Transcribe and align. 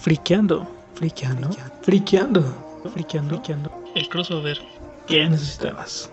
Friqueando, 0.00 0.66
friqueando, 0.94 1.50
friqueando, 1.82 2.42
friqueando, 2.94 3.34
friqueando. 3.34 3.70
El 3.94 4.08
crossover 4.08 4.58
que 5.06 5.28
necesitabas. 5.28 6.10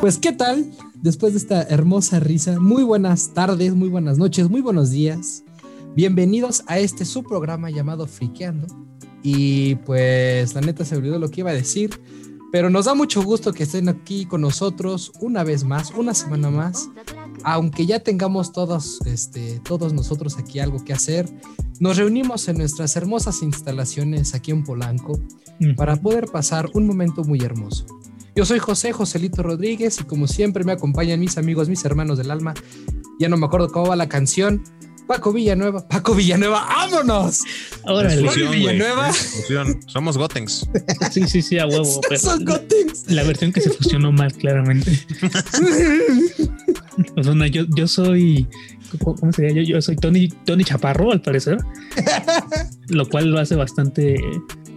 Pues, 0.00 0.18
¿qué 0.18 0.32
tal? 0.32 0.72
Después 0.94 1.34
de 1.34 1.38
esta 1.38 1.62
hermosa 1.64 2.18
risa, 2.18 2.58
muy 2.58 2.82
buenas 2.82 3.34
tardes, 3.34 3.74
muy 3.74 3.90
buenas 3.90 4.16
noches, 4.16 4.48
muy 4.48 4.62
buenos 4.62 4.90
días. 4.90 5.44
Bienvenidos 5.94 6.64
a 6.66 6.78
este 6.78 7.04
su 7.04 7.22
programa 7.22 7.68
llamado 7.68 8.06
Friqueando. 8.06 8.68
Y 9.22 9.74
pues, 9.84 10.54
la 10.54 10.62
neta 10.62 10.86
se 10.86 10.96
olvidó 10.96 11.18
lo 11.18 11.28
que 11.28 11.42
iba 11.42 11.50
a 11.50 11.54
decir, 11.54 11.90
pero 12.52 12.70
nos 12.70 12.86
da 12.86 12.94
mucho 12.94 13.22
gusto 13.22 13.52
que 13.52 13.64
estén 13.64 13.90
aquí 13.90 14.24
con 14.24 14.40
nosotros 14.40 15.12
una 15.20 15.44
vez 15.44 15.62
más, 15.62 15.90
una 15.90 16.14
semana 16.14 16.48
más. 16.48 16.88
Aunque 17.44 17.86
ya 17.86 18.00
tengamos 18.00 18.52
todos, 18.52 19.00
este, 19.06 19.60
todos 19.60 19.92
nosotros 19.92 20.36
aquí 20.38 20.58
algo 20.58 20.84
que 20.84 20.92
hacer, 20.92 21.28
nos 21.78 21.96
reunimos 21.96 22.48
en 22.48 22.58
nuestras 22.58 22.96
hermosas 22.96 23.42
instalaciones 23.42 24.34
aquí 24.34 24.50
en 24.50 24.64
Polanco 24.64 25.18
para 25.76 25.96
poder 25.96 26.26
pasar 26.26 26.68
un 26.74 26.86
momento 26.86 27.24
muy 27.24 27.40
hermoso. 27.40 27.86
Yo 28.36 28.44
soy 28.44 28.58
José 28.58 28.92
Joselito 28.92 29.42
Rodríguez 29.42 30.00
y 30.00 30.04
como 30.04 30.26
siempre 30.26 30.64
me 30.64 30.72
acompañan 30.72 31.20
mis 31.20 31.36
amigos, 31.36 31.68
mis 31.68 31.84
hermanos 31.84 32.18
del 32.18 32.30
alma. 32.30 32.54
Ya 33.18 33.28
no 33.28 33.36
me 33.36 33.46
acuerdo 33.46 33.68
cómo 33.68 33.88
va 33.88 33.96
la 33.96 34.08
canción. 34.08 34.62
Paco 35.10 35.32
Villanueva, 35.32 35.88
Paco 35.88 36.14
Villanueva, 36.14 36.64
vámonos. 36.68 37.42
Ahora 37.84 38.14
Villanueva. 38.14 39.10
Somos 39.86 40.16
Gotenks. 40.16 40.68
Sí, 41.10 41.26
sí, 41.26 41.42
sí, 41.42 41.58
a 41.58 41.66
huevo. 41.66 42.00
Son 42.16 42.44
Gotenks. 42.44 43.10
la 43.10 43.24
versión 43.24 43.50
que 43.52 43.60
se 43.60 43.70
fusionó 43.70 44.12
mal, 44.12 44.32
claramente. 44.32 44.92
O 47.16 47.24
sea, 47.24 47.34
no, 47.34 47.44
yo, 47.46 47.64
yo 47.74 47.88
soy. 47.88 48.46
¿Cómo 49.00 49.16
cómo 49.16 49.32
sería? 49.32 49.50
Yo, 49.50 49.62
yo 49.62 49.82
soy 49.82 49.96
Tony, 49.96 50.28
Tony 50.28 50.62
Chaparro, 50.62 51.10
al 51.10 51.20
parecer. 51.22 51.58
Lo 52.88 53.08
cual 53.08 53.32
lo 53.32 53.40
hace 53.40 53.56
bastante 53.56 54.14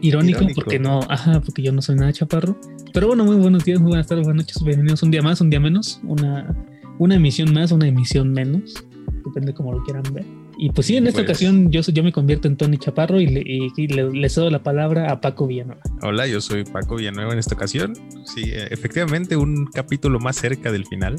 irónico, 0.02 0.39
Irónico. 0.39 0.61
porque 0.61 0.79
no, 0.79 1.02
ajá, 1.09 1.41
porque 1.41 1.61
yo 1.61 1.72
no 1.72 1.83
soy 1.83 1.95
nada 1.97 2.11
chaparro. 2.11 2.59
Pero 2.91 3.05
bueno, 3.05 3.23
muy 3.23 3.35
buenos 3.35 3.66
días, 3.66 3.79
muy 3.79 3.89
buenas 3.89 4.07
tardes, 4.07 4.25
buenas 4.25 4.45
noches, 4.45 4.63
bienvenidos 4.63 5.03
un 5.03 5.11
día 5.11 5.22
más, 5.22 5.41
un 5.41 5.52
día 5.52 5.59
menos, 5.59 6.00
una, 6.03 6.55
una 6.97 7.16
emisión 7.16 7.53
más, 7.53 7.72
una 7.72 7.88
emisión 7.88 8.31
menos, 8.33 8.83
depende 9.25 9.53
como 9.53 9.71
lo 9.73 9.83
quieran 9.83 10.03
ver. 10.13 10.25
Y 10.57 10.69
pues 10.71 10.88
sí, 10.88 10.97
en 10.97 11.07
esta 11.07 11.19
Pues- 11.21 11.29
ocasión 11.29 11.71
yo, 11.71 11.81
soy- 11.83 11.93
yo 11.93 12.03
me 12.03 12.11
convierto 12.11 12.47
en 12.47 12.57
Tony 12.57 12.77
Chaparro 12.77 13.19
y 13.19 13.27
le, 13.27 13.41
y- 13.41 13.71
y 13.75 13.88
le, 13.88 14.11
le 14.11 14.29
cedo 14.29 14.49
la 14.49 14.61
palabra 14.63 15.11
a 15.11 15.21
Paco 15.21 15.47
Villanueva. 15.47 15.81
Hola, 16.02 16.27
yo 16.27 16.41
soy 16.41 16.63
Paco 16.63 16.95
Villanueva 16.97 17.33
en 17.33 17.39
esta 17.39 17.55
ocasión. 17.55 17.94
Sí, 18.25 18.44
efectivamente, 18.53 19.35
un 19.38 19.66
capítulo 19.66 20.19
más 20.19 20.35
cerca 20.38 20.71
del 20.71 20.85
final. 20.85 21.16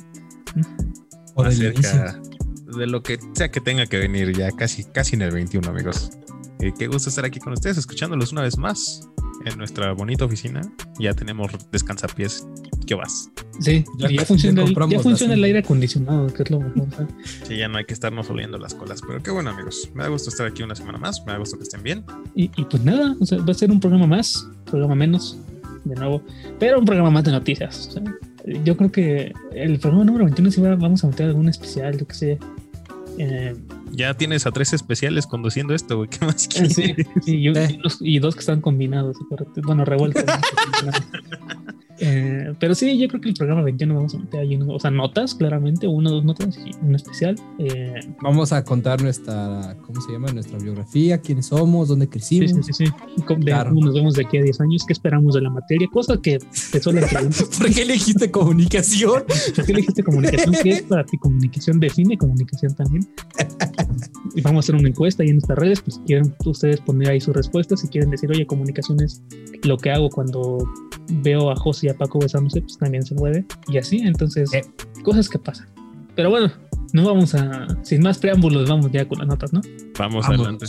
O 1.34 1.42
más 1.42 1.58
del 1.58 1.72
inicio. 1.72 1.90
cerca 1.90 2.20
de 2.78 2.86
lo 2.86 3.02
que 3.02 3.18
sea 3.34 3.50
que 3.50 3.60
tenga 3.60 3.86
que 3.86 3.98
venir 3.98 4.32
ya 4.36 4.50
casi, 4.52 4.84
casi 4.84 5.16
en 5.16 5.22
el 5.22 5.30
21, 5.32 5.68
amigos. 5.68 6.10
Eh, 6.60 6.72
qué 6.78 6.86
gusto 6.86 7.08
estar 7.08 7.24
aquí 7.24 7.38
con 7.40 7.52
ustedes, 7.52 7.76
escuchándolos 7.78 8.32
una 8.32 8.42
vez 8.42 8.56
más 8.56 9.08
en 9.44 9.58
nuestra 9.58 9.92
bonita 9.92 10.24
oficina. 10.24 10.62
Ya 10.98 11.12
tenemos 11.14 11.50
descansapiés. 11.72 12.46
¿Qué 12.86 12.94
vas? 12.94 13.30
Sí, 13.60 13.84
Ya 13.98 14.10
ya, 14.10 14.24
funciona, 14.24 14.62
el, 14.62 14.74
ya 14.90 15.00
funciona 15.00 15.34
el 15.34 15.44
aire 15.44 15.60
acondicionado, 15.60 16.26
que 16.32 16.42
es 16.42 16.50
lo 16.50 16.60
mejor. 16.60 16.86
¿sabes? 16.90 17.12
Sí, 17.46 17.56
ya 17.56 17.68
no 17.68 17.78
hay 17.78 17.84
que 17.84 17.94
estarnos 17.94 18.28
oliendo 18.30 18.58
las 18.58 18.74
colas. 18.74 19.00
Pero 19.06 19.22
qué 19.22 19.30
bueno, 19.30 19.50
amigos. 19.50 19.90
Me 19.94 20.02
da 20.02 20.08
gusto 20.10 20.28
estar 20.30 20.46
aquí 20.46 20.62
una 20.62 20.74
semana 20.74 20.98
más. 20.98 21.22
Me 21.26 21.32
da 21.32 21.38
gusto 21.38 21.56
que 21.56 21.62
estén 21.64 21.82
bien. 21.82 22.04
Y, 22.34 22.50
y 22.56 22.64
pues 22.64 22.82
nada, 22.84 23.16
o 23.20 23.26
sea, 23.26 23.38
va 23.38 23.50
a 23.52 23.54
ser 23.54 23.70
un 23.70 23.80
programa 23.80 24.06
más, 24.06 24.48
programa 24.66 24.94
menos, 24.94 25.38
de 25.84 25.94
nuevo, 25.96 26.22
pero 26.58 26.78
un 26.78 26.84
programa 26.84 27.10
más 27.10 27.24
de 27.24 27.32
noticias. 27.32 27.88
o 27.88 27.90
sea, 27.92 28.02
yo 28.64 28.76
creo 28.76 28.92
que 28.92 29.32
el 29.54 29.78
programa 29.78 30.04
número 30.04 30.24
21 30.26 30.50
sí 30.50 30.60
va- 30.60 30.74
vamos 30.76 31.02
a 31.04 31.08
meter 31.08 31.26
algún 31.26 31.48
especial, 31.48 31.98
yo 31.98 32.06
que 32.06 32.14
sé. 32.14 32.38
Eh, 33.18 33.54
Ya 33.96 34.14
tienes 34.14 34.46
a 34.46 34.50
tres 34.52 34.72
especiales 34.72 35.26
conduciendo 35.26 35.74
esto, 35.74 35.96
güey. 35.98 36.08
¿Qué 36.08 36.24
más 36.24 36.42
sí, 36.42 36.48
quieres? 36.48 36.74
sí, 36.74 36.94
y, 37.26 37.48
Eh. 37.48 37.78
y 38.00 38.18
dos, 38.18 38.34
que 38.34 38.40
están 38.40 38.60
combinados, 38.60 39.16
bueno, 39.64 39.84
revueltos. 39.84 40.24
¿no? 40.24 40.90
Eh, 42.00 42.52
pero 42.58 42.74
sí, 42.74 42.98
yo 42.98 43.06
creo 43.06 43.20
que 43.20 43.28
el 43.28 43.36
programa 43.36 43.62
21 43.62 43.94
vamos 43.94 44.14
a 44.16 44.18
meter 44.18 44.40
ahí, 44.40 44.58
o 44.66 44.80
sea, 44.80 44.90
notas, 44.90 45.32
claramente, 45.32 45.86
una 45.86 46.10
o 46.10 46.14
dos 46.14 46.24
notas 46.24 46.58
y 46.58 46.74
un 46.84 46.96
especial. 46.96 47.36
Eh, 47.60 47.94
Vamos 48.20 48.52
a 48.52 48.64
contar 48.64 49.00
nuestra, 49.00 49.76
¿cómo 49.86 50.00
se 50.00 50.10
llama? 50.10 50.32
Nuestra 50.32 50.58
biografía, 50.58 51.18
quiénes 51.20 51.46
somos, 51.46 51.86
dónde 51.86 52.08
crecimos. 52.08 52.50
sí, 52.50 52.72
sí, 52.72 52.84
sí. 52.86 52.92
Cómo- 53.24 53.38
de 53.38 53.46
Claro. 53.52 53.70
cómo 53.70 53.86
nos 53.86 53.94
vemos 53.94 54.14
de 54.14 54.24
aquí 54.26 54.38
a 54.38 54.42
10 54.42 54.60
años, 54.60 54.82
qué 54.84 54.92
esperamos 54.92 55.34
de 55.36 55.42
la 55.42 55.50
materia, 55.50 55.86
cosa 55.92 56.20
que 56.20 56.40
te 56.72 56.80
suelen 56.80 57.04
preguntar. 57.08 57.46
¿Por 57.56 57.72
qué 57.72 57.82
elegiste 57.82 58.28
comunicación? 58.28 59.22
¿Por 59.54 59.64
qué 59.64 59.72
elegiste 59.72 60.02
comunicación? 60.02 60.54
¿Qué 60.64 60.70
es 60.70 60.82
para 60.82 61.04
ti 61.04 61.16
comunicación? 61.16 61.78
Define 61.78 62.18
comunicación 62.18 62.74
también. 62.74 63.06
Y 64.34 64.40
vamos 64.40 64.58
a 64.58 64.66
hacer 64.66 64.74
una 64.74 64.88
encuesta 64.88 65.22
ahí 65.22 65.28
en 65.30 65.36
nuestras 65.36 65.58
redes, 65.58 65.80
pues 65.80 65.96
si 65.96 66.02
quieren 66.02 66.34
ustedes 66.44 66.80
poner 66.80 67.10
ahí 67.10 67.20
sus 67.20 67.34
respuestas, 67.34 67.80
si 67.80 67.88
quieren 67.88 68.10
decir, 68.10 68.30
oye, 68.30 68.46
comunicación 68.46 69.00
es 69.02 69.22
lo 69.62 69.76
que 69.76 69.90
hago 69.90 70.08
cuando 70.10 70.58
veo 71.22 71.50
a 71.50 71.56
José 71.56 71.86
y 71.86 71.90
a 71.90 71.96
Paco 71.96 72.18
besándose, 72.18 72.60
pues 72.62 72.78
también 72.78 73.04
se 73.04 73.14
puede. 73.14 73.44
Y 73.68 73.78
así, 73.78 73.98
entonces, 73.98 74.52
Eh. 74.54 74.62
cosas 75.02 75.28
que 75.28 75.38
pasan. 75.38 75.68
Pero 76.14 76.30
bueno, 76.30 76.52
no 76.92 77.04
vamos 77.04 77.34
a, 77.34 77.66
sin 77.82 78.02
más 78.02 78.18
preámbulos, 78.18 78.68
vamos 78.68 78.90
ya 78.92 79.06
con 79.08 79.18
las 79.18 79.26
notas, 79.28 79.52
¿no? 79.52 79.60
Vamos, 79.98 80.26
Vamos. 80.26 80.40
adelante. 80.40 80.66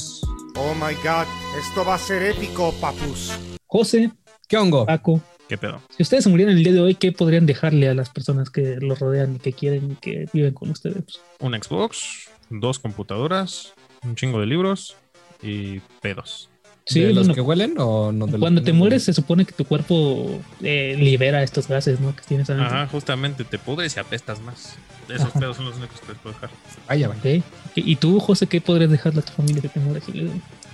Oh 0.57 0.73
my 0.75 0.93
god, 1.03 1.25
esto 1.59 1.83
va 1.85 1.95
a 1.95 1.99
ser 1.99 2.23
épico, 2.23 2.73
papus. 2.81 3.31
José, 3.67 4.11
¿Qué 4.47 4.57
hongo? 4.57 4.85
Paco, 4.85 5.21
¿Qué 5.49 5.57
pedo? 5.59 5.79
Si 5.95 6.01
ustedes 6.01 6.23
se 6.23 6.29
murieran 6.31 6.57
el 6.57 6.63
día 6.63 6.73
de 6.73 6.79
hoy, 6.81 6.95
¿qué 6.95 7.11
podrían 7.11 7.45
dejarle 7.45 7.87
a 7.89 7.93
las 7.93 8.09
personas 8.09 8.49
que 8.49 8.77
los 8.79 8.99
rodean 8.99 9.35
y 9.35 9.39
que 9.39 9.53
quieren 9.53 9.91
y 9.91 9.95
que 9.95 10.25
viven 10.33 10.53
con 10.55 10.69
ustedes? 10.71 11.03
Un 11.39 11.53
Xbox, 11.53 12.29
dos 12.49 12.79
computadoras, 12.79 13.73
un 14.03 14.15
chingo 14.15 14.39
de 14.39 14.45
libros 14.45 14.95
y 15.41 15.79
pedos. 16.01 16.49
Sí, 16.87 16.99
¿De 16.99 17.07
los 17.13 17.23
bueno, 17.25 17.33
que 17.33 17.41
huelen 17.41 17.73
o 17.79 18.11
no? 18.11 18.27
de 18.27 18.33
los 18.33 18.41
cuando 18.41 18.61
te 18.61 18.71
no 18.71 18.77
mueres 18.77 19.03
se 19.03 19.13
supone 19.13 19.43
que 19.43 19.53
tu 19.53 19.65
cuerpo 19.65 20.39
eh, 20.61 20.95
libera 20.99 21.41
estos 21.41 21.67
gases, 21.67 21.99
¿no? 21.99 22.15
Que 22.15 22.21
tienes 22.21 22.47
adentro. 22.49 22.75
Ajá, 22.75 22.87
justamente 22.87 23.43
te 23.43 23.57
pudres 23.57 23.95
y 23.97 23.99
apestas 23.99 24.39
más. 24.41 24.75
Esos 25.09 25.29
Ajá. 25.29 25.39
pedos 25.39 25.57
son 25.57 25.65
los 25.65 25.77
únicos 25.77 25.99
que 26.01 26.13
puedo 26.13 26.33
dejar. 26.35 26.51
Vaya, 26.87 27.07
vaya. 27.07 27.41
¿Y 27.75 27.95
tú, 27.95 28.19
José, 28.19 28.45
qué 28.45 28.61
podrías 28.61 28.91
dejarle 28.91 29.21
a 29.21 29.23
tu 29.23 29.33
familia 29.33 29.63
que 29.63 29.69
te 29.69 29.79
mueres? 29.79 30.03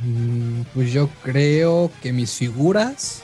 Mm, 0.02 0.64
Pues 0.74 0.92
yo 0.92 1.10
creo 1.24 1.90
que 2.02 2.12
mis 2.12 2.34
figuras, 2.34 3.24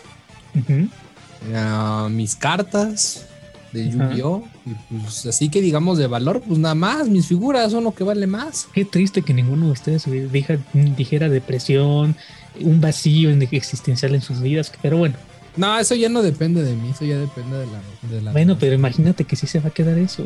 ah, 1.54 2.08
mis 2.10 2.36
cartas 2.38 3.28
de. 3.74 3.90
Yu-Gi-Oh! 3.90 4.44
Y 4.66 4.74
pues 5.04 5.26
así 5.26 5.50
que 5.50 5.62
digamos 5.62 5.98
de 5.98 6.08
valor, 6.08 6.42
pues 6.46 6.60
nada 6.60 6.76
más, 6.76 7.08
mis 7.10 7.28
figuras 7.28 7.72
son 7.72 7.84
lo 7.84 7.94
que 7.94 8.04
vale 8.04 8.28
más. 8.28 8.68
Qué 8.74 8.86
triste 8.86 9.22
que 9.22 9.34
ninguno 9.34 9.66
de 9.68 9.72
ustedes 9.74 10.06
dija- 10.08 10.60
dijera 10.74 11.30
depresión, 11.30 12.16
un 12.62 12.82
vacío 12.82 13.30
en- 13.30 13.42
existencial 13.52 14.16
en 14.16 14.22
sus 14.22 14.42
vidas, 14.42 14.72
pero 14.82 14.98
bueno. 14.98 15.16
No, 15.56 15.78
eso 15.80 15.96
ya 15.96 16.08
no 16.10 16.22
depende 16.22 16.64
de 16.64 16.76
mí, 16.76 16.90
eso 16.92 17.04
ya 17.06 17.18
depende 17.18 17.58
de 17.58 17.66
la... 17.66 17.82
De 18.16 18.22
la 18.22 18.32
Bueno, 18.32 18.58
pero 18.60 18.76
imagínate 18.76 19.24
que 19.24 19.36
sí 19.36 19.48
se 19.48 19.60
va 19.60 19.70
a 19.70 19.72
quedar 19.74 19.98
eso. 19.98 20.24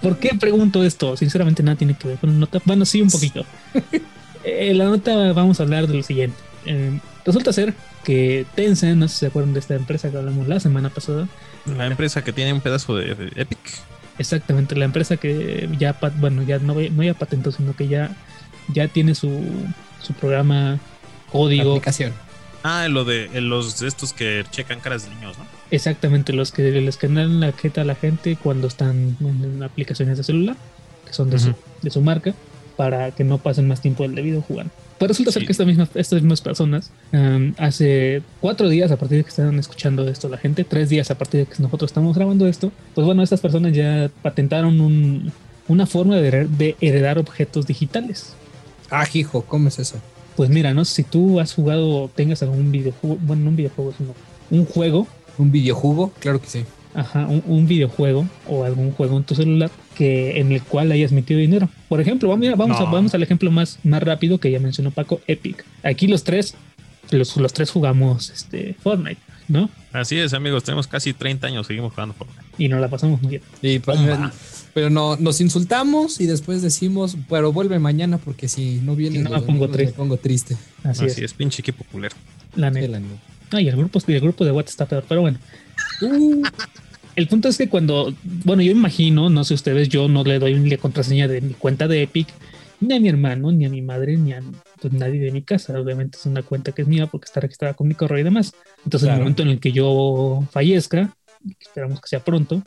¿Por 0.00 0.18
qué 0.18 0.30
pregunto 0.38 0.82
esto? 0.82 1.16
Sinceramente 1.16 1.62
nada 1.62 1.76
tiene 1.76 1.94
que 1.94 2.08
ver 2.08 2.16
con 2.18 2.32
la 2.32 2.38
nota. 2.38 2.60
Bueno, 2.64 2.84
sí, 2.86 3.00
un 3.02 3.10
poquito. 3.10 3.44
En 4.44 4.78
la 4.78 4.84
nota 4.84 5.32
vamos 5.32 5.58
a 5.58 5.64
hablar 5.64 5.88
de 5.88 5.94
lo 5.94 6.02
siguiente. 6.04 6.36
Eh, 6.66 7.00
resulta 7.24 7.52
ser 7.52 7.74
que 8.04 8.46
Tencent, 8.54 8.96
no 8.96 9.08
sé 9.08 9.14
si 9.14 9.20
se 9.20 9.26
acuerdan 9.26 9.52
de 9.54 9.58
esta 9.60 9.74
empresa 9.74 10.08
que 10.10 10.16
hablamos 10.16 10.46
la 10.46 10.60
semana 10.60 10.88
pasada, 10.90 11.28
La 11.76 11.86
empresa 11.86 12.22
que 12.22 12.32
tiene 12.32 12.52
un 12.52 12.60
pedazo 12.60 12.96
de, 12.96 13.14
de 13.14 13.32
Epic. 13.40 13.58
exactamente 14.18 14.76
la 14.76 14.84
empresa 14.84 15.16
que 15.16 15.68
ya, 15.78 15.96
bueno, 16.16 16.42
ya 16.42 16.58
no, 16.58 16.74
no 16.74 17.02
ya 17.02 17.14
patentó, 17.14 17.52
sino 17.52 17.74
que 17.74 17.88
ya, 17.88 18.16
ya 18.72 18.88
tiene 18.88 19.14
su, 19.14 19.44
su 20.02 20.12
programa 20.14 20.78
código, 21.30 21.72
aplicación. 21.72 22.12
Ah, 22.62 22.88
lo 22.88 23.04
de 23.04 23.30
eh, 23.32 23.40
los 23.40 23.78
de 23.78 23.88
estos 23.88 24.12
que 24.12 24.44
checan 24.50 24.80
caras 24.80 25.04
de 25.04 25.14
niños, 25.14 25.38
¿no? 25.38 25.44
exactamente 25.70 26.32
los 26.32 26.52
que 26.52 26.62
le 26.62 26.88
escanean 26.88 27.40
la 27.40 27.52
jeta 27.52 27.82
a 27.82 27.84
la 27.84 27.94
gente 27.94 28.36
cuando 28.36 28.68
están 28.68 29.16
en 29.20 29.62
aplicaciones 29.62 30.18
de 30.18 30.24
celular, 30.24 30.56
que 31.06 31.12
son 31.12 31.30
de, 31.30 31.38
su, 31.38 31.54
de 31.82 31.90
su 31.90 32.00
marca, 32.00 32.34
para 32.76 33.10
que 33.10 33.24
no 33.24 33.38
pasen 33.38 33.66
más 33.68 33.80
tiempo 33.80 34.02
del 34.02 34.14
debido 34.14 34.42
jugando. 34.42 34.72
Pues 34.98 35.08
resulta 35.10 35.30
ser 35.32 35.44
que 35.44 35.52
esta 35.52 35.64
misma, 35.64 35.88
estas 35.94 36.22
mismas 36.22 36.40
personas, 36.40 36.90
um, 37.12 37.52
hace 37.58 38.22
cuatro 38.40 38.68
días 38.68 38.90
a 38.90 38.96
partir 38.96 39.18
de 39.18 39.24
que 39.24 39.28
están 39.30 39.58
escuchando 39.58 40.08
esto 40.08 40.28
la 40.28 40.38
gente, 40.38 40.64
tres 40.64 40.88
días 40.88 41.10
a 41.10 41.18
partir 41.18 41.40
de 41.40 41.46
que 41.46 41.62
nosotros 41.62 41.90
estamos 41.90 42.16
grabando 42.16 42.46
esto, 42.46 42.72
pues 42.94 43.04
bueno, 43.06 43.22
estas 43.22 43.40
personas 43.40 43.72
ya 43.74 44.10
patentaron 44.22 44.80
un- 44.80 45.32
una 45.68 45.86
forma 45.86 46.16
de, 46.16 46.28
heredar- 46.28 46.48
de 46.48 46.76
heredar 46.80 47.18
objetos 47.18 47.66
digitales. 47.66 48.34
Ah, 48.90 49.04
hijo, 49.12 49.42
¿cómo 49.42 49.68
es 49.68 49.78
eso? 49.78 49.96
Pues 50.36 50.48
mira, 50.48 50.72
no 50.74 50.84
si 50.84 51.02
tú 51.02 51.40
has 51.40 51.52
jugado 51.54 52.08
tengas 52.14 52.42
algún 52.42 52.70
videojuego, 52.70 53.18
bueno, 53.22 53.44
no 53.44 53.50
un 53.50 53.56
videojuego, 53.56 53.92
sino 53.96 54.14
un 54.50 54.64
juego 54.66 55.06
¿Un 55.38 55.50
videojuego? 55.52 56.12
Claro 56.20 56.40
que 56.40 56.46
sí. 56.48 56.64
Ajá, 56.94 57.26
un, 57.26 57.42
un 57.46 57.66
videojuego 57.66 58.26
o 58.48 58.64
algún 58.64 58.92
juego 58.92 59.18
en 59.18 59.24
tu 59.24 59.34
celular 59.34 59.70
que 59.96 60.38
en 60.40 60.52
el 60.52 60.62
cual 60.62 60.92
hayas 60.92 61.12
metido 61.12 61.40
dinero. 61.40 61.68
Por 61.88 62.00
ejemplo, 62.00 62.28
vamos, 62.28 62.78
a- 62.80 62.84
vamos 62.84 63.14
al 63.14 63.22
ejemplo 63.22 63.50
más, 63.50 63.78
más 63.84 64.02
rápido 64.02 64.38
que 64.38 64.50
ya 64.50 64.60
mencionó 64.60 64.90
Paco, 64.90 65.20
Epic. 65.26 65.64
Aquí 65.82 66.06
los 66.06 66.22
tres, 66.24 66.54
los, 67.10 67.36
los 67.36 67.52
tres 67.52 67.70
jugamos 67.70 68.30
este, 68.30 68.74
Fortnite, 68.82 69.20
¿no? 69.48 69.70
Así 69.92 70.18
es, 70.18 70.34
amigos. 70.34 70.64
Tenemos 70.64 70.86
casi 70.86 71.12
30 71.14 71.46
años, 71.46 71.66
seguimos 71.66 71.92
jugando 71.94 72.14
Fortnite. 72.14 72.42
y 72.58 72.68
nos 72.68 72.80
la 72.80 72.88
pasamos 72.88 73.22
muy 73.22 73.30
bien. 73.30 73.42
Y, 73.62 73.78
pues, 73.78 73.98
pero 74.74 74.90
no, 74.90 75.16
nos 75.16 75.40
insultamos 75.40 76.20
y 76.20 76.26
después 76.26 76.60
decimos, 76.60 77.16
pero 77.30 77.52
vuelve 77.52 77.78
mañana 77.78 78.18
porque 78.18 78.48
si 78.48 78.80
no 78.84 78.94
viene 78.94 79.16
Si 79.18 79.22
no, 79.24 79.30
me 79.30 79.40
pongo 79.40 79.68
triste. 79.70 79.94
pongo 79.96 80.16
triste. 80.18 80.56
Así, 80.84 81.06
Así 81.06 81.22
es. 81.22 81.30
es, 81.30 81.34
pinche 81.34 81.62
equipo 81.62 81.84
culero. 81.90 82.14
Neta. 82.54 82.80
la 82.88 83.00
neta. 83.00 83.14
Ay, 83.52 83.68
el 83.68 83.76
grupo, 83.76 84.00
el 84.06 84.20
grupo 84.20 84.44
de 84.44 84.50
WhatsApp 84.50 84.70
está 84.72 84.86
peor, 84.86 85.04
pero 85.08 85.20
bueno. 85.22 85.38
Uh, 86.02 86.42
el 87.16 87.28
punto 87.28 87.48
es 87.48 87.58
que 87.58 87.68
cuando, 87.68 88.14
bueno, 88.44 88.62
yo 88.62 88.70
imagino, 88.70 89.30
no 89.30 89.42
sé 89.44 89.54
ustedes, 89.54 89.88
yo 89.88 90.08
no 90.08 90.22
le 90.22 90.38
doy 90.38 90.54
la 90.68 90.76
contraseña 90.76 91.26
de 91.26 91.40
mi 91.40 91.54
cuenta 91.54 91.88
de 91.88 92.02
Epic 92.02 92.28
ni 92.80 92.94
a 92.94 93.00
mi 93.00 93.08
hermano, 93.08 93.50
ni 93.52 93.64
a 93.64 93.70
mi 93.70 93.80
madre, 93.80 94.16
ni 94.16 94.32
a 94.32 94.42
pues, 94.80 94.92
nadie 94.92 95.18
de 95.20 95.32
mi 95.32 95.42
casa. 95.42 95.80
Obviamente 95.80 96.18
es 96.18 96.26
una 96.26 96.42
cuenta 96.42 96.72
que 96.72 96.82
es 96.82 96.88
mía 96.88 97.06
porque 97.06 97.24
está 97.24 97.40
registrada 97.40 97.74
con 97.74 97.88
mi 97.88 97.94
correo 97.94 98.18
y 98.18 98.22
demás. 98.22 98.52
Entonces, 98.84 99.08
en 99.08 99.14
el 99.14 99.20
momento 99.20 99.42
en 99.42 99.48
el 99.48 99.60
que 99.60 99.72
yo 99.72 100.46
fallezca, 100.50 101.16
esperamos 101.58 102.00
que 102.00 102.08
sea 102.08 102.20
pronto, 102.20 102.62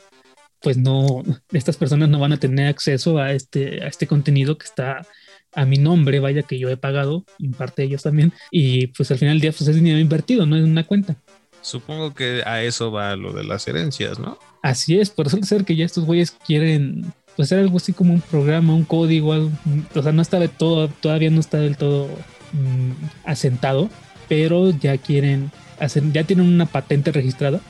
pues 0.60 0.76
no, 0.76 1.22
estas 1.52 1.76
personas 1.76 2.08
no 2.08 2.18
van 2.18 2.32
a 2.32 2.40
tener 2.40 2.66
acceso 2.66 3.18
a 3.18 3.32
este, 3.32 3.82
a 3.84 3.86
este 3.86 4.06
contenido 4.06 4.58
que 4.58 4.66
está 4.66 5.06
a 5.52 5.64
mi 5.64 5.78
nombre, 5.78 6.20
vaya 6.20 6.42
que 6.42 6.58
yo 6.58 6.68
he 6.68 6.76
pagado, 6.76 7.24
en 7.38 7.52
parte 7.52 7.82
ellos 7.82 8.02
también, 8.02 8.32
y 8.50 8.88
pues 8.88 9.10
al 9.10 9.18
final 9.18 9.34
del 9.34 9.40
día 9.40 9.52
pues 9.52 9.68
es 9.68 9.74
dinero 9.74 9.98
invertido, 9.98 10.46
no 10.46 10.56
es 10.56 10.62
una 10.62 10.84
cuenta. 10.84 11.16
Supongo 11.62 12.14
que 12.14 12.42
a 12.46 12.62
eso 12.62 12.90
va 12.90 13.14
lo 13.16 13.32
de 13.32 13.44
las 13.44 13.66
herencias, 13.68 14.18
¿no? 14.18 14.38
Así 14.62 14.98
es, 14.98 15.10
por 15.10 15.26
eso 15.26 15.38
ser 15.42 15.64
que 15.64 15.76
ya 15.76 15.84
estos 15.84 16.04
güeyes 16.04 16.30
quieren 16.46 17.12
pues 17.36 17.48
hacer 17.48 17.60
algo 17.60 17.76
así 17.78 17.92
como 17.92 18.12
un 18.12 18.20
programa, 18.20 18.74
un 18.74 18.84
código, 18.84 19.32
algo, 19.32 19.50
o 19.94 20.02
sea, 20.02 20.12
no 20.12 20.20
está 20.22 20.38
de 20.38 20.48
todo, 20.48 20.88
todavía 20.88 21.30
no 21.30 21.40
está 21.40 21.58
del 21.58 21.76
todo 21.76 22.06
mm, 22.52 22.92
asentado, 23.24 23.88
pero 24.28 24.70
ya 24.70 24.98
quieren 24.98 25.50
hacer, 25.78 26.02
ya 26.12 26.24
tienen 26.24 26.46
una 26.46 26.66
patente 26.66 27.12
registrada 27.12 27.60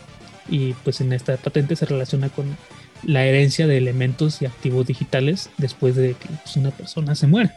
y 0.48 0.72
pues 0.84 1.00
en 1.00 1.12
esta 1.12 1.37
patente 1.37 1.76
se 1.76 1.87
relaciona 1.87 2.28
con 2.31 2.56
la 3.04 3.25
herencia 3.25 3.66
de 3.66 3.76
elementos 3.78 4.42
y 4.42 4.46
activos 4.46 4.87
digitales 4.87 5.50
después 5.58 5.94
de 5.94 6.14
que 6.14 6.28
pues, 6.42 6.56
una 6.56 6.70
persona 6.70 7.14
se 7.14 7.26
muere. 7.26 7.50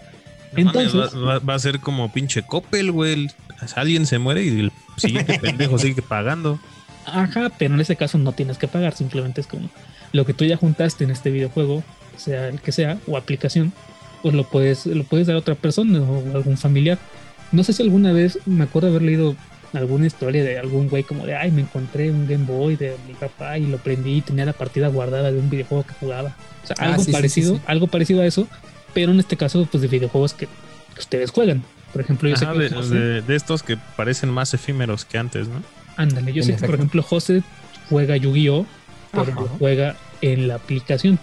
No 0.56 0.65
mames, 0.65 0.94
Entonces- 0.94 1.19
va, 1.19 1.25
va- 1.33 1.39
va 1.39 1.56
a 1.56 1.59
ser 1.59 1.80
como 1.80 2.12
pinche 2.13 2.44
Coppel, 2.44 2.91
güey. 2.91 3.30
El- 3.65 3.80
Alguien 3.80 4.06
se 4.06 4.19
muere 4.19 4.44
y 4.44 4.60
el 4.60 4.71
siguiente 4.98 5.39
pendejo 5.42 5.77
sigue 5.77 6.01
pagando. 6.01 6.60
Ajá, 7.06 7.51
pero 7.57 7.74
en 7.75 7.81
ese 7.81 7.95
caso 7.95 8.18
no 8.18 8.31
tienes 8.31 8.57
que 8.57 8.68
pagar, 8.68 8.95
simplemente 8.95 9.42
es 9.42 9.48
como 9.48 9.69
lo 10.13 10.25
que 10.25 10.33
tú 10.33 10.45
ya 10.45 10.56
juntaste 10.57 11.04
en 11.04 11.12
este 11.12 11.31
videojuego, 11.31 11.83
sea 12.18 12.48
el 12.48 12.62
que 12.62 12.71
sea, 12.71 12.98
o 13.07 13.18
aplicación, 13.18 13.74
pues 14.21 14.33
lo 14.36 14.44
puedes, 14.45 14.86
lo 14.86 15.04
puedes 15.04 15.27
dar 15.27 15.36
a 15.36 15.39
otra 15.39 15.56
persona 15.56 16.00
o 16.01 16.36
algún 16.36 16.57
familiar. 16.57 16.98
No 17.51 17.63
sé 17.63 17.74
si 17.74 17.83
alguna 17.83 18.13
vez 18.13 18.39
me 18.45 18.63
acuerdo 18.63 18.88
haber 18.89 19.01
leído 19.01 19.36
alguna 19.74 20.06
historia 20.06 20.44
de 20.44 20.59
algún 20.59 20.88
güey 20.88 21.04
como 21.04 21.25
de, 21.25 21.36
ay, 21.36 21.51
me 21.51 21.62
encontré 21.62 22.09
un 22.12 22.25
Game 22.27 22.45
Boy 22.45 22.75
de 22.77 22.95
mi 23.07 23.16
papá 23.16 23.57
y 23.57 23.66
lo 23.66 23.80
prendí 23.80 24.18
y 24.18 24.21
tenía 24.21 24.45
la 24.45 24.54
partida 24.54 24.88
guardada 24.88 25.31
de 25.31 25.39
un 25.39 25.50
videojuego 25.50 25.83
que 25.83 25.94
jugaba. 26.00 26.36
O 26.63 26.68
sea, 26.68 26.75
Ah, 26.80 26.92
algo 26.92 27.04
sí, 27.04 27.12
parecido, 27.12 27.54
sí, 27.54 27.57
sí. 27.57 27.63
algo 27.68 27.88
parecido 27.88 28.21
a 28.21 28.25
eso, 28.25 28.48
pero 28.94 29.12
en 29.12 29.19
este 29.19 29.36
caso, 29.36 29.68
pues 29.69 29.81
de 29.81 29.88
videojuegos 29.89 30.33
que, 30.33 30.45
que 30.45 31.00
ustedes 31.00 31.31
juegan. 31.31 31.63
Por 31.94 32.01
ejemplo, 32.01 32.28
yo 32.28 32.36
sé 32.36 32.45
que 32.48 32.60
de, 32.60 32.69
José- 32.69 32.95
de- 32.95 33.22
de 33.22 33.36
estos 33.36 33.63
que 33.63 33.78
parecen 33.95 34.30
más 34.30 34.54
efímeros 34.54 35.06
que 35.06 35.18
antes, 35.18 35.48
¿no? 35.48 35.62
Ándale, 35.95 36.34
yo 36.34 36.42
En 36.42 36.48
sé 36.48 36.56
que 36.56 36.66
por 36.66 36.75
ejemplo 36.75 37.04
José 37.04 37.44
juega 37.90 38.18
Yu-Gi-Oh, 38.18 38.66
pero 39.12 39.24
Ajá. 39.31 39.42
juega 39.60 39.95
en 40.22 40.48
la 40.48 40.56
aplicación. 40.56 41.19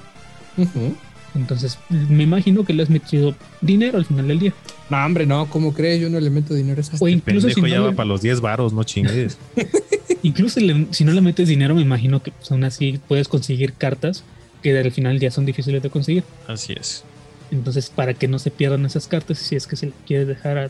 Entonces, 1.35 1.79
me 1.89 2.25
imagino 2.25 2.65
que 2.65 2.73
le 2.73 2.83
has 2.83 2.91
metido 2.91 3.35
dinero 3.61 3.99
al 3.99 4.05
final 4.05 4.27
del 4.29 4.39
día. 4.41 4.53
No, 4.91 5.05
hombre, 5.05 5.27
no, 5.27 5.47
¿cómo 5.49 5.73
crees? 5.73 6.01
Yo 6.01 6.11
no 6.11 6.19
le 6.19 6.29
meto 6.31 6.55
dinero 6.55 6.79
a 6.79 6.81
esas. 6.81 7.01
O 7.01 7.07
incluso, 7.09 7.49
si 7.49 7.55
Pendejo 7.55 7.67
no, 7.69 7.73
ya 7.75 7.81
va 7.83 7.91
le, 7.91 7.97
para 7.97 8.09
los 8.09 8.21
10 8.23 8.41
varos, 8.41 8.73
no 8.73 8.83
chingues. 8.85 9.39
incluso 10.23 10.59
le- 10.61 10.89
si 10.91 11.05
no 11.05 11.13
le 11.13 11.21
metes 11.21 11.49
dinero, 11.49 11.75
me 11.75 11.83
imagino 11.83 12.21
que 12.23 12.33
pues, 12.33 12.51
aún 12.51 12.65
así 12.65 13.01
puedes 13.09 13.29
conseguir 13.29 13.73
cartas 13.75 14.25
que 14.63 14.77
al 14.77 14.91
final 14.93 15.13
del 15.13 15.21
día 15.21 15.31
son 15.31 15.47
difíciles 15.47 15.83
de 15.83 15.91
conseguir. 15.91 16.25
Así 16.49 16.75
es. 16.79 17.05
Entonces, 17.51 17.91
para 17.91 18.15
que 18.15 18.29
no 18.29 18.39
se 18.39 18.51
pierdan 18.51 18.87
esas 18.87 19.07
cartas, 19.09 19.39
si 19.39 19.57
es 19.57 19.67
que 19.67 19.77
se 19.77 19.87
le 19.87 19.93
quieres 20.07 20.29
dejar 20.29 20.59
a 20.59 20.69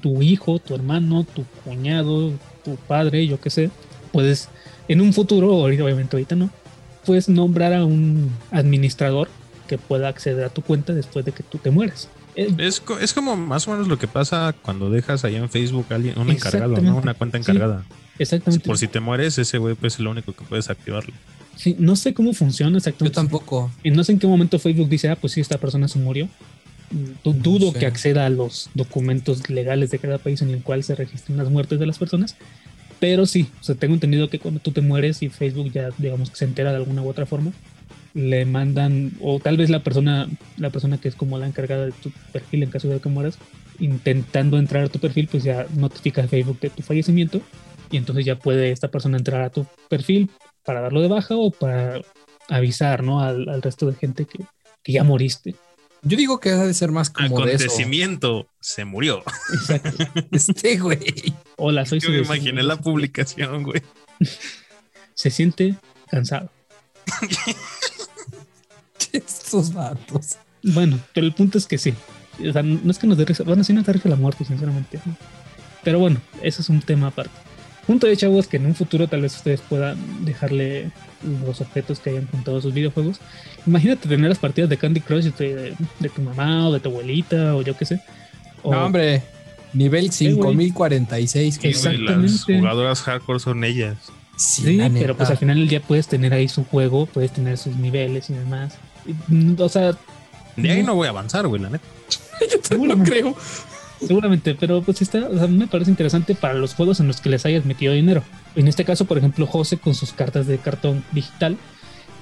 tu 0.00 0.22
hijo, 0.22 0.58
tu 0.58 0.74
hermano, 0.74 1.24
tu 1.24 1.44
cuñado, 1.64 2.32
tu 2.64 2.76
padre, 2.76 3.26
yo 3.26 3.38
qué 3.40 3.50
sé, 3.50 3.70
puedes 4.12 4.48
en 4.88 5.00
un 5.00 5.12
futuro, 5.12 5.52
ahorita 5.52 5.84
obviamente 5.84 6.16
ahorita 6.16 6.36
no, 6.36 6.50
puedes 7.04 7.28
nombrar 7.28 7.72
a 7.74 7.84
un 7.84 8.30
administrador 8.50 9.28
que 9.68 9.78
pueda 9.78 10.08
acceder 10.08 10.44
a 10.44 10.48
tu 10.48 10.62
cuenta 10.62 10.94
después 10.94 11.24
de 11.24 11.32
que 11.32 11.42
tú 11.42 11.58
te 11.58 11.70
mueras. 11.70 12.08
Eh, 12.34 12.48
Es, 12.58 12.82
es 13.00 13.12
como 13.12 13.36
más 13.36 13.68
o 13.68 13.72
menos 13.72 13.88
lo 13.88 13.98
que 13.98 14.08
pasa 14.08 14.54
cuando 14.62 14.88
dejas 14.90 15.24
ahí 15.24 15.36
en 15.36 15.48
Facebook 15.50 15.86
a 15.90 15.96
alguien, 15.96 16.18
un 16.18 16.30
encargado, 16.30 16.80
¿no? 16.80 16.96
Una 16.96 17.14
cuenta 17.14 17.38
Sí. 17.38 17.42
encargada. 17.50 17.84
exactamente. 18.18 18.66
Por 18.66 18.78
si 18.78 18.88
te 18.88 19.00
mueres, 19.00 19.36
ese 19.38 19.58
güey 19.58 19.74
pues 19.74 19.94
es 19.94 20.00
lo 20.00 20.10
único 20.10 20.32
que 20.32 20.44
puedes 20.44 20.70
activarlo. 20.70 21.12
Sí, 21.60 21.76
no 21.78 21.94
sé 21.94 22.14
cómo 22.14 22.32
funciona 22.32 22.72
Yo 22.72 22.78
exactamente. 22.78 23.14
tampoco. 23.14 23.70
Y 23.84 23.90
no 23.90 24.02
sé 24.02 24.12
en 24.12 24.18
qué 24.18 24.26
momento 24.26 24.58
Facebook 24.58 24.88
dice, 24.88 25.10
ah, 25.10 25.16
pues 25.16 25.34
sí, 25.34 25.40
esta 25.42 25.58
persona 25.58 25.88
se 25.88 25.98
murió. 25.98 26.26
Mm, 26.90 27.04
No 27.22 27.32
Dudo 27.34 27.72
sé. 27.72 27.80
que 27.80 27.86
acceda 27.86 28.24
a 28.24 28.30
los 28.30 28.70
documentos 28.74 29.50
legales 29.50 29.90
de 29.90 29.98
cada 29.98 30.16
país 30.16 30.40
en 30.40 30.48
el 30.50 30.62
cual 30.62 30.82
se 30.84 30.94
registren 30.94 31.36
las 31.36 31.50
muertes 31.50 31.78
de 31.78 31.84
las 31.86 31.98
personas. 31.98 32.34
Pero 32.98 33.26
sí, 33.26 33.46
o 33.60 33.62
sea, 33.64 33.74
tengo 33.74 33.92
entendido 33.92 34.30
que 34.30 34.38
cuando 34.38 34.60
tú 34.60 34.72
te 34.72 34.80
mueres 34.80 35.22
y 35.22 35.28
Facebook 35.28 35.70
ya, 35.70 35.90
digamos, 35.98 36.30
que 36.30 36.36
se 36.36 36.46
entera 36.46 36.70
de 36.70 36.76
alguna 36.76 37.02
u 37.02 37.08
otra 37.08 37.26
forma, 37.26 37.52
le 38.14 38.44
mandan, 38.46 39.12
o 39.20 39.38
tal 39.38 39.56
vez 39.58 39.68
la 39.68 39.82
persona, 39.82 40.28
la 40.56 40.70
persona 40.70 40.98
que 40.98 41.08
es 41.08 41.14
como 41.14 41.38
la 41.38 41.46
encargada 41.46 41.84
de 41.86 41.92
tu 41.92 42.10
perfil 42.32 42.62
en 42.62 42.70
caso 42.70 42.88
de 42.88 43.00
que 43.00 43.08
mueras, 43.10 43.38
intentando 43.78 44.58
entrar 44.58 44.84
a 44.84 44.88
tu 44.88 44.98
perfil, 44.98 45.28
pues 45.30 45.44
ya 45.44 45.66
notifica 45.76 46.22
a 46.22 46.26
Facebook 46.28 46.58
de 46.60 46.70
tu 46.70 46.82
fallecimiento 46.82 47.40
y 47.90 47.96
entonces 47.98 48.24
ya 48.24 48.36
puede 48.38 48.70
esta 48.72 48.88
persona 48.88 49.16
entrar 49.18 49.42
a 49.42 49.50
tu 49.50 49.66
perfil 49.88 50.30
para 50.70 50.82
darlo 50.82 51.00
de 51.00 51.08
baja 51.08 51.34
o 51.34 51.50
para 51.50 52.00
avisar, 52.48 53.02
¿no? 53.02 53.20
Al, 53.20 53.48
al 53.48 53.60
resto 53.60 53.90
de 53.90 53.96
gente 53.96 54.24
que, 54.24 54.44
que 54.84 54.92
ya 54.92 55.02
moriste. 55.02 55.56
Yo 56.02 56.16
digo 56.16 56.38
que 56.38 56.50
ha 56.50 56.64
de 56.64 56.74
ser 56.74 56.92
más 56.92 57.10
como 57.10 57.44
de 57.44 57.54
eso. 57.54 57.64
Acontecimiento, 57.64 58.46
se 58.60 58.84
murió. 58.84 59.24
Exacto. 59.52 60.04
Este 60.30 60.78
güey. 60.78 61.34
Hola, 61.56 61.84
soy 61.86 61.98
Yo 61.98 62.10
me 62.10 62.18
imaginé 62.18 62.62
la 62.62 62.76
publicación, 62.76 63.64
güey. 63.64 63.82
Se 65.14 65.30
siente 65.30 65.74
cansado. 66.08 66.52
Estos 69.12 69.74
vatos. 69.74 70.36
Bueno, 70.62 71.00
pero 71.12 71.26
el 71.26 71.34
punto 71.34 71.58
es 71.58 71.66
que 71.66 71.78
sí. 71.78 71.94
O 72.48 72.52
sea, 72.52 72.62
no 72.62 72.92
es 72.92 72.98
que 73.00 73.08
nos 73.08 73.18
dé 73.18 73.24
risa. 73.24 73.42
Bueno, 73.42 73.64
sí 73.64 73.72
nos 73.72 73.84
da 73.84 73.92
risa 73.92 74.08
la 74.08 74.14
muerte, 74.14 74.44
sinceramente. 74.44 75.00
Pero 75.82 75.98
bueno, 75.98 76.20
eso 76.42 76.62
es 76.62 76.68
un 76.68 76.80
tema 76.80 77.08
aparte. 77.08 77.49
Punto 77.90 78.06
de 78.06 78.16
chavos 78.16 78.46
que 78.46 78.56
en 78.58 78.66
un 78.66 78.76
futuro 78.76 79.08
tal 79.08 79.22
vez 79.22 79.34
ustedes 79.34 79.60
puedan 79.62 80.24
dejarle 80.24 80.92
los 81.44 81.60
objetos 81.60 81.98
que 81.98 82.10
hayan 82.10 82.28
juntado 82.28 82.58
a 82.58 82.62
sus 82.62 82.72
videojuegos. 82.72 83.18
Imagínate 83.66 84.08
tener 84.08 84.28
las 84.28 84.38
partidas 84.38 84.70
de 84.70 84.76
Candy 84.76 85.00
Crush 85.00 85.24
de, 85.24 85.74
de 85.98 86.08
tu 86.08 86.22
mamá 86.22 86.68
o 86.68 86.72
de 86.72 86.78
tu 86.78 86.88
abuelita 86.88 87.56
o 87.56 87.62
yo 87.62 87.76
qué 87.76 87.84
sé. 87.86 88.00
O- 88.62 88.70
No, 88.72 88.84
hombre. 88.86 89.24
Nivel 89.72 90.02
güey. 90.06 90.12
5046. 90.12 91.58
que 91.58 91.68
Y, 91.70 91.72
güey, 91.72 91.82
las 91.82 91.86
Exactamente. 91.96 92.58
jugadoras 92.60 93.02
hardcore 93.02 93.40
son 93.40 93.64
ellas. 93.64 93.96
Sí, 94.36 94.62
Sí, 94.78 94.80
pero 94.94 95.16
pues 95.16 95.28
al 95.28 95.36
final 95.38 95.58
del 95.58 95.66
día 95.68 95.80
puedes 95.82 96.06
tener 96.06 96.32
ahí 96.32 96.46
su 96.46 96.64
juego, 96.64 97.06
puedes 97.06 97.32
tener 97.32 97.58
sus 97.58 97.74
niveles 97.74 98.30
y 98.30 98.34
demás. 98.34 98.74
Mm, 99.26 99.54
O 99.58 99.68
sea, 99.68 99.96
De 100.56 100.70
ahí 100.70 100.80
No. 100.82 100.88
no 100.88 100.94
voy 100.94 101.08
a 101.08 101.10
avanzar, 101.10 101.44
güey, 101.48 101.60
la 101.60 101.70
neta. 101.70 101.84
Yo 102.70 102.78
no 102.78 103.02
creo. 103.02 103.34
Seguramente, 104.06 104.54
pero 104.54 104.82
pues 104.82 105.02
está, 105.02 105.18
o 105.28 105.36
sea, 105.38 105.46
me 105.46 105.66
parece 105.66 105.90
interesante 105.90 106.34
para 106.34 106.54
los 106.54 106.74
juegos 106.74 107.00
en 107.00 107.06
los 107.06 107.20
que 107.20 107.28
les 107.28 107.44
hayas 107.46 107.64
metido 107.64 107.92
dinero. 107.92 108.22
En 108.56 108.66
este 108.68 108.84
caso, 108.84 109.04
por 109.04 109.18
ejemplo, 109.18 109.46
José 109.46 109.76
con 109.78 109.94
sus 109.94 110.12
cartas 110.12 110.46
de 110.46 110.58
cartón 110.58 111.04
digital, 111.12 111.56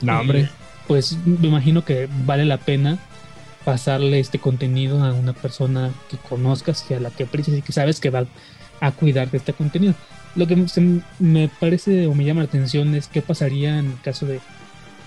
No, 0.02 0.18
hombre. 0.20 0.48
pues 0.86 1.16
me 1.24 1.46
imagino 1.48 1.84
que 1.84 2.08
vale 2.26 2.44
la 2.44 2.58
pena 2.58 2.98
pasarle 3.64 4.18
este 4.20 4.38
contenido 4.38 5.02
a 5.04 5.12
una 5.12 5.32
persona 5.34 5.90
que 6.10 6.16
conozcas 6.16 6.84
y 6.90 6.94
a 6.94 7.00
la 7.00 7.10
que 7.10 7.24
aprecias 7.24 7.56
y 7.58 7.62
que 7.62 7.72
sabes 7.72 8.00
que 8.00 8.10
va 8.10 8.26
a 8.80 8.90
cuidar 8.92 9.30
de 9.30 9.38
este 9.38 9.52
contenido. 9.52 9.94
Lo 10.34 10.46
que 10.46 10.68
se- 10.68 11.00
me 11.18 11.48
parece 11.60 12.06
o 12.06 12.14
me 12.14 12.24
llama 12.24 12.40
la 12.42 12.46
atención 12.46 12.94
es 12.94 13.08
qué 13.08 13.22
pasaría 13.22 13.78
en 13.78 13.86
el 13.92 14.00
caso 14.00 14.26
de 14.26 14.40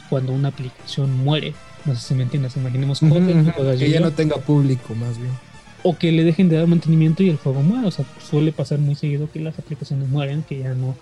cuando 0.10 0.32
una 0.34 0.50
aplicación 0.50 1.16
muere. 1.18 1.54
No 1.86 1.96
sé 1.96 2.02
si 2.10 2.14
me 2.14 2.24
entiendes, 2.24 2.56
imaginemos 2.58 3.00
José, 3.00 3.16
ujú. 3.16 3.78
que 3.80 3.90
ya 3.90 4.00
no 4.00 4.12
tenga 4.12 4.36
público, 4.38 4.94
más 4.96 5.18
bien. 5.18 5.32
O 5.84 5.98
que 5.98 6.12
le 6.12 6.24
dejen 6.24 6.50
de 6.50 6.58
dar 6.58 6.68
mantenimiento 6.68 7.24
y 7.24 7.30
el 7.30 7.38
juego 7.38 7.62
muera. 7.62 7.88
O 7.88 7.92
sea, 7.92 8.06
suele 8.20 8.52
pasar 8.52 8.80
muy 8.80 8.96
seguido 8.96 9.30
que 9.32 9.40
las 9.40 9.58
aplicaciones 9.58 10.10
mueren, 10.10 10.44
que 10.44 10.60
ya 10.60 10.74
no, 10.74 10.96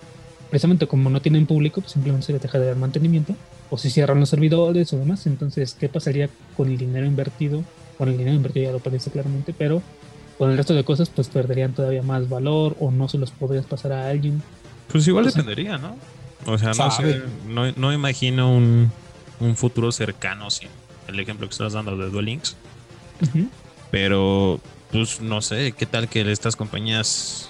precisamente 0.49 0.87
como 0.87 1.09
no 1.09 1.21
tienen 1.21 1.45
público, 1.45 1.81
pues 1.81 1.93
simplemente 1.93 2.27
se 2.27 2.33
les 2.33 2.41
deja 2.41 2.59
de 2.59 2.67
dar 2.67 2.75
mantenimiento, 2.75 3.35
o 3.69 3.77
si 3.77 3.89
cierran 3.89 4.19
los 4.19 4.29
servidores 4.29 4.91
o 4.93 4.97
demás. 4.97 5.25
Entonces, 5.27 5.75
¿qué 5.79 5.89
pasaría 5.89 6.29
con 6.55 6.69
el 6.69 6.77
dinero 6.77 7.05
invertido? 7.05 7.63
Con 7.97 8.09
el 8.09 8.17
dinero 8.17 8.35
invertido 8.35 8.67
ya 8.67 8.71
lo 8.71 8.79
perdiste 8.79 9.11
claramente, 9.11 9.53
pero 9.57 9.81
con 10.37 10.51
el 10.51 10.57
resto 10.57 10.73
de 10.73 10.85
cosas, 10.85 11.09
pues 11.09 11.27
perderían 11.27 11.73
todavía 11.73 12.01
más 12.01 12.29
valor 12.29 12.77
o 12.79 12.91
no 12.91 13.09
se 13.09 13.17
los 13.17 13.31
podrías 13.31 13.65
pasar 13.65 13.91
a 13.91 14.09
alguien. 14.09 14.41
Pues 14.89 15.05
igual 15.07 15.25
sea, 15.25 15.41
dependería, 15.41 15.77
¿no? 15.77 15.97
O 16.45 16.57
sea, 16.57 16.71
no 16.73 16.91
sé, 16.91 17.21
no, 17.47 17.69
no 17.73 17.91
imagino 17.91 18.55
un, 18.55 18.89
un 19.41 19.55
futuro 19.57 19.91
cercano 19.91 20.49
sin 20.49 20.69
el 21.09 21.19
ejemplo 21.19 21.47
que 21.47 21.51
estás 21.51 21.73
dando 21.73 21.97
de 21.97 22.09
Duel 22.09 22.25
Links, 22.25 22.55
Ujú. 23.21 23.49
Pero 23.91 24.59
pues 24.91 25.21
no 25.21 25.41
sé, 25.41 25.73
qué 25.73 25.85
tal 25.85 26.09
que 26.09 26.29
estas 26.31 26.55
compañías 26.55 27.49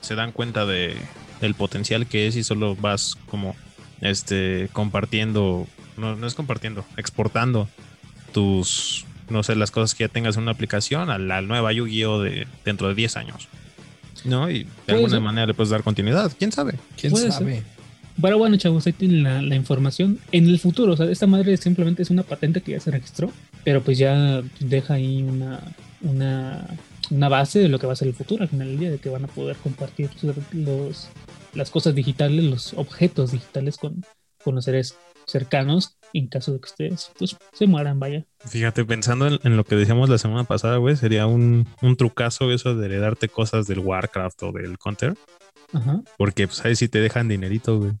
se 0.00 0.14
dan 0.14 0.32
cuenta 0.32 0.66
de 0.66 0.96
el 1.40 1.54
potencial 1.54 2.06
que 2.06 2.26
es 2.26 2.36
y 2.36 2.44
solo 2.44 2.76
vas 2.76 3.16
como 3.30 3.54
este, 4.00 4.68
compartiendo, 4.72 5.66
no, 5.96 6.16
no 6.16 6.26
es 6.26 6.34
compartiendo, 6.34 6.84
exportando 6.96 7.68
tus, 8.32 9.04
no 9.28 9.42
sé, 9.42 9.54
las 9.56 9.70
cosas 9.70 9.94
que 9.94 10.04
ya 10.04 10.08
tengas 10.08 10.36
en 10.36 10.42
una 10.42 10.52
aplicación 10.52 11.10
a 11.10 11.18
la 11.18 11.42
nueva 11.42 11.72
Yu-Gi-Oh! 11.72 12.20
De, 12.20 12.46
dentro 12.64 12.88
de 12.88 12.94
10 12.94 13.16
años. 13.16 13.48
¿No? 14.24 14.50
Y 14.50 14.64
de 14.64 14.64
Puede 14.64 14.96
alguna 14.98 15.10
ser. 15.14 15.20
manera 15.20 15.46
le 15.46 15.54
puedes 15.54 15.70
dar 15.70 15.82
continuidad. 15.82 16.32
¿Quién 16.38 16.52
sabe? 16.52 16.74
¿Quién 17.00 17.12
Puede 17.12 17.32
sabe? 17.32 17.62
Pero 18.20 18.36
bueno, 18.36 18.56
chavos, 18.56 18.86
ahí 18.86 18.92
tienen 18.92 19.22
la, 19.22 19.40
la 19.40 19.54
información. 19.54 20.18
En 20.30 20.46
el 20.46 20.58
futuro, 20.58 20.92
o 20.92 20.96
sea, 20.96 21.06
esta 21.06 21.26
madre 21.26 21.56
simplemente 21.56 22.02
es 22.02 22.10
una 22.10 22.22
patente 22.22 22.60
que 22.60 22.72
ya 22.72 22.80
se 22.80 22.90
registró, 22.90 23.32
pero 23.64 23.82
pues 23.82 23.98
ya 23.98 24.42
deja 24.60 24.94
ahí 24.94 25.22
una, 25.22 25.60
una, 26.02 26.66
una 27.10 27.28
base 27.28 27.58
de 27.58 27.68
lo 27.68 27.78
que 27.78 27.86
va 27.86 27.92
a 27.92 27.96
ser 27.96 28.08
el 28.08 28.14
futuro 28.14 28.42
al 28.42 28.48
final 28.48 28.68
del 28.68 28.78
día, 28.78 28.90
de 28.90 28.98
que 28.98 29.08
van 29.08 29.24
a 29.24 29.28
poder 29.28 29.56
compartir 29.56 30.10
los, 30.52 31.08
las 31.54 31.70
cosas 31.70 31.94
digitales, 31.94 32.44
los 32.44 32.74
objetos 32.74 33.32
digitales 33.32 33.76
con, 33.76 34.04
con 34.42 34.54
los 34.54 34.64
seres 34.64 34.96
cercanos 35.26 35.96
en 36.12 36.26
caso 36.26 36.52
de 36.52 36.60
que 36.60 36.66
ustedes 36.66 37.10
pues, 37.18 37.36
se 37.52 37.66
mueran, 37.66 38.00
vaya. 38.00 38.26
Fíjate, 38.40 38.84
pensando 38.84 39.26
en, 39.26 39.38
en 39.44 39.56
lo 39.56 39.64
que 39.64 39.76
decíamos 39.76 40.08
la 40.08 40.18
semana 40.18 40.44
pasada, 40.44 40.76
güey, 40.78 40.96
sería 40.96 41.26
un, 41.26 41.68
un 41.82 41.96
trucazo 41.96 42.50
eso 42.50 42.74
de 42.74 42.86
heredarte 42.86 43.28
cosas 43.28 43.66
del 43.66 43.80
Warcraft 43.80 44.42
o 44.42 44.52
del 44.52 44.78
Counter. 44.78 45.14
Ajá. 45.72 46.02
Porque, 46.18 46.48
pues, 46.48 46.64
ahí 46.64 46.74
sí 46.74 46.88
te 46.88 46.98
dejan 47.00 47.28
dinerito, 47.28 47.78
güey. 47.78 47.92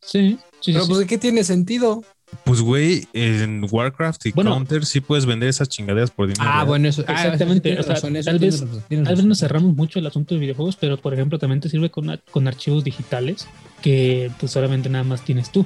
Sí, 0.00 0.38
sí, 0.60 0.72
Pero 0.72 0.84
sí, 0.84 0.92
pues, 0.92 1.06
¿qué 1.06 1.18
tiene 1.18 1.44
sentido? 1.44 2.02
Pues, 2.44 2.60
güey, 2.60 3.06
en 3.12 3.66
Warcraft 3.70 4.26
y 4.26 4.32
Bueno. 4.32 4.52
Counter 4.52 4.84
sí 4.84 5.00
puedes 5.00 5.26
vender 5.26 5.48
esas 5.48 5.68
chingaderas 5.68 6.10
por 6.10 6.26
dinero. 6.26 6.42
Ah, 6.44 6.54
¿verdad? 6.58 6.66
bueno, 6.66 6.88
eso. 6.88 7.04
ah, 7.06 7.12
Exactamente, 7.12 7.60
tienes 7.60 7.80
o 7.80 7.82
sea, 7.84 7.94
razón, 7.94 8.16
eso 8.16 8.30
tal 8.30 8.38
vez- 8.38 8.60
razón, 8.60 8.82
Tal 9.04 9.16
vez 9.16 9.24
nos 9.24 9.38
cerramos 9.38 9.74
mucho 9.76 9.98
el 9.98 10.06
asunto 10.06 10.34
de 10.34 10.40
videojuegos, 10.40 10.76
pero 10.76 10.96
por 10.96 11.14
ejemplo 11.14 11.38
también 11.38 11.60
te 11.60 11.68
sirve 11.68 11.90
con, 11.90 12.20
con 12.30 12.48
archivos 12.48 12.82
digitales 12.84 13.46
que 13.82 14.30
pues 14.40 14.52
solamente 14.52 14.88
nada 14.88 15.04
más 15.04 15.22
tienes 15.22 15.50
tú. 15.52 15.64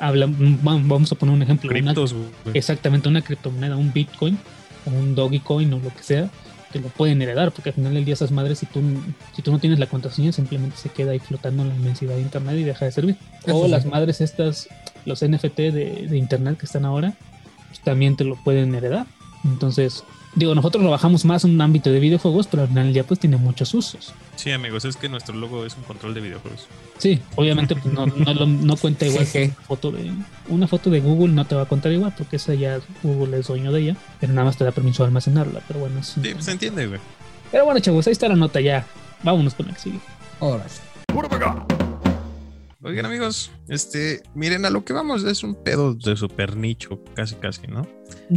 Habla, 0.00 0.26
va- 0.26 0.80
vamos 0.82 1.10
a 1.12 1.14
poner 1.14 1.34
un 1.34 1.42
ejemplo. 1.42 1.70
Criptos, 1.70 2.14
exactamente 2.52 3.08
una 3.08 3.22
criptomoneda, 3.22 3.76
un 3.76 3.92
Bitcoin 3.92 4.38
o 4.86 4.90
un 4.90 5.14
Dogecoin 5.14 5.72
o 5.72 5.78
lo 5.78 5.94
que 5.94 6.02
sea, 6.02 6.30
te 6.74 6.80
lo 6.80 6.88
pueden 6.88 7.22
heredar, 7.22 7.52
porque 7.52 7.70
al 7.70 7.76
final 7.76 7.94
del 7.94 8.04
día 8.04 8.14
esas 8.14 8.32
madres, 8.32 8.58
si 8.58 8.66
tú, 8.66 8.82
si 9.32 9.42
tú 9.42 9.52
no 9.52 9.60
tienes 9.60 9.78
la 9.78 9.86
contraseña, 9.86 10.32
simplemente 10.32 10.76
se 10.76 10.88
queda 10.88 11.12
ahí 11.12 11.20
flotando 11.20 11.62
en 11.62 11.68
la 11.68 11.76
inmensidad 11.76 12.16
de 12.16 12.20
internet 12.20 12.56
y 12.58 12.64
deja 12.64 12.84
de 12.84 12.90
servir. 12.90 13.16
Eso 13.44 13.56
O 13.56 13.64
sí. 13.66 13.70
las 13.70 13.86
madres 13.86 14.20
estas, 14.20 14.68
los 15.04 15.24
NFT 15.24 15.56
de, 15.56 16.06
de 16.10 16.18
internet 16.18 16.58
que 16.58 16.66
están 16.66 16.84
ahora, 16.84 17.14
pues, 17.68 17.78
también 17.80 18.16
te 18.16 18.24
lo 18.24 18.34
pueden 18.42 18.74
heredar. 18.74 19.06
Entonces, 19.44 20.02
digo, 20.34 20.54
nosotros 20.54 20.82
lo 20.82 20.90
bajamos 20.90 21.24
más 21.24 21.44
en 21.44 21.52
un 21.52 21.60
ámbito 21.60 21.90
de 21.90 22.00
videojuegos, 22.00 22.46
pero 22.46 22.62
al 22.62 22.68
final 22.68 22.92
día 22.92 23.04
pues 23.04 23.20
tiene 23.20 23.36
muchos 23.36 23.72
usos. 23.74 24.12
Sí, 24.36 24.50
amigos, 24.50 24.84
es 24.84 24.96
que 24.96 25.08
nuestro 25.08 25.34
logo 25.34 25.64
es 25.64 25.76
un 25.76 25.82
control 25.84 26.14
de 26.14 26.20
videojuegos. 26.20 26.66
Sí, 26.98 27.20
obviamente 27.36 27.74
pues, 27.76 27.92
no, 27.94 28.06
no, 28.06 28.46
no 28.46 28.76
cuenta 28.76 29.06
igual 29.06 29.26
que 29.30 29.44
una 29.46 29.66
foto 29.66 29.90
de 29.92 30.12
una 30.48 30.66
foto 30.68 30.90
de 30.90 31.00
Google 31.00 31.32
no 31.34 31.44
te 31.46 31.54
va 31.54 31.62
a 31.62 31.66
contar 31.66 31.92
igual 31.92 32.14
porque 32.16 32.36
esa 32.36 32.54
ya 32.54 32.80
Google 33.02 33.38
es 33.38 33.46
dueño 33.46 33.72
de 33.72 33.80
ella, 33.82 33.96
pero 34.20 34.32
nada 34.32 34.46
más 34.46 34.56
te 34.56 34.64
da 34.64 34.72
permiso 34.72 35.02
de 35.02 35.08
almacenarla, 35.08 35.60
pero 35.66 35.80
bueno, 35.80 36.02
Sí, 36.02 36.20
se 36.38 36.50
entiende, 36.52 36.86
güey. 36.86 37.00
pero 37.50 37.64
bueno, 37.64 37.80
chavos, 37.80 38.06
ahí 38.06 38.12
está 38.12 38.28
la 38.28 38.36
nota 38.36 38.60
ya. 38.60 38.84
Vámonos 39.22 39.54
con 39.54 39.66
la 39.66 39.72
que 39.74 39.80
sigue. 39.80 39.98
Órale. 40.40 40.64
Oigan, 42.84 43.06
amigos, 43.06 43.50
este, 43.68 44.22
miren, 44.34 44.66
a 44.66 44.70
lo 44.70 44.84
que 44.84 44.92
vamos 44.92 45.24
es 45.24 45.42
un 45.42 45.54
pedo 45.54 45.94
de 45.94 46.16
super 46.16 46.54
nicho, 46.54 47.00
casi, 47.14 47.34
casi, 47.36 47.66
¿no? 47.66 47.88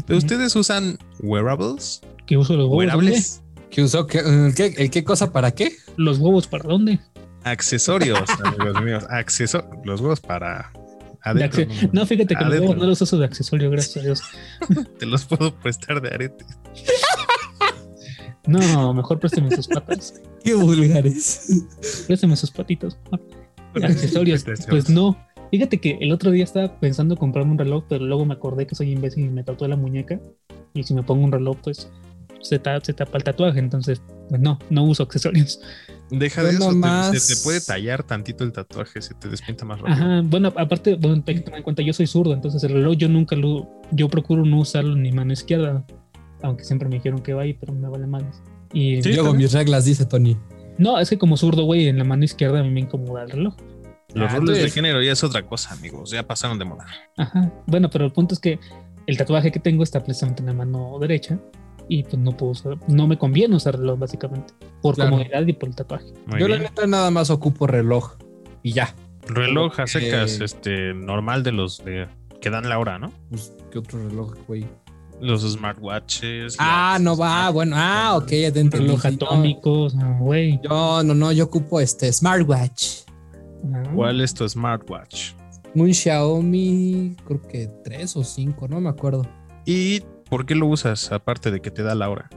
Pero 0.05 0.17
ustedes 0.17 0.55
usan 0.55 0.97
wearables, 1.19 2.01
¿Qué 2.25 2.37
uso 2.37 2.53
los 2.53 2.63
huevos? 2.67 2.77
wearables, 2.77 3.41
¿Qué 3.69 3.83
usó? 3.83 4.07
¿Qué, 4.07 4.19
el 4.19 4.55
qué, 4.55 4.73
el 4.77 4.89
qué 4.89 5.03
cosa 5.03 5.33
para 5.33 5.51
qué? 5.51 5.73
¿Los 5.97 6.19
huevos 6.19 6.47
para 6.47 6.63
dónde? 6.63 6.99
accesorios, 7.43 8.21
amigos 8.43 8.81
míos, 8.83 9.03
accesorios, 9.09 9.69
los 9.83 9.99
huevos 9.99 10.21
para 10.21 10.71
De 10.73 11.43
adentro. 11.43 11.65
no, 11.91 12.05
fíjate 12.05 12.33
que 12.35 12.43
los 12.45 12.53
huevos 12.59 12.77
no 12.77 12.85
los 12.85 13.01
uso 13.01 13.17
de 13.17 13.25
accesorio, 13.25 13.69
gracias 13.69 13.97
a 13.97 14.01
Dios. 14.01 14.21
Te 14.99 15.05
los 15.05 15.25
puedo 15.25 15.53
prestar 15.55 16.01
de 16.01 16.07
arete. 16.07 16.45
No, 18.45 18.93
mejor 18.93 19.19
présteme 19.19 19.53
sus 19.53 19.67
patas. 19.67 20.21
Qué 20.41 20.53
vulgares. 20.53 21.65
Présteme 22.07 22.37
sus 22.37 22.49
patitas. 22.49 22.97
Accesorios, 23.86 24.46
pues 24.69 24.89
no. 24.89 25.17
Fíjate 25.51 25.77
que 25.79 25.98
el 26.01 26.12
otro 26.12 26.31
día 26.31 26.43
estaba 26.43 26.79
pensando 26.79 27.15
comprarme 27.15 27.51
un 27.53 27.57
reloj, 27.57 27.86
pero 27.88 28.05
luego 28.05 28.25
me 28.25 28.34
acordé 28.34 28.67
que 28.67 28.75
soy 28.75 28.91
imbécil 28.91 29.25
y 29.25 29.29
me 29.29 29.43
tatué 29.43 29.67
la 29.69 29.77
muñeca. 29.77 30.19
Y 30.74 30.84
si 30.84 30.93
me 30.93 31.03
pongo 31.03 31.24
un 31.24 31.31
reloj, 31.31 31.57
pues 31.63 31.89
se, 32.41 32.60
ta- 32.60 32.79
se 32.84 32.93
tapa 32.93 33.17
el 33.17 33.24
tatuaje. 33.24 33.60
Entonces, 33.60 34.01
pues 34.29 34.41
no, 34.41 34.60
no 34.69 34.84
uso 34.84 35.03
accesorios. 35.03 35.62
Deja 36.12 36.43
de 36.43 36.50
eso, 36.51 36.60
te- 36.60 36.75
nomás- 36.75 37.17
se 37.17 37.36
te 37.36 37.41
puede 37.43 37.62
tallar 37.62 38.03
tantito 38.03 38.43
el 38.43 38.51
tatuaje, 38.51 39.01
se 39.01 39.13
te 39.13 39.29
despinta 39.29 39.63
más 39.65 39.79
rápido. 39.79 39.96
Ajá, 39.96 40.22
bueno, 40.25 40.53
aparte, 40.55 40.96
bueno, 40.96 41.24
hay 41.25 41.36
que 41.36 41.41
tener 41.41 41.57
en 41.60 41.63
cuenta, 41.63 41.81
yo 41.81 41.93
soy 41.93 42.07
zurdo, 42.07 42.34
entonces 42.34 42.63
el 42.63 42.72
reloj 42.74 42.96
yo 42.98 43.07
nunca 43.10 43.36
lo, 43.36 43.69
yo 43.91 44.07
procuro 44.10 44.46
no 44.46 44.60
usarlo 44.60 44.93
en 44.93 45.01
mi 45.01 45.12
mano 45.12 45.34
izquierda, 45.34 45.86
aunque 46.41 46.63
siempre 46.65 46.88
me 46.89 46.96
dijeron 46.96 47.19
que 47.22 47.34
va 47.34 47.41
ahí, 47.43 47.53
pero 47.53 47.74
me 47.74 47.88
vale 47.89 48.07
más. 48.07 48.24
Y 48.74 49.01
Sí. 49.01 49.13
Yo 49.13 49.24
hago 49.24 49.34
mis 49.34 49.51
reglas, 49.53 49.86
dice 49.86 50.05
Tony. 50.05 50.38
No, 50.77 51.00
es 51.00 51.10
que 51.10 51.17
como 51.17 51.38
zurdo, 51.38 51.63
güey, 51.63 51.88
en 51.88 51.98
la 51.98 52.03
mano 52.03 52.24
izquierda 52.24 52.60
a 52.60 52.63
mí 52.63 52.69
me 52.69 52.81
incomoda 52.81 53.24
el 53.24 53.31
reloj. 53.31 53.55
Los 54.13 54.31
Ah, 54.31 54.36
roles 54.38 54.62
de 54.62 54.69
género 54.69 55.01
ya 55.01 55.12
es 55.12 55.24
otra 55.24 55.46
cosa, 55.46 55.74
amigos, 55.74 56.12
ya 56.12 56.24
pasaron 56.25 56.57
de 56.57 56.65
moda. 56.65 56.86
Ajá, 57.17 57.51
bueno, 57.67 57.89
pero 57.89 58.05
el 58.05 58.12
punto 58.12 58.34
es 58.34 58.39
que 58.39 58.60
el 59.05 59.17
tatuaje 59.17 59.51
que 59.51 59.60
tengo 59.60 59.84
está 59.84 60.03
precisamente 60.03 60.41
en 60.41 60.48
la 60.48 60.53
mano 60.53 60.98
derecha 61.00 61.38
y 61.89 62.03
pues 62.03 62.17
no 62.17 62.36
puedo 62.36 62.51
usar, 62.53 62.77
no 62.88 63.07
me 63.07 63.17
conviene 63.17 63.55
usar 63.55 63.77
reloj 63.77 64.00
básicamente, 64.00 64.53
por 64.81 64.96
Claro. 64.96 65.12
comodidad 65.12 65.46
y 65.46 65.53
por 65.53 65.69
el 65.69 65.75
tatuaje. 65.75 66.05
Muy 66.25 66.39
Yo 66.39 66.48
la 66.48 66.57
neta 66.57 66.88
nada 66.88 67.12
más 67.12 67.29
ocupo 67.29 67.67
reloj 67.67 68.15
y 68.63 68.72
ya. 68.74 68.93
Reloj 69.27 69.79
a 69.81 69.88
secas, 69.88 70.39
este, 70.39 70.93
normal 70.93 71.43
de 71.43 71.51
los 71.51 71.84
de, 71.84 72.07
que 72.41 72.50
dan 72.50 72.67
la 72.69 72.79
hora, 72.79 72.98
¿no? 72.98 73.12
Pues, 73.29 73.53
¿qué 73.72 73.79
otro 73.79 74.07
reloj, 74.07 74.36
güey? 74.48 74.65
Los 75.19 75.41
smartwatches. 75.41 76.55
Ah, 76.59 76.97
no 77.01 77.17
va, 77.17 77.50
bueno, 77.50 77.75
ah, 77.77 78.17
ok, 78.17 78.29
ya 78.29 78.51
te 78.51 78.59
entendí. 78.59 78.88
Reloj 78.88 79.01
Sí, 79.01 79.17
no, 79.19 79.25
atómico, 79.25 79.81
o 79.83 79.89
sea, 79.89 80.17
güey. 80.19 80.59
Yo, 80.63 81.03
no, 81.03 81.15
no, 81.15 81.31
yo 81.31 81.45
ocupo 81.45 81.79
este 81.79 82.12
smartwatch. 82.13 83.01
Ajá. 83.74 83.91
¿Cuál 83.95 84.21
es 84.21 84.33
tu 84.33 84.47
smartwatch? 84.47 85.31
Un 85.74 85.93
Xiaomi, 85.93 87.15
creo 87.25 87.41
que 87.41 87.67
tres 87.83 88.15
o 88.15 88.24
cinco, 88.24 88.67
no 88.67 88.79
me 88.79 88.89
acuerdo. 88.89 89.27
¿Y 89.65 90.01
por 90.29 90.45
qué 90.45 90.55
lo 90.55 90.67
usas 90.67 91.12
aparte 91.12 91.51
de 91.51 91.62
que 91.62 91.71
te 91.71 91.83
da 91.83 91.95
la 91.95 92.09
hora? 92.09 92.29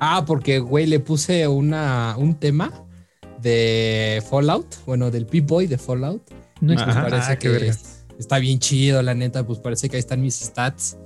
Ah, 0.00 0.24
porque, 0.26 0.58
güey, 0.58 0.86
le 0.86 1.00
puse 1.00 1.46
una, 1.46 2.14
un 2.18 2.34
tema 2.34 2.72
de 3.40 4.22
Fallout, 4.28 4.66
bueno, 4.86 5.10
del 5.10 5.26
P-Boy 5.26 5.66
de 5.66 5.78
Fallout. 5.78 6.22
No 6.60 6.72
es 6.72 6.80
Ajá. 6.80 7.02
Pues 7.02 7.12
parece 7.12 7.32
ah, 7.32 7.38
que 7.38 7.72
está 8.18 8.38
bien 8.38 8.58
chido, 8.58 9.02
la 9.02 9.14
neta, 9.14 9.46
pues 9.46 9.58
parece 9.58 9.88
que 9.88 9.96
ahí 9.96 10.00
están 10.00 10.20
mis 10.20 10.34
stats. 10.34 10.96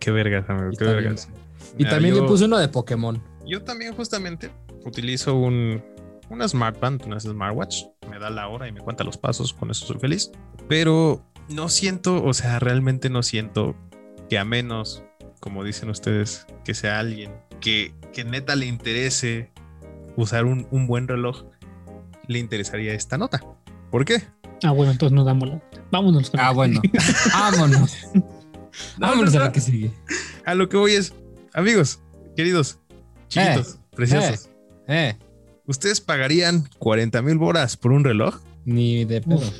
Qué 0.00 0.10
vergas, 0.10 0.48
amigo, 0.48 0.70
qué 0.78 0.84
vergas. 0.84 1.28
Y 1.78 1.84
también 1.84 2.14
yo- 2.14 2.22
le 2.22 2.28
puse 2.28 2.44
uno 2.44 2.58
de 2.58 2.68
Pokémon. 2.68 3.22
Yo 3.46 3.62
también 3.62 3.94
justamente 3.94 4.50
utilizo 4.84 5.34
un, 5.36 5.82
una 6.30 6.46
smartband, 6.48 7.04
una 7.06 7.18
smartwatch. 7.20 7.84
Me 8.10 8.18
da 8.18 8.30
la 8.30 8.48
hora 8.48 8.68
y 8.68 8.72
me 8.72 8.80
cuenta 8.80 9.04
los 9.04 9.16
pasos, 9.16 9.52
con 9.52 9.70
eso 9.70 9.86
soy 9.86 9.98
feliz. 9.98 10.30
Pero 10.68 11.24
no 11.48 11.68
siento, 11.68 12.22
o 12.24 12.34
sea, 12.34 12.58
realmente 12.58 13.10
no 13.10 13.22
siento 13.22 13.74
que 14.28 14.38
a 14.38 14.44
menos, 14.44 15.02
como 15.40 15.64
dicen 15.64 15.88
ustedes, 15.90 16.46
que 16.64 16.74
sea 16.74 16.98
alguien 16.98 17.32
que, 17.60 17.94
que 18.12 18.24
neta 18.24 18.54
le 18.56 18.66
interese 18.66 19.50
usar 20.16 20.44
un, 20.44 20.66
un 20.70 20.86
buen 20.86 21.08
reloj, 21.08 21.44
le 22.28 22.38
interesaría 22.38 22.92
esta 22.94 23.18
nota. 23.18 23.40
¿Por 23.90 24.04
qué? 24.04 24.22
Ah, 24.62 24.70
bueno, 24.70 24.92
entonces 24.92 25.14
no 25.14 25.24
damos 25.24 25.48
la. 25.48 25.62
Vámonos. 25.90 26.30
Ah, 26.38 26.52
bueno. 26.52 26.80
Vámonos. 27.32 27.96
Vámonos 28.98 29.34
no, 29.34 29.40
a 29.42 29.44
lo 29.46 29.52
que 29.52 29.60
sigue. 29.60 29.90
A 30.44 30.54
lo 30.54 30.68
que 30.68 30.76
voy 30.76 30.92
es, 30.92 31.12
amigos, 31.52 32.00
queridos, 32.36 32.78
chiquitos, 33.28 33.78
preciosos, 33.94 34.48
Eh, 34.88 35.16
¿ustedes 35.66 36.00
pagarían 36.00 36.68
40 36.78 37.22
mil 37.22 37.38
boras 37.38 37.76
por 37.76 37.92
un 37.92 38.04
reloj? 38.04 38.40
ni 38.64 39.04
de 39.04 39.20
pedo. 39.20 39.36
Uf, 39.38 39.54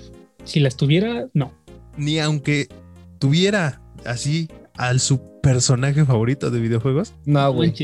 si 0.44 0.60
las 0.60 0.76
tuviera, 0.76 1.26
no. 1.34 1.52
ni 1.96 2.18
aunque 2.20 2.68
tuviera 3.18 3.80
así 4.04 4.48
al 4.76 5.00
su 5.00 5.20
personaje 5.42 6.04
favorito 6.04 6.50
de 6.50 6.60
videojuegos. 6.60 7.12
No, 7.26 7.52
güey. 7.52 7.74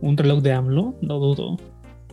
Un 0.00 0.16
reloj 0.16 0.42
de 0.42 0.52
AMLO, 0.52 0.98
no 1.02 1.18
dudo. 1.18 1.58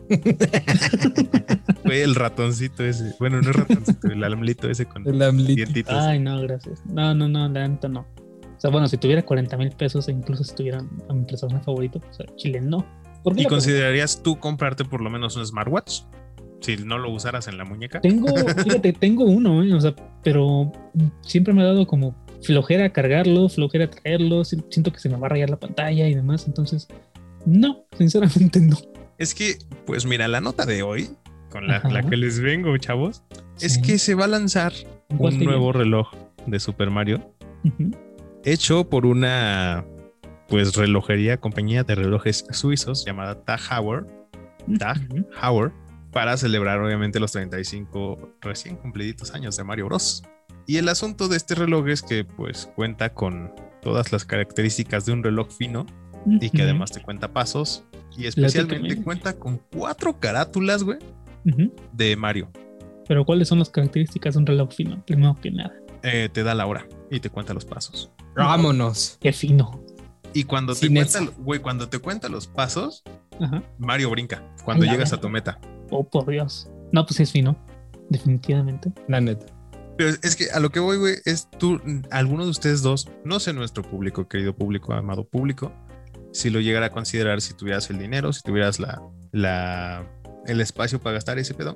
Fue 1.84 2.02
el 2.04 2.16
ratoncito 2.16 2.84
ese. 2.84 3.14
Bueno, 3.20 3.42
no 3.42 3.50
es 3.52 3.56
ratoncito, 3.56 4.08
el 4.08 4.24
alamlito 4.24 4.70
ese 4.70 4.86
con 4.86 5.08
El 5.08 5.22
amlito. 5.22 5.56
dientitos. 5.56 5.94
Ay, 5.96 6.20
no, 6.20 6.42
gracias. 6.42 6.82
No, 6.86 7.14
no, 7.16 7.28
no, 7.28 7.48
la 7.50 7.68
neta 7.68 7.88
no. 7.88 8.06
O 8.60 8.62
sea, 8.62 8.70
bueno, 8.72 8.90
si 8.90 8.98
tuviera 8.98 9.22
40 9.24 9.56
mil 9.56 9.72
pesos 9.72 10.10
e 10.10 10.12
incluso 10.12 10.44
si 10.44 10.54
tuviera 10.54 10.80
a 11.08 11.14
mi 11.14 11.24
personaje 11.24 11.64
favorito, 11.64 12.02
o 12.10 12.14
sea, 12.14 12.26
Chile 12.36 12.60
no. 12.60 12.86
¿Por 13.24 13.34
qué 13.34 13.44
¿Y 13.44 13.46
considerarías 13.46 14.22
tú 14.22 14.38
comprarte 14.38 14.84
por 14.84 15.00
lo 15.00 15.10
menos 15.10 15.38
un 15.38 15.46
smartwatch? 15.46 16.02
Si 16.60 16.76
no 16.76 16.98
lo 16.98 17.10
usaras 17.10 17.48
en 17.48 17.58
la 17.58 17.64
muñeca. 17.64 18.02
Tengo, 18.02 18.28
fíjate, 18.66 18.92
tengo 18.92 19.24
uno, 19.24 19.64
¿eh? 19.64 19.74
o 19.74 19.80
sea, 19.80 19.96
pero 20.24 20.74
siempre 21.22 21.54
me 21.54 21.62
ha 21.62 21.68
dado 21.68 21.88
como 21.88 22.14
flojera 22.42 22.92
cargarlo, 22.92 23.48
flojera 23.48 23.90
traerlo, 23.90 24.44
si- 24.44 24.62
siento 24.70 24.92
que 24.92 25.00
se 25.00 25.08
me 25.08 25.16
va 25.16 25.28
a 25.28 25.30
rayar 25.30 25.50
la 25.50 25.58
pantalla 25.58 26.10
y 26.10 26.14
demás, 26.16 26.46
entonces, 26.46 26.90
no, 27.46 27.86
sinceramente 27.98 28.60
no. 28.60 28.76
Es 29.18 29.34
que, 29.34 29.58
pues 29.86 30.06
mira, 30.06 30.28
la 30.28 30.42
nota 30.42 30.66
de 30.66 30.84
hoy, 30.84 31.10
con 31.50 31.66
la, 31.66 31.82
la 31.90 32.04
que 32.04 32.18
les 32.18 32.42
vengo, 32.42 32.78
chavos, 32.78 33.24
es 33.62 33.78
que 33.78 33.98
se 34.00 34.16
va 34.16 34.26
a 34.26 34.28
lanzar 34.28 34.74
¿Cuál 35.18 35.36
un 35.36 35.46
nuevo 35.46 35.72
reloj 35.72 36.10
de 36.46 36.60
Super 36.60 36.90
Mario 36.90 37.34
Ujú. 37.64 37.92
Hecho 38.44 38.90
por 38.90 39.06
una 39.06 39.86
pues 40.48 40.76
relojería, 40.76 41.38
compañía 41.38 41.84
de 41.84 41.96
relojes 41.96 42.46
suizos 42.52 43.06
llamada 43.06 43.44
Tag 43.44 43.60
Heuer, 43.72 44.06
Tag. 44.80 45.00
Heuer, 45.42 45.72
para 46.12 46.38
celebrar 46.38 46.80
obviamente 46.82 47.20
los 47.20 47.32
35 47.32 48.38
recién 48.42 48.76
cumpliditos 48.76 49.34
años 49.34 49.56
de 49.58 49.64
Mario 49.64 49.86
Bros. 49.86 50.24
Y 50.66 50.78
el 50.78 50.90
asunto 50.90 51.28
de 51.28 51.38
este 51.38 51.56
reloj 51.56 51.88
es 51.88 52.02
que 52.02 52.26
pues 52.26 52.72
cuenta 52.76 53.14
con 53.14 53.52
todas 53.82 54.12
las 54.12 54.26
características 54.26 55.06
de 55.06 55.14
un 55.14 55.24
reloj 55.24 55.50
fino 55.52 55.86
y 56.26 56.50
que 56.50 56.64
además 56.64 56.92
te 56.92 57.02
cuenta 57.02 57.32
pasos 57.32 57.86
y 58.18 58.26
especialmente 58.26 59.02
cuenta 59.02 59.34
con 59.34 59.62
cuatro 59.72 60.20
carátulas, 60.20 60.84
güey, 60.84 61.00
de 61.94 62.16
Mario. 62.16 62.52
Pero 63.08 63.26
¿cuáles 63.26 63.48
son 63.48 63.60
las 63.60 63.70
características 63.70 64.36
de 64.36 64.40
un 64.40 64.46
reloj 64.46 64.72
fino? 64.72 65.04
Primero 65.06 65.38
que 65.42 65.52
nada. 65.52 65.74
Eh, 66.04 66.30
te 66.32 66.44
da 66.44 66.54
la 66.54 66.66
hora 66.66 66.88
y 67.10 67.20
te 67.20 67.30
cuenta 67.30 67.54
los 67.54 67.66
pasos. 67.66 68.12
Vámonos. 68.36 69.18
Qué 69.20 69.34
fino. 69.34 69.84
Y 70.34 70.44
cuando 70.44 70.76
te 70.76 70.88
cuenta, 70.88 71.20
güey, 71.40 71.60
cuando 71.60 71.90
te 71.90 72.00
cuenta 72.00 72.30
los 72.30 72.48
pasos, 72.48 73.04
Ajá. 73.40 73.64
Mario 73.78 74.10
brinca 74.10 74.44
cuando 74.64 74.86
llegas 74.86 75.14
a 75.14 75.20
tu 75.20 75.30
meta. 75.30 75.60
Oh, 75.90 76.04
por 76.04 76.30
Dios. 76.30 76.70
No, 76.92 77.06
pues 77.06 77.20
es 77.20 77.32
fino. 77.32 77.58
Definitivamente. 78.10 78.92
La 79.08 79.22
neta. 79.22 79.46
Pero 79.98 80.12
es 80.22 80.36
que 80.36 80.50
a 80.52 80.60
lo 80.60 80.70
que 80.70 80.80
voy, 80.80 80.98
güey, 80.98 81.16
es 81.26 81.50
tú, 81.58 81.80
alguno 82.10 82.46
de 82.46 82.52
ustedes 82.52 82.82
dos, 82.82 83.10
no 83.26 83.40
sé 83.40 83.54
nuestro 83.54 83.84
público, 83.84 84.28
querido 84.28 84.56
público, 84.56 84.94
amado 84.94 85.26
público, 85.26 85.74
si 86.32 86.50
lo 86.50 86.62
llegara 86.62 86.88
a 86.88 86.90
considerar, 86.90 87.42
si 87.42 87.54
tuvieras 87.54 87.90
el 87.90 88.00
dinero, 88.00 88.32
si 88.32 88.42
tuvieras 88.42 88.80
la, 88.80 89.02
la, 89.32 90.08
el 90.46 90.62
espacio 90.62 91.00
para 91.00 91.16
gastar 91.16 91.38
ese 91.38 91.54
pedo. 91.54 91.76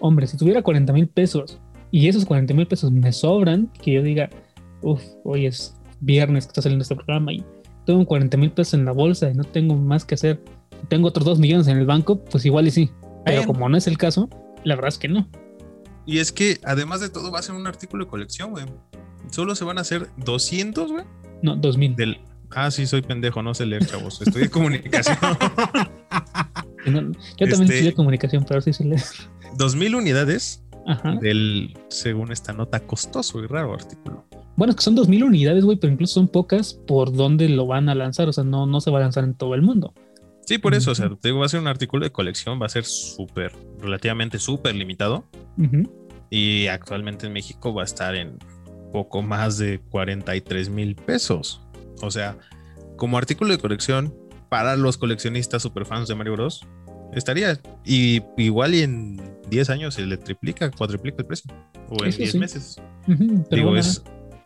Hombre, 0.00 0.26
si 0.26 0.36
tuviera 0.36 0.62
40 0.62 0.92
mil 0.92 1.08
pesos 1.08 1.58
y 1.90 2.08
esos 2.08 2.26
40 2.26 2.52
mil 2.52 2.66
pesos 2.66 2.92
me 2.92 3.12
sobran, 3.12 3.72
que 3.82 3.92
yo 3.92 4.02
diga, 4.02 4.28
uff, 4.82 5.02
hoy 5.24 5.46
es 5.46 5.74
viernes 6.00 6.44
que 6.46 6.50
está 6.50 6.62
saliendo 6.62 6.82
este 6.82 6.94
programa 6.96 7.32
y 7.32 7.44
tengo 7.86 8.04
40 8.06 8.36
mil 8.36 8.50
pesos 8.50 8.74
en 8.74 8.84
la 8.84 8.92
bolsa 8.92 9.30
y 9.30 9.34
no 9.34 9.44
tengo 9.44 9.76
más 9.76 10.04
que 10.04 10.14
hacer, 10.14 10.42
tengo 10.88 11.08
otros 11.08 11.24
2 11.26 11.38
millones 11.38 11.66
en 11.68 11.78
el 11.78 11.86
banco, 11.86 12.24
pues 12.24 12.44
igual 12.46 12.66
y 12.66 12.70
sí. 12.70 12.90
Pero 13.24 13.44
como 13.46 13.68
no 13.68 13.76
es 13.76 13.86
el 13.86 13.96
caso, 13.98 14.28
la 14.64 14.74
verdad 14.74 14.88
es 14.88 14.98
que 14.98 15.08
no. 15.08 15.28
Y 16.06 16.18
es 16.18 16.32
que 16.32 16.58
además 16.64 17.00
de 17.00 17.08
todo 17.08 17.30
va 17.30 17.38
a 17.38 17.42
ser 17.42 17.54
un 17.54 17.66
artículo 17.66 18.04
de 18.04 18.10
colección, 18.10 18.50
güey. 18.50 18.64
Solo 19.30 19.54
se 19.54 19.64
van 19.64 19.78
a 19.78 19.80
hacer 19.80 20.08
200, 20.18 20.92
güey. 20.92 21.04
No, 21.42 21.56
2 21.56 21.78
mil. 21.78 21.96
Del... 21.96 22.18
Ah, 22.50 22.70
sí, 22.70 22.86
soy 22.86 23.02
pendejo, 23.02 23.42
no 23.42 23.54
sé 23.54 23.66
leer, 23.66 23.84
chavos. 23.86 24.20
Estudié 24.22 24.48
comunicación. 24.50 25.16
No, 26.86 27.00
yo 27.00 27.48
también 27.48 27.62
Este- 27.62 27.74
estudié 27.76 27.94
comunicación, 27.94 28.44
pero 28.46 28.60
sí 28.60 28.72
se 28.74 28.84
le. 28.84 28.96
2000 29.56 29.94
unidades 29.94 30.62
Ajá. 30.86 31.16
del, 31.16 31.76
según 31.88 32.32
esta 32.32 32.52
nota, 32.52 32.80
costoso 32.80 33.42
y 33.42 33.46
raro 33.46 33.74
artículo. 33.74 34.24
Bueno, 34.56 34.70
es 34.70 34.76
que 34.76 34.82
son 34.82 34.94
2000 34.94 35.24
unidades, 35.24 35.64
güey, 35.64 35.76
pero 35.78 35.92
incluso 35.92 36.14
son 36.14 36.28
pocas 36.28 36.74
por 36.74 37.12
donde 37.12 37.48
lo 37.48 37.66
van 37.66 37.88
a 37.88 37.94
lanzar. 37.94 38.28
O 38.28 38.32
sea, 38.32 38.44
no, 38.44 38.66
no 38.66 38.80
se 38.80 38.90
va 38.90 38.98
a 38.98 39.02
lanzar 39.02 39.24
en 39.24 39.34
todo 39.34 39.54
el 39.54 39.62
mundo. 39.62 39.92
Sí, 40.46 40.58
por 40.58 40.74
eso, 40.74 40.90
o 40.90 40.94
sea, 40.94 41.08
te 41.08 41.28
digo, 41.28 41.40
va 41.40 41.46
a 41.46 41.48
ser 41.48 41.60
un 41.60 41.66
artículo 41.66 42.04
de 42.04 42.12
colección, 42.12 42.60
va 42.60 42.66
a 42.66 42.68
ser 42.68 42.84
súper, 42.84 43.52
relativamente 43.80 44.38
súper 44.38 44.74
limitado. 44.74 45.24
Y 46.30 46.66
actualmente 46.66 47.26
en 47.26 47.32
México 47.32 47.72
va 47.72 47.82
a 47.82 47.84
estar 47.84 48.14
en 48.14 48.38
poco 48.92 49.22
más 49.22 49.58
de 49.58 49.80
43 49.90 50.68
mil 50.68 50.94
pesos. 50.96 51.62
O 52.02 52.10
sea, 52.10 52.36
como 52.96 53.16
artículo 53.16 53.52
de 53.52 53.58
colección 53.58 54.14
para 54.48 54.76
los 54.76 54.98
coleccionistas 54.98 55.62
superfans 55.62 56.08
de 56.08 56.14
Mario 56.14 56.34
Bros. 56.34 56.66
Estaría 57.14 57.58
y 57.84 58.22
igual 58.36 58.74
y 58.74 58.82
en 58.82 59.20
10 59.48 59.70
años 59.70 59.94
se 59.94 60.06
le 60.06 60.16
triplica, 60.16 60.70
cuadriplica 60.70 61.18
el 61.18 61.26
precio. 61.26 61.52
O 61.88 62.02
en 62.02 62.08
Eso 62.08 62.18
10 62.18 62.32
sí. 62.32 62.38
meses. 62.38 62.82
Pero 63.06 63.46
Digo, 63.50 63.68
bueno, 63.70 63.80
es, 63.80 64.02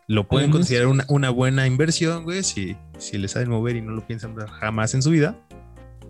lo 0.07 0.27
pueden 0.27 0.51
considerar 0.51 0.87
una, 0.87 1.05
una 1.07 1.29
buena 1.29 1.67
inversión, 1.67 2.23
güey, 2.23 2.43
si, 2.43 2.75
si 2.97 3.17
les 3.17 3.31
saben 3.31 3.49
mover 3.49 3.75
y 3.75 3.81
no 3.81 3.91
lo 3.91 4.05
piensan 4.05 4.35
jamás 4.35 4.93
en 4.93 5.01
su 5.01 5.11
vida. 5.11 5.35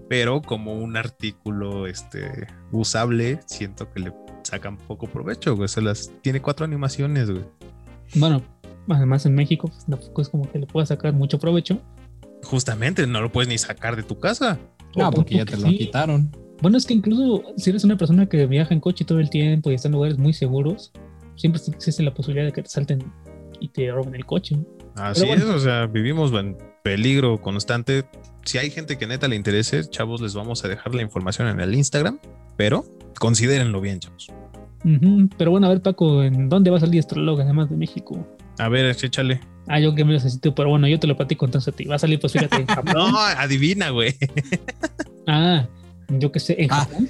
Pero 0.08 0.42
como 0.42 0.74
un 0.74 0.98
artículo 0.98 1.86
este, 1.86 2.48
usable, 2.72 3.40
siento 3.46 3.92
que 3.92 4.00
le 4.00 4.14
sacan 4.44 4.78
poco 4.78 5.06
provecho, 5.06 5.56
güey. 5.56 5.68
Se 5.68 5.82
las, 5.82 6.12
tiene 6.22 6.42
cuatro 6.42 6.66
animaciones, 6.66 7.30
güey. 7.30 7.44
bueno, 8.16 8.42
además 8.88 9.26
en 9.26 9.36
México, 9.36 9.68
pues 9.68 9.86
tampoco 9.86 10.22
es 10.22 10.30
como 10.30 10.50
que 10.52 10.60
le 10.60 10.66
pueda 10.66 10.86
sacar 10.86 11.14
mucho 11.14 11.38
provecho. 11.38 11.80
Justamente, 12.44 13.06
no 13.06 13.22
lo 13.22 13.32
puedes 13.32 13.50
ni 13.50 13.58
sacar 13.58 13.96
de 13.96 14.04
tu 14.04 14.18
casa. 14.20 14.58
No, 14.96 15.12
porque 15.12 15.36
ya 15.36 15.46
te 15.46 15.58
lo 15.58 15.68
sí. 15.68 15.78
quitaron. 15.78 16.32
Bueno, 16.62 16.78
es 16.78 16.86
que 16.86 16.94
incluso 16.94 17.44
si 17.58 17.70
eres 17.70 17.84
una 17.84 17.98
persona 17.98 18.26
que 18.28 18.46
viaja 18.46 18.74
en 18.74 18.80
coche 18.80 19.06
todo 19.06 19.20
el 19.20 19.30
tiempo 19.30 19.72
y 19.72 19.76
está 19.76 19.88
en 19.88 19.94
lugares 19.94 20.18
muy 20.18 20.34
seguros, 20.34 20.92
siempre 21.36 21.62
existe 21.68 22.04
la 22.04 22.14
posibilidad 22.14 22.46
de 22.46 22.52
que 22.52 22.64
te 22.64 22.70
salten 22.70 23.04
y 23.60 23.70
te 23.70 23.90
roben 23.92 24.16
el 24.16 24.26
coche. 24.26 24.58
Así 24.96 25.26
bueno. 25.26 25.44
es, 25.44 25.50
o 25.50 25.60
sea, 25.60 25.86
vivimos 25.86 26.34
en 26.34 26.58
peligro 26.84 27.42
constante. 27.42 28.06
Si 28.44 28.58
hay 28.58 28.70
gente 28.72 28.98
que 28.98 29.08
neta 29.08 29.28
le 29.28 29.36
interese, 29.36 29.90
chavos, 29.90 30.22
les 30.22 30.34
vamos 30.34 30.66
a 30.66 30.68
dejar 30.68 30.94
la 30.96 31.02
información 31.02 31.48
en 31.48 31.60
el 31.60 31.74
Instagram, 31.76 32.20
pero 32.58 32.84
considérenlo 33.20 33.80
bien, 33.80 34.00
chavos. 34.00 34.28
Pero 35.38 35.52
bueno, 35.52 35.68
a 35.68 35.70
ver, 35.70 35.82
Paco, 35.82 36.24
¿en 36.24 36.50
dónde 36.50 36.72
va 36.72 36.78
a 36.78 36.80
salir 36.80 37.00
este 37.00 37.16
reloj 37.16 37.42
además 37.42 37.70
de 37.70 37.78
México? 37.78 38.26
A 38.58 38.70
ver, 38.70 38.86
échale. 38.86 39.40
Ah, 39.68 39.80
yo 39.80 39.94
que 39.94 40.04
me 40.04 40.14
necesito, 40.14 40.56
pero 40.56 40.70
bueno, 40.70 40.88
yo 40.88 41.00
te 41.00 41.08
lo 41.08 41.16
platico 41.16 41.46
entonces 41.46 41.74
a 41.74 41.76
ti. 41.76 41.86
Va 41.86 41.96
a 41.96 42.00
salir, 42.00 42.20
pues 42.20 42.34
fíjate. 42.34 42.66
No, 42.94 43.18
adivina, 43.18 43.90
güey. 43.92 44.16
Ah, 45.28 45.68
yo 46.10 46.32
que 46.32 46.40
sé, 46.40 46.56
en 46.62 46.72
Ah, 46.72 46.88
Japón. 46.90 47.10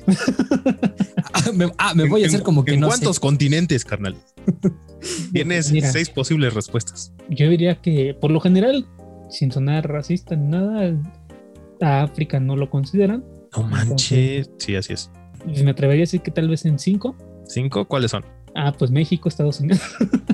Ah, 1.34 1.52
me, 1.54 1.72
ah, 1.78 1.94
me 1.96 2.08
voy 2.08 2.22
a 2.22 2.26
¿En- 2.26 2.30
hacer 2.30 2.44
como 2.44 2.66
que 2.66 2.74
¿En 2.74 2.82
no 2.82 2.88
cuántos 2.88 3.16
sé. 3.18 3.22
continentes, 3.22 3.86
carnal? 3.86 4.16
Tienes 5.34 5.72
Mira. 5.72 5.92
seis 5.92 6.10
posibles 6.10 6.54
respuestas. 6.54 7.14
Yo 7.30 7.50
diría 7.50 7.76
que, 7.82 8.14
por 8.20 8.32
lo 8.32 8.40
general, 8.42 8.86
sin 9.30 9.52
sonar 9.52 9.88
racista 9.88 10.36
ni 10.36 10.48
nada, 10.48 10.94
a 11.82 12.04
África 12.04 12.40
no 12.40 12.56
lo 12.56 12.70
consideran. 12.70 13.24
No 13.56 13.64
manches. 13.64 14.50
Sí, 14.58 14.76
así 14.76 14.94
es. 14.94 15.10
Y 15.48 15.64
me 15.64 15.72
atrevería 15.72 16.02
a 16.02 16.06
decir 16.06 16.22
que 16.22 16.32
tal 16.32 16.50
vez 16.50 16.66
en 16.66 16.78
cinco. 16.80 17.16
¿Cinco? 17.48 17.86
¿Cuáles 17.88 18.12
son? 18.12 18.26
Ah, 18.56 18.74
pues 18.78 18.92
México, 18.92 19.30
Estados 19.30 19.60
Unidos. 19.62 19.82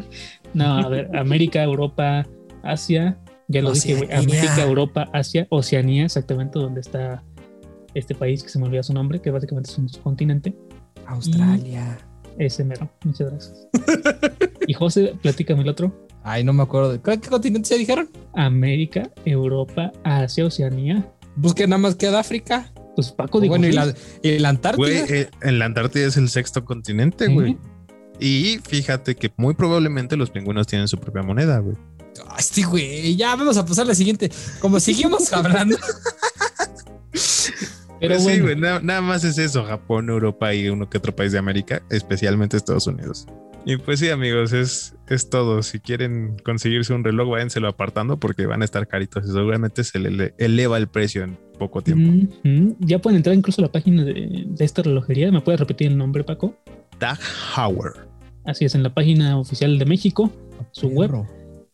no, 0.54 0.78
a 0.80 0.90
ver, 0.90 1.16
América, 1.16 1.62
Europa, 1.64 2.26
Asia. 2.64 3.20
Ya 3.48 3.62
lo 3.62 3.72
dije, 3.74 3.94
güey. 3.96 4.12
América, 4.12 4.64
Europa, 4.64 5.08
Asia, 5.14 5.46
Oceanía, 5.52 6.06
exactamente 6.06 6.58
donde 6.58 6.82
está 6.82 7.24
este 7.96 8.14
país 8.14 8.44
que 8.44 8.50
se 8.50 8.60
me 8.60 8.66
olvida 8.66 8.84
su 8.84 8.94
nombre, 8.94 9.20
que 9.22 9.32
básicamente 9.32 9.72
es 9.72 9.78
un 9.80 9.88
continente. 10.04 10.56
Australia. 11.08 11.98
Ese 12.38 12.64
mero. 12.64 12.90
Muchas 13.04 13.30
gracias. 13.32 13.68
y 14.68 14.74
José, 14.74 15.16
platícame 15.22 15.62
el 15.64 15.70
otro. 15.70 16.08
Ay, 16.24 16.44
no 16.44 16.54
me 16.54 16.64
acuerdo. 16.64 16.92
de- 16.94 17.02
¿Qué, 17.02 17.20
qué 17.20 17.30
continente 17.30 17.68
se 17.70 17.78
dijeron? 17.78 18.10
América, 18.34 19.10
Europa, 19.26 19.92
Asia, 20.04 20.46
Oceanía. 20.46 21.10
Pues 21.42 21.54
que 21.54 21.68
nada 21.68 21.78
más 21.80 21.96
queda 21.96 22.20
África. 22.20 22.72
Pues 22.96 23.12
Paco 23.12 23.40
dijo. 23.40 23.52
bueno, 23.52 23.68
y 23.68 23.72
la, 23.74 23.94
y 24.22 24.40
la 24.40 24.50
Antártida. 24.50 24.78
Güey, 24.86 24.98
eh, 25.10 25.30
en 25.42 25.60
la 25.60 25.66
Antártida 25.66 26.08
es 26.08 26.18
el 26.18 26.30
sexto 26.30 26.64
continente, 26.66 27.28
güey. 27.28 27.58
Y 28.20 28.60
fíjate 28.68 29.16
que 29.16 29.32
muy 29.38 29.54
probablemente 29.54 30.16
los 30.16 30.30
pingüinos 30.32 30.68
tienen 30.68 30.88
su 30.88 30.98
propia 30.98 31.22
moneda, 31.22 31.60
güey. 31.60 31.76
Ay, 32.30 32.44
sí, 32.44 32.64
güey. 32.64 33.16
Ya 33.18 33.36
vamos 33.36 33.58
a 33.58 33.66
pasar 33.66 33.86
la 33.86 33.94
siguiente. 33.96 34.32
Como 34.60 34.80
seguimos 34.82 35.32
hablando. 35.34 35.78
Pero 38.00 38.16
Pues 38.16 38.24
sí, 38.26 38.40
güey, 38.42 38.56
nada, 38.56 38.80
nada 38.82 39.02
más 39.02 39.24
es 39.24 39.38
eso, 39.38 39.64
Japón, 39.64 40.10
Europa 40.10 40.54
y 40.54 40.68
uno 40.70 40.90
que 40.90 40.98
otro 40.98 41.16
país 41.16 41.32
de 41.32 41.38
América, 41.40 41.82
especialmente 41.90 42.58
Estados 42.58 42.88
Unidos. 42.88 43.26
Y 43.68 43.78
pues 43.78 44.00
sí, 44.00 44.10
amigos, 44.10 44.54
es, 44.54 44.96
es 45.10 45.30
todo. 45.30 45.64
Si 45.64 45.80
quieren 45.80 46.38
conseguirse 46.46 46.94
un 46.94 47.04
reloj, 47.04 47.30
váyenselo 47.32 47.68
apartando 47.68 48.20
porque 48.20 48.46
van 48.46 48.62
a 48.62 48.66
estar 48.66 48.88
caritos 48.88 49.24
y 49.28 49.32
seguramente 49.32 49.84
se 49.84 49.98
le 49.98 50.10
ele- 50.10 50.34
eleva 50.38 50.78
el 50.78 50.88
precio 50.88 51.24
en 51.24 51.36
poco 51.58 51.82
tiempo. 51.82 52.28
Ya 52.80 53.00
pueden 53.00 53.18
entrar 53.18 53.36
incluso 53.36 53.62
a 53.62 53.66
la 53.66 53.72
página 53.72 54.04
de, 54.04 54.44
de 54.46 54.66
esta 54.66 54.84
relojería. 54.84 55.32
¿Me 55.32 55.42
puedes 55.42 55.60
repetir 55.60 55.88
el 55.88 55.98
nombre, 55.98 56.24
Paco? 56.24 56.54
Tag 57.00 57.18
Heuer. 57.58 57.94
Así 58.44 58.66
es, 58.66 58.76
en 58.76 58.84
la 58.84 58.94
página 58.94 59.40
oficial 59.40 59.80
de 59.80 59.86
México, 59.86 60.32
su 60.72 60.90
web, 60.90 61.10
Perro. 61.10 61.28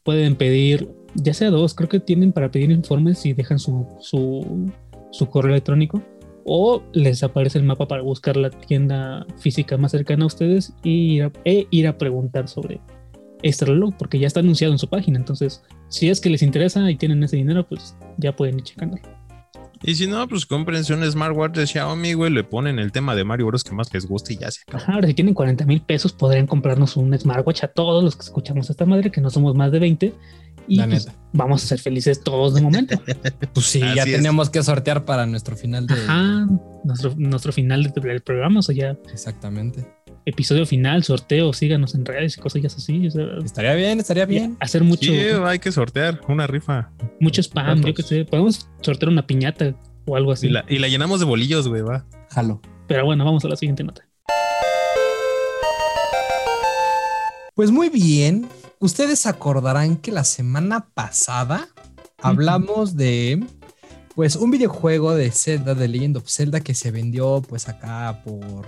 pueden 0.04 0.36
pedir, 0.38 0.88
ya 1.16 1.34
sea 1.34 1.50
dos, 1.50 1.74
creo 1.76 1.90
que 1.90 2.00
tienen 2.00 2.32
para 2.32 2.50
pedir 2.52 2.72
informes 2.72 3.26
y 3.26 3.34
dejan 3.34 3.60
su, 3.60 3.86
su, 4.00 4.72
su 5.12 5.28
correo 5.28 5.52
electrónico. 5.52 6.02
O 6.44 6.82
les 6.94 7.24
aparece 7.24 7.60
el 7.60 7.66
mapa 7.66 7.88
para 7.88 8.02
buscar 8.02 8.36
la 8.36 8.50
tienda 8.50 9.28
física 9.38 9.78
más 9.78 9.92
cercana 9.92 10.24
a 10.24 10.28
ustedes 10.28 10.74
y 10.84 11.16
ir 11.16 11.24
a, 11.24 11.32
e 11.46 11.68
ir 11.70 11.88
a 11.88 11.98
preguntar 11.98 12.48
sobre 12.48 12.82
este 13.44 13.66
reloj, 13.66 13.94
porque 13.98 14.20
ya 14.20 14.28
está 14.28 14.40
anunciado 14.40 14.74
en 14.74 14.80
su 14.80 14.88
página. 14.88 15.20
Entonces, 15.20 15.64
si 15.88 16.10
es 16.10 16.20
que 16.20 16.30
les 16.30 16.42
interesa 16.42 16.90
y 16.90 16.96
tienen 16.96 17.24
ese 17.24 17.38
dinero, 17.38 17.68
pues 17.68 17.96
ya 18.18 18.36
pueden 18.36 18.58
ir 18.58 18.64
checando. 18.64 18.98
Y 19.84 19.96
si 19.96 20.06
no, 20.06 20.28
pues 20.28 20.46
cómprense 20.46 20.94
un 20.94 21.04
smartwatch 21.04 21.56
de 21.56 21.66
Xiaomi, 21.66 22.14
güey, 22.14 22.32
le 22.32 22.44
ponen 22.44 22.78
el 22.78 22.92
tema 22.92 23.16
de 23.16 23.24
Mario 23.24 23.48
Bros 23.48 23.64
que 23.64 23.74
más 23.74 23.92
les 23.92 24.06
guste 24.06 24.34
y 24.34 24.38
ya 24.38 24.52
se 24.52 24.62
acabó. 24.62 24.84
Ajá, 24.84 24.94
ahora 24.94 25.08
si 25.08 25.16
tienen 25.16 25.34
40 25.34 25.66
mil 25.66 25.82
pesos 25.82 26.14
podrían 26.14 26.46
comprarnos 26.46 26.98
un 26.98 27.18
smartwatch 27.18 27.64
a 27.64 27.68
todos 27.68 28.04
los 28.04 28.16
que 28.16 28.22
escuchamos 28.22 28.70
esta 28.70 28.86
madre, 28.86 29.10
que 29.10 29.22
no 29.22 29.32
somos 29.32 29.56
más 29.56 29.72
de 29.72 29.80
20. 29.80 30.14
Y 30.68 30.78
La 30.78 30.88
pues, 30.88 31.08
vamos 31.34 31.64
a 31.64 31.68
ser 31.68 31.80
felices 31.80 32.22
todos 32.24 32.54
de 32.54 32.62
momento. 32.62 33.00
Pues 33.54 33.66
sí, 33.66 33.80
ya 33.80 34.04
es. 34.04 34.12
teníamos 34.12 34.50
que 34.50 34.64
sortear 34.64 35.04
para 35.06 35.26
nuestro 35.26 35.56
final 35.58 35.88
de. 35.88 35.94
Ajá, 35.96 36.48
nuestro, 36.84 37.14
nuestro 37.18 37.52
final 37.52 37.84
de- 37.84 38.02
del 38.02 38.22
programa, 38.22 38.60
o 38.60 38.62
sea, 38.62 38.76
ya 38.76 38.98
Exactamente. 39.12 39.86
episodio 40.26 40.66
final, 40.66 41.04
sorteo, 41.04 41.52
síganos 41.54 41.96
en 41.96 42.06
redes 42.06 42.38
y 42.38 42.42
cosas 42.42 42.76
así. 42.78 43.08
o 43.08 43.12
sea, 43.12 43.24
Estaría 43.44 43.74
bien, 43.74 44.00
estaría 44.00 44.26
bien. 44.26 44.56
hacer 44.60 44.84
mucho, 44.84 45.12
Sí, 45.12 45.18
hay 45.46 45.60
que 45.60 45.72
sortear 45.72 46.22
una 46.28 46.48
rifa. 46.48 46.92
mucho 47.20 47.42
spam, 47.42 47.82
yo 47.84 47.94
qué 47.94 48.04
sé. 48.04 48.26
Podemos 48.26 48.70
sortear 48.82 49.10
una 49.10 49.26
piñata 49.28 49.76
o 50.06 50.16
algo 50.16 50.32
así. 50.32 50.48
Y 50.48 50.50
la, 50.52 50.64
y 50.70 50.78
la 50.80 50.88
llenamos 50.88 51.20
de 51.20 51.26
bolillos, 51.26 51.68
güey, 51.68 51.82
va. 51.82 52.06
Jalo. 52.30 52.62
Pero 52.88 53.06
bueno, 53.06 53.26
vamos 53.26 53.44
a 53.46 53.48
la 53.50 53.56
siguiente 53.56 53.84
nota. 53.84 54.08
Pues 57.56 57.70
muy 57.70 57.90
bien. 57.90 58.48
Ustedes 58.82 59.26
acordarán 59.28 59.96
que 59.96 60.12
la 60.12 60.24
semana 60.24 60.88
pasada 60.94 61.70
hablamos 62.22 62.96
de 62.98 63.44
pues 64.16 64.36
un 64.36 64.52
videojuego 64.52 65.14
de 65.16 65.32
Zelda, 65.32 65.74
de 65.76 65.88
Legend 65.88 66.18
of 66.18 66.28
Zelda 66.28 66.60
que 66.60 66.74
se 66.74 66.92
vendió 66.92 67.42
pues 67.48 67.70
acá 67.70 68.22
por 68.26 68.68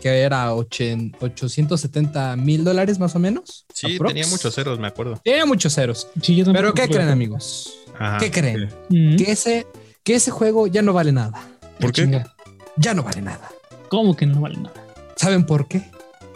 que 0.00 0.08
era 0.22 0.52
ochen- 0.54 1.14
870 1.20 2.36
mil 2.36 2.64
dólares 2.64 2.98
más 2.98 3.14
o 3.16 3.18
menos. 3.18 3.64
Sí, 3.72 3.94
Aprox. 3.96 4.14
tenía 4.14 4.26
muchos 4.28 4.54
ceros, 4.54 4.78
me 4.78 4.86
acuerdo. 4.86 5.20
Tenía 5.22 5.46
muchos 5.46 5.74
ceros. 5.74 6.08
Sí, 6.20 6.36
yo 6.36 6.52
Pero 6.52 6.74
¿qué 6.74 6.88
creen 6.88 7.08
amigos? 7.08 7.72
Ajá. 7.98 8.18
¿Qué 8.18 8.30
creen? 8.30 8.70
Mm, 8.88 9.16
Que 9.16 9.30
ese, 9.32 9.66
que 10.02 10.14
ese 10.16 10.30
juego 10.30 10.66
ya 10.66 10.82
no 10.82 10.92
vale 10.92 11.12
nada. 11.12 11.40
¿Por 11.80 11.92
qué? 11.92 12.02
chinga. 12.02 12.34
Ya 12.76 12.92
no 12.92 13.02
vale 13.02 13.22
nada. 13.22 13.48
¿Cómo 13.88 14.16
que 14.16 14.26
no 14.26 14.40
vale 14.40 14.56
nada? 14.56 14.74
¿Saben 15.16 15.46
por 15.46 15.68
qué? 15.68 15.82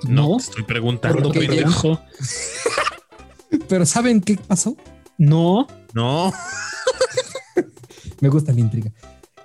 No, 0.04 0.36
estoy 0.38 0.62
preguntando. 0.62 1.30
Porque. 1.32 1.64
Pero 3.68 3.86
¿saben 3.86 4.20
qué 4.20 4.36
pasó? 4.36 4.76
No, 5.18 5.66
No, 5.94 6.32
Me 8.20 8.28
gusta 8.28 8.52
la 8.52 8.60
intriga. 8.60 8.92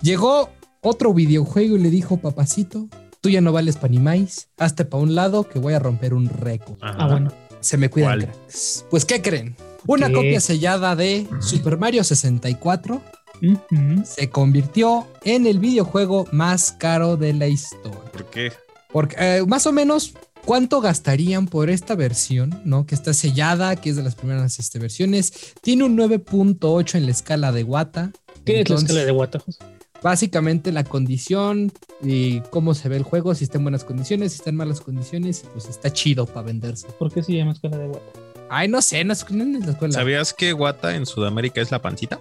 Llegó 0.00 0.50
otro 0.80 1.14
videojuego 1.14 1.76
y 1.76 1.80
le 1.80 1.90
dijo, 1.90 2.16
papacito, 2.18 2.88
tú 3.20 3.30
ya 3.30 3.40
no 3.40 3.52
vales 3.52 3.76
pa' 3.76 3.88
ni 3.88 3.98
maíz, 3.98 4.48
hazte 4.58 4.84
pa' 4.84 4.98
un 4.98 5.14
lado 5.14 5.48
que 5.48 5.58
voy 5.58 5.74
a 5.74 5.78
romper 5.78 6.12
un 6.14 6.28
récord. 6.28 6.76
Ajá. 6.82 6.96
ah, 6.98 7.06
bueno. 7.08 7.32
Se 7.60 7.76
me 7.78 7.88
cuidan, 7.88 8.18
¿Cuál? 8.20 8.30
cracks. 8.32 8.84
Pues, 8.90 9.04
¿qué 9.04 9.22
creen? 9.22 9.56
Una 9.86 10.08
¿Qué? 10.08 10.12
copia 10.14 10.40
sellada 10.40 10.96
de 10.96 11.26
Super 11.40 11.78
Mario 11.78 12.04
64 12.04 13.00
Ujú. 13.42 14.02
se 14.04 14.28
convirtió 14.30 15.06
en 15.24 15.46
el 15.46 15.58
videojuego 15.58 16.26
más 16.32 16.72
caro 16.72 17.16
de 17.16 17.32
la 17.32 17.46
historia. 17.48 17.98
¿Por 18.12 18.26
qué? 18.30 18.52
Porque 18.92 19.16
eh, 19.18 19.44
más 19.46 19.66
o 19.66 19.72
menos, 19.72 20.14
¿cuánto 20.44 20.80
gastarían 20.80 21.46
por 21.46 21.70
esta 21.70 21.94
versión? 21.94 22.60
¿No? 22.64 22.86
Que 22.86 22.94
está 22.94 23.12
sellada, 23.12 23.76
que 23.76 23.90
es 23.90 23.96
de 23.96 24.02
las 24.02 24.14
primeras 24.14 24.58
este, 24.58 24.78
versiones. 24.78 25.54
Tiene 25.60 25.84
un 25.84 25.96
9.8 25.96 26.96
en 26.96 27.06
la 27.06 27.10
escala 27.12 27.52
de 27.52 27.64
Wata. 27.64 28.12
¿Qué 28.44 28.60
es 28.60 28.68
la 28.68 28.76
escala 28.76 29.04
de 29.04 29.12
guatajos? 29.12 29.58
Básicamente 30.02 30.70
la 30.70 30.84
condición 30.84 31.72
y 32.02 32.40
cómo 32.50 32.74
se 32.74 32.90
ve 32.90 32.96
el 32.96 33.04
juego, 33.04 33.34
si 33.34 33.44
está 33.44 33.56
en 33.56 33.64
buenas 33.64 33.84
condiciones, 33.84 34.32
si 34.32 34.38
está 34.38 34.50
en 34.50 34.56
malas 34.56 34.82
condiciones, 34.82 35.42
y 35.44 35.46
pues 35.46 35.66
está 35.68 35.90
chido 35.90 36.26
para 36.26 36.42
venderse. 36.42 36.88
¿Por 36.98 37.10
qué 37.10 37.22
se 37.22 37.32
llama 37.32 37.52
escala 37.52 37.78
de 37.78 37.86
guata? 37.86 38.04
Ay, 38.50 38.68
no 38.68 38.82
sé, 38.82 39.02
no 39.04 39.14
es, 39.14 39.30
no 39.30 39.58
es 39.58 39.64
la 39.64 39.72
escuela. 39.72 39.94
¿Sabías 39.94 40.34
que 40.34 40.52
guata 40.52 40.94
en 40.94 41.06
Sudamérica 41.06 41.62
es 41.62 41.70
la 41.70 41.80
pancita? 41.80 42.20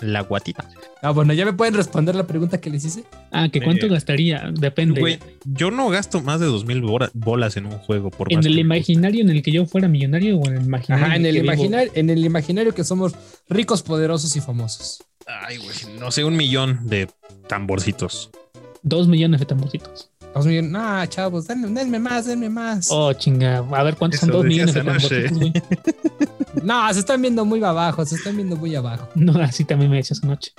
La 0.00 0.22
guatita. 0.22 0.66
Ah, 1.02 1.10
bueno, 1.10 1.32
ya 1.34 1.44
me 1.44 1.52
pueden 1.52 1.74
responder 1.74 2.14
la 2.14 2.26
pregunta 2.26 2.60
que 2.60 2.70
les 2.70 2.84
hice. 2.84 3.04
Ah, 3.30 3.48
que 3.50 3.60
cuánto 3.60 3.86
Eh, 3.86 3.88
gastaría, 3.90 4.50
depende. 4.52 5.00
Güey, 5.00 5.18
yo 5.44 5.70
no 5.70 5.88
gasto 5.90 6.22
más 6.22 6.40
de 6.40 6.46
dos 6.46 6.64
mil 6.64 6.82
bolas 7.12 7.56
en 7.56 7.66
un 7.66 7.78
juego 7.78 8.10
por 8.10 8.32
¿En 8.32 8.38
más 8.38 8.46
el 8.46 8.58
imaginario 8.58 9.20
en 9.20 9.30
el 9.30 9.42
que 9.42 9.52
yo 9.52 9.66
fuera 9.66 9.88
millonario 9.88 10.38
o 10.38 10.46
en 10.48 10.56
el 10.56 10.64
imaginario? 10.64 11.04
Ajá, 11.04 11.16
en 11.16 11.26
el, 11.26 11.36
imaginario, 11.36 11.92
en 11.94 12.10
el 12.10 12.24
imaginario 12.24 12.74
que 12.74 12.84
somos 12.84 13.14
ricos, 13.48 13.82
poderosos 13.82 14.34
y 14.36 14.40
famosos. 14.40 15.04
Ay, 15.26 15.58
güey, 15.58 15.98
no 15.98 16.10
sé, 16.10 16.24
un 16.24 16.36
millón 16.36 16.80
de 16.88 17.08
tamborcitos. 17.48 18.30
Dos 18.82 19.06
millones 19.06 19.40
de 19.40 19.46
tamborcitos. 19.46 20.10
Dos 20.34 20.46
millones. 20.46 20.72
Ah, 20.74 21.04
chavos, 21.08 21.46
denme, 21.46 21.68
denme 21.68 21.98
más, 21.98 22.26
denme 22.26 22.48
más. 22.48 22.88
Oh, 22.90 23.12
chinga. 23.12 23.58
A 23.58 23.82
ver 23.82 23.96
cuántos 23.96 24.20
son 24.20 24.30
dos 24.30 24.44
millones 24.44 24.74
de 24.74 24.82
tamborcitos, 24.82 25.32
güey. 25.32 25.52
No, 26.62 26.92
se 26.92 27.00
están 27.00 27.20
viendo 27.22 27.44
muy 27.44 27.62
abajo, 27.64 28.04
se 28.04 28.16
están 28.16 28.36
viendo 28.36 28.56
muy 28.56 28.74
abajo. 28.74 29.08
No, 29.14 29.32
así 29.42 29.64
también 29.64 29.90
me 29.90 29.96
decías 29.98 30.22
anoche. 30.22 30.52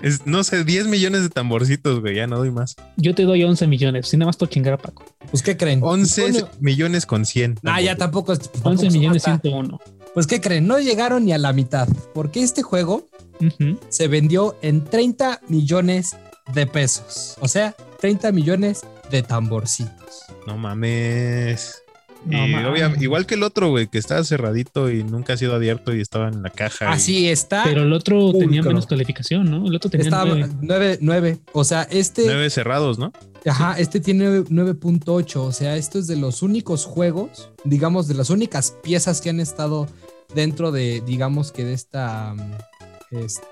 Es, 0.00 0.26
no 0.26 0.44
sé, 0.44 0.64
10 0.64 0.86
millones 0.86 1.22
de 1.22 1.28
tamborcitos, 1.28 2.00
güey, 2.00 2.14
ya 2.14 2.26
no 2.26 2.38
doy 2.38 2.50
más. 2.52 2.76
Yo 2.96 3.14
te 3.14 3.24
doy 3.24 3.42
11 3.42 3.66
millones, 3.66 4.08
si 4.08 4.16
nada 4.16 4.26
más 4.28 4.36
por 4.36 4.48
chingar 4.48 4.74
a 4.74 4.78
Paco. 4.78 5.04
Pues, 5.30 5.42
¿qué 5.42 5.56
creen? 5.56 5.80
11 5.82 6.22
Bueno, 6.30 6.48
millones 6.60 7.04
con 7.06 7.26
100. 7.26 7.58
Ah, 7.64 7.80
ya 7.80 7.96
tampoco. 7.96 8.32
es- 8.32 8.38
tampoco 8.38 8.68
11 8.70 8.90
se 8.90 8.96
millones 8.98 9.26
mata. 9.26 9.40
101. 9.42 9.80
Pues, 10.14 10.26
¿qué 10.26 10.40
creen? 10.40 10.66
No 10.66 10.78
llegaron 10.78 11.24
ni 11.24 11.32
a 11.32 11.38
la 11.38 11.52
mitad, 11.52 11.88
porque 12.14 12.42
este 12.42 12.62
juego 12.62 13.08
Ujú. 13.40 13.78
se 13.88 14.06
vendió 14.08 14.56
en 14.62 14.84
30 14.84 15.40
millones 15.48 16.16
de 16.54 16.66
pesos. 16.66 17.34
O 17.40 17.48
sea, 17.48 17.74
30 18.00 18.30
millones 18.32 18.82
de 19.10 19.22
tamborcitos. 19.22 20.22
No 20.46 20.56
mames. 20.56 21.82
No 22.26 22.46
Y 22.46 22.50
mames. 22.52 22.66
obvia- 22.70 22.92
igual 23.02 23.26
que 23.26 23.34
el 23.36 23.42
otro, 23.44 23.70
güey, 23.70 23.86
que 23.86 23.98
estaba 23.98 24.22
cerradito 24.24 24.90
y 24.90 25.04
nunca 25.04 25.34
ha 25.34 25.36
sido 25.36 25.54
abierto 25.54 25.94
y 25.94 26.00
estaba 26.00 26.28
en 26.28 26.42
la 26.42 26.50
caja. 26.50 26.86
y- 26.86 26.88
Así 26.92 27.28
está. 27.28 27.62
Pero 27.64 27.82
el 27.82 27.92
otro 27.92 28.32
tenía 28.32 28.62
menos 28.62 28.86
calificación, 28.86 29.50
¿no? 29.50 29.66
El 29.66 29.76
otro 29.76 29.88
tenía 29.90 30.06
Está 30.08 30.24
nueve. 30.24 30.48
9, 30.60 30.98
9. 31.00 31.38
O 31.52 31.64
sea, 31.64 31.82
este, 31.90 32.24
Nueve 32.26 32.50
cerrados, 32.50 32.98
¿no? 32.98 33.12
ajá, 33.46 33.78
este 33.78 34.00
tiene 34.00 34.42
9.8. 34.50 35.44
O 35.44 35.52
sea, 35.52 35.76
esto 35.76 35.98
es 35.98 36.06
de 36.06 36.16
los 36.16 36.42
únicos 36.42 36.84
juegos, 36.84 37.50
digamos, 37.64 38.08
de 38.08 38.14
las 38.14 38.30
únicas 38.30 38.74
piezas 38.82 39.20
que 39.20 39.30
han 39.30 39.40
estado 39.40 39.86
dentro 40.34 40.72
de, 40.72 41.02
digamos 41.06 41.52
que 41.52 41.64
de 41.64 41.72
esta, 41.72 42.34
mm, 42.34 43.16
este, 43.16 43.42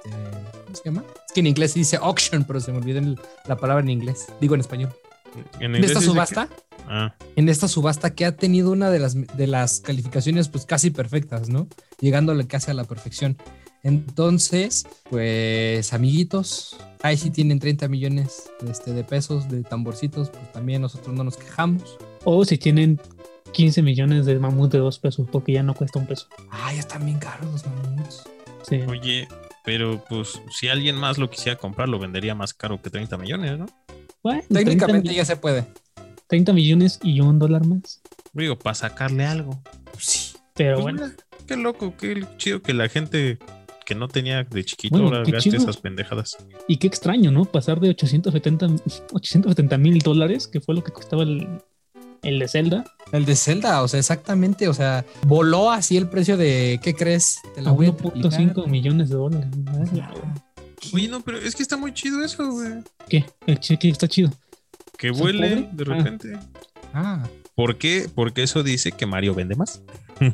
¿cómo 0.64 0.76
se 0.76 0.83
llama? 0.85 1.05
Es 1.26 1.33
que 1.33 1.40
en 1.40 1.46
inglés 1.46 1.72
se 1.72 1.79
dice 1.79 1.96
auction, 2.02 2.44
pero 2.44 2.61
se 2.61 2.72
me 2.72 2.79
olvida 2.79 2.98
el- 2.98 3.18
la 3.46 3.57
palabra 3.57 3.83
en 3.83 3.90
inglés. 3.90 4.26
Digo 4.40 4.55
en 4.55 4.61
español. 4.61 4.90
En 5.61 5.74
En 5.74 5.85
esta 5.85 6.00
subasta, 6.00 6.48
que- 6.48 6.55
Ah, 6.88 7.14
en 7.37 7.49
esta 7.49 7.68
subasta 7.68 8.14
que 8.14 8.25
ha 8.25 8.37
tenido 8.37 8.70
una 8.72 8.90
de 8.90 8.99
las, 8.99 9.14
de 9.14 9.46
las 9.46 9.81
calificaciones 9.81 10.49
pues 10.49 10.66
casi 10.66 10.90
perfectas, 10.90 11.49
¿no? 11.49 11.68
Llegándole 12.01 12.46
casi 12.46 12.70
a 12.70 12.75
la 12.75 12.85
perfección. 12.85 13.37
Entonces, 13.83 14.85
pues 15.11 15.92
amiguitos, 15.92 16.77
ahí 17.03 17.16
sí 17.16 17.31
tienen 17.31 17.61
30 17.61 17.87
millones 17.87 18.51
este, 18.68 18.92
de 18.92 19.05
pesos 19.05 19.49
de 19.49 19.62
tamborcitos, 19.62 20.31
pues 20.31 20.53
también 20.53 20.83
nosotros 20.83 21.14
no 21.14 21.22
nos 21.22 21.37
quejamos. 21.37 21.96
O 22.25 22.44
si 22.44 22.59
tienen 22.59 23.01
15 23.53 23.83
millones 23.83 24.27
de 24.27 24.38
mamut 24.38 24.72
de 24.72 24.79
dos 24.79 24.99
pesos, 24.99 25.29
porque 25.31 25.53
ya 25.53 25.62
no 25.62 25.75
cuesta 25.75 25.99
un 25.99 26.07
peso. 26.07 26.27
Ah, 26.51 26.72
ya 26.72 26.81
están 26.81 27.07
bien 27.07 27.18
caros 27.18 27.53
los 27.53 27.66
mamuts. 27.66 28.25
Sí. 28.68 28.81
oye, 28.88 29.29
pero 29.64 30.03
pues 30.09 30.40
si 30.51 30.66
alguien 30.66 30.96
más 30.96 31.18
lo 31.18 31.31
quisiera 31.31 31.57
comprar, 31.57 31.88
lo 31.88 32.01
vendería 32.01 32.35
más 32.35 32.53
caro 32.53 32.83
que 32.83 32.90
30 32.90 33.16
millones, 33.18 33.57
¿no? 33.57 33.66
Bueno, 34.22 34.42
30 34.49 34.64
Técnicamente 34.64 35.14
ya 35.14 35.25
se 35.25 35.37
puede. 35.37 35.64
30 36.28 36.52
millones 36.52 36.98
y 37.02 37.20
un 37.20 37.38
dólar 37.38 37.66
más. 37.66 38.00
Digo, 38.32 38.58
para 38.58 38.74
sacarle 38.74 39.24
algo. 39.26 39.60
Sí. 39.98 40.32
Pero 40.54 40.74
Pues 40.80 40.82
bueno, 40.82 41.02
mira, 41.06 41.16
qué 41.46 41.56
loco, 41.56 41.94
qué 41.96 42.24
chido 42.38 42.62
que 42.62 42.72
la 42.74 42.88
gente 42.88 43.38
que 43.84 43.94
no 43.94 44.08
tenía 44.08 44.42
de 44.42 44.64
chiquito 44.64 44.94
Bueno, 44.98 45.08
ahora 45.08 45.24
qué 45.24 45.32
gaste 45.32 45.50
chido. 45.50 45.62
esas 45.62 45.76
pendejadas. 45.76 46.36
y 46.66 46.78
qué 46.78 46.86
extraño, 46.88 47.30
¿no? 47.30 47.44
Pasar 47.44 47.78
de 47.80 47.90
870 47.90 48.66
870 49.12 49.78
mil 49.78 49.98
dólares, 50.00 50.48
que 50.48 50.60
fue 50.60 50.74
lo 50.74 50.82
que 50.82 50.92
costaba 50.92 51.22
el, 51.22 51.46
el 52.22 52.38
de 52.40 52.48
Zelda, 52.48 52.84
El 53.12 53.24
de 53.26 53.36
Zelda, 53.36 53.82
o 53.82 53.88
sea, 53.88 54.00
exactamente, 54.00 54.66
o 54.68 54.74
sea, 54.74 55.04
voló 55.26 55.70
así 55.70 55.96
el 55.96 56.08
precio 56.08 56.36
de, 56.36 56.80
¿qué 56.82 56.94
crees? 56.94 57.38
Te 57.54 57.62
la 57.62 57.70
voy 57.70 57.86
a 57.86 57.90
1.5 57.92 58.30
triplicar. 58.30 58.68
millones 58.68 59.08
de 59.10 59.14
dólares. 59.14 59.48
Oye, 60.92 61.08
no, 61.08 61.20
pero 61.20 61.38
es 61.38 61.54
que 61.54 61.62
está 61.62 61.76
muy 61.76 61.92
chido 61.92 62.22
eso, 62.24 62.50
güey. 62.50 62.72
¿Qué? 63.08 63.24
El 63.46 63.58
cheque 63.60 63.88
está 63.88 64.08
chido. 64.08 64.30
Que 64.98 65.09
¿Soy 65.12 65.20
vuele 65.20 65.68
de 65.72 65.85
Ah. 65.92 65.94
repente. 65.96 66.38
Ah, 66.94 67.28
¿Por 67.54 67.76
qué? 67.76 68.09
Porque 68.14 68.42
eso 68.42 68.62
dice 68.62 68.92
que 68.92 69.06
Mario 69.06 69.35
vende 69.35 69.54
más. 69.56 69.82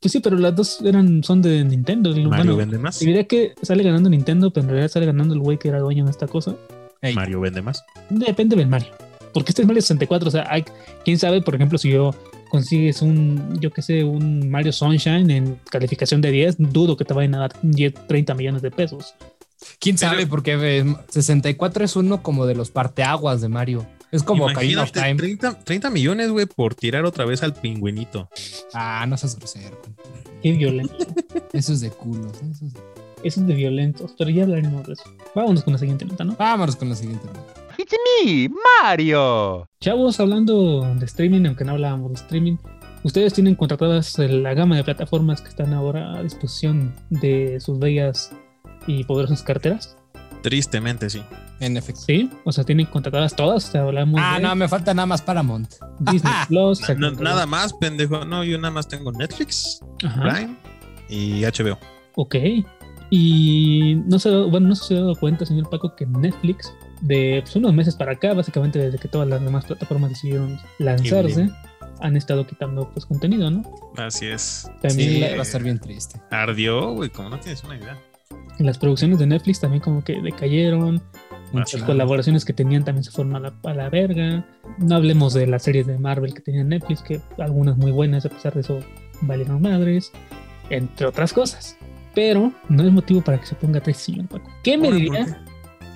Pues 0.00 0.12
sí, 0.12 0.20
pero 0.20 0.36
las 0.36 0.54
dos 0.54 0.80
eran, 0.84 1.24
son 1.24 1.42
de 1.42 1.64
Nintendo. 1.64 2.10
Mario 2.10 2.28
bueno, 2.28 2.56
vende 2.56 2.78
más. 2.78 3.02
y 3.02 3.06
diría 3.06 3.24
que 3.24 3.54
sale 3.62 3.82
ganando 3.82 4.08
Nintendo, 4.08 4.52
pero 4.52 4.62
en 4.62 4.68
realidad 4.70 4.88
sale 4.92 5.06
ganando 5.06 5.34
el 5.34 5.40
güey 5.40 5.58
que 5.58 5.68
era 5.70 5.80
dueño 5.80 6.04
de 6.04 6.12
esta 6.12 6.28
cosa. 6.28 6.54
ey, 7.02 7.14
Mario 7.14 7.40
vende 7.40 7.62
más. 7.62 7.82
Depende 8.08 8.54
del 8.54 8.68
Mario. 8.68 8.90
Porque 9.34 9.50
este 9.50 9.62
es 9.62 9.66
Mario 9.66 9.82
64. 9.82 10.28
O 10.28 10.30
sea, 10.30 10.46
hay, 10.48 10.64
quién 11.04 11.18
sabe, 11.18 11.42
por 11.42 11.56
ejemplo, 11.56 11.78
si 11.78 11.90
yo 11.90 12.14
consigues 12.48 13.02
un, 13.02 13.58
yo 13.60 13.72
qué 13.72 13.82
sé, 13.82 14.04
un 14.04 14.48
Mario 14.48 14.70
Sunshine 14.72 15.28
en 15.32 15.58
calificación 15.68 16.20
de 16.20 16.30
10, 16.30 16.56
dudo 16.58 16.96
que 16.96 17.04
te 17.04 17.12
vayan 17.12 17.34
a 17.34 17.38
dar 17.38 17.52
10, 17.62 17.94
30 18.06 18.34
millones 18.34 18.62
de 18.62 18.70
pesos. 18.70 19.14
Quién 19.78 19.96
Pero- 19.96 20.10
sabe, 20.12 20.26
porque 20.26 20.56
eh, 20.78 20.84
64 21.08 21.84
es 21.84 21.96
uno 21.96 22.22
como 22.22 22.46
de 22.46 22.54
los 22.54 22.70
parteaguas 22.70 23.40
de 23.40 23.48
Mario. 23.48 23.86
Es 24.10 24.22
como 24.22 24.46
Ocarina 24.46 24.82
of 24.84 24.92
Time. 24.92 25.16
30, 25.16 25.58
30 25.64 25.90
millones, 25.90 26.30
güey, 26.30 26.46
por 26.46 26.74
tirar 26.74 27.04
otra 27.04 27.26
vez 27.26 27.42
al 27.42 27.52
pingüinito. 27.54 28.30
Ah, 28.72 29.04
no 29.06 29.16
seas 29.18 29.36
grosero. 29.38 29.78
güey. 29.82 30.38
Qué 30.42 30.52
violento. 30.52 30.94
Eso 31.52 31.72
es 31.74 31.80
de 31.80 31.90
culos. 31.90 32.32
¿eh? 32.42 32.46
Eso 32.50 32.64
es 32.66 32.72
de- 32.74 32.80
Eso 33.24 33.40
es 33.40 33.46
de 33.46 33.54
violentos, 33.54 34.14
pero 34.16 34.30
ya 34.30 34.44
hablaremos 34.44 34.86
de 34.86 34.92
eso. 34.94 35.02
Vámonos 35.34 35.62
con 35.64 35.72
la 35.74 35.78
siguiente 35.78 36.04
nota, 36.06 36.24
¿no? 36.24 36.36
Vámonos 36.36 36.76
con 36.76 36.88
la 36.88 36.94
siguiente 36.94 37.26
nota. 37.26 37.40
It's 37.76 37.92
me, 38.24 38.48
Mario. 38.82 39.68
Chavos, 39.80 40.18
hablando 40.20 40.82
de 40.94 41.04
streaming, 41.04 41.44
aunque 41.46 41.64
no 41.64 41.72
hablábamos 41.72 42.12
de 42.12 42.14
streaming, 42.20 42.56
ustedes 43.02 43.32
tienen 43.34 43.56
contratadas 43.56 44.16
la 44.18 44.54
gama 44.54 44.76
de 44.76 44.84
plataformas 44.84 45.40
que 45.42 45.48
están 45.48 45.72
ahora 45.74 46.16
a 46.16 46.22
disposición 46.22 46.94
de 47.10 47.60
sus 47.60 47.78
bellas 47.78 48.32
y 48.88 49.04
poderosas 49.04 49.44
carteras. 49.44 49.96
Tristemente, 50.42 51.08
sí. 51.10 51.22
En 51.60 51.76
efecto. 51.76 52.00
Sí, 52.02 52.30
o 52.44 52.52
sea, 52.52 52.62
tienen 52.64 52.86
contratadas 52.86 53.34
todas. 53.36 53.68
O 53.68 53.72
sea, 53.72 53.82
hablamos 53.82 54.20
Ah, 54.22 54.36
de 54.36 54.42
no, 54.42 54.54
me 54.56 54.68
falta 54.68 54.94
nada 54.94 55.06
más 55.06 55.22
Paramount. 55.22 55.74
Disney 55.98 56.32
Plus. 56.48 56.80
Na- 56.88 56.94
na- 56.94 57.10
nada 57.10 57.46
más, 57.46 57.72
pendejo. 57.74 58.24
No, 58.24 58.44
yo 58.44 58.56
nada 58.58 58.72
más 58.72 58.86
tengo 58.88 59.10
Netflix, 59.12 59.80
Ajá. 60.04 60.22
Prime 60.22 60.56
y 61.08 61.42
HBO. 61.44 61.78
Ok. 62.16 62.36
Y 63.10 63.96
no 64.06 64.18
se, 64.18 64.30
bueno, 64.30 64.68
no 64.68 64.74
se 64.74 64.94
ha 64.96 65.00
dado 65.00 65.16
cuenta, 65.16 65.46
señor 65.46 65.70
Paco, 65.70 65.96
que 65.96 66.06
Netflix, 66.06 66.72
de 67.00 67.40
pues, 67.42 67.56
unos 67.56 67.72
meses 67.72 67.96
para 67.96 68.12
acá, 68.12 68.34
básicamente 68.34 68.78
desde 68.78 68.98
que 68.98 69.08
todas 69.08 69.26
las 69.26 69.42
demás 69.42 69.64
plataformas 69.64 70.10
decidieron 70.10 70.58
lanzarse, 70.78 71.48
han 72.00 72.16
estado 72.16 72.46
quitando 72.46 72.90
pues 72.92 73.06
contenido, 73.06 73.50
¿no? 73.50 73.62
Así 73.96 74.26
es. 74.26 74.70
También 74.82 75.10
Sí, 75.10 75.18
la- 75.20 75.30
va 75.32 75.38
a 75.38 75.42
estar 75.42 75.62
bien 75.62 75.78
triste. 75.78 76.20
Ardió, 76.30 76.92
güey, 76.92 77.08
como 77.10 77.30
no 77.30 77.40
tienes 77.40 77.64
una 77.64 77.76
idea. 77.76 77.96
Las 78.66 78.78
producciones 78.78 79.18
de 79.18 79.26
Netflix 79.26 79.60
también 79.60 79.82
como 79.82 80.02
que 80.04 80.20
decayeron. 80.20 81.02
Chingo. 81.64 81.86
colaboraciones 81.86 82.44
que 82.44 82.52
tenían 82.52 82.84
también 82.84 83.04
se 83.04 83.10
fueron 83.10 83.34
a 83.36 83.40
la, 83.40 83.54
a 83.64 83.72
la 83.72 83.88
verga. 83.88 84.44
No 84.78 84.96
hablemos 84.96 85.32
de 85.32 85.46
las 85.46 85.62
series 85.62 85.86
de 85.86 85.98
Marvel 85.98 86.34
que 86.34 86.42
tenían 86.42 86.68
Netflix, 86.68 87.02
que 87.02 87.22
algunas 87.38 87.78
muy 87.78 87.90
buenas, 87.90 88.26
a 88.26 88.28
pesar 88.28 88.52
de 88.52 88.60
eso 88.60 88.80
valieron 89.22 89.62
madres, 89.62 90.12
entre 90.68 91.06
otras 91.06 91.32
cosas. 91.32 91.78
Pero 92.14 92.52
no 92.68 92.82
es 92.82 92.92
motivo 92.92 93.22
para 93.22 93.40
que 93.40 93.46
se 93.46 93.54
ponga 93.54 93.80
triste, 93.80 94.12
señor 94.12 94.26
Paco. 94.28 94.50
¿Qué 94.62 94.76
me 94.76 94.88
Ahora, 94.88 94.98
¿por 94.98 95.16
diría 95.16 95.44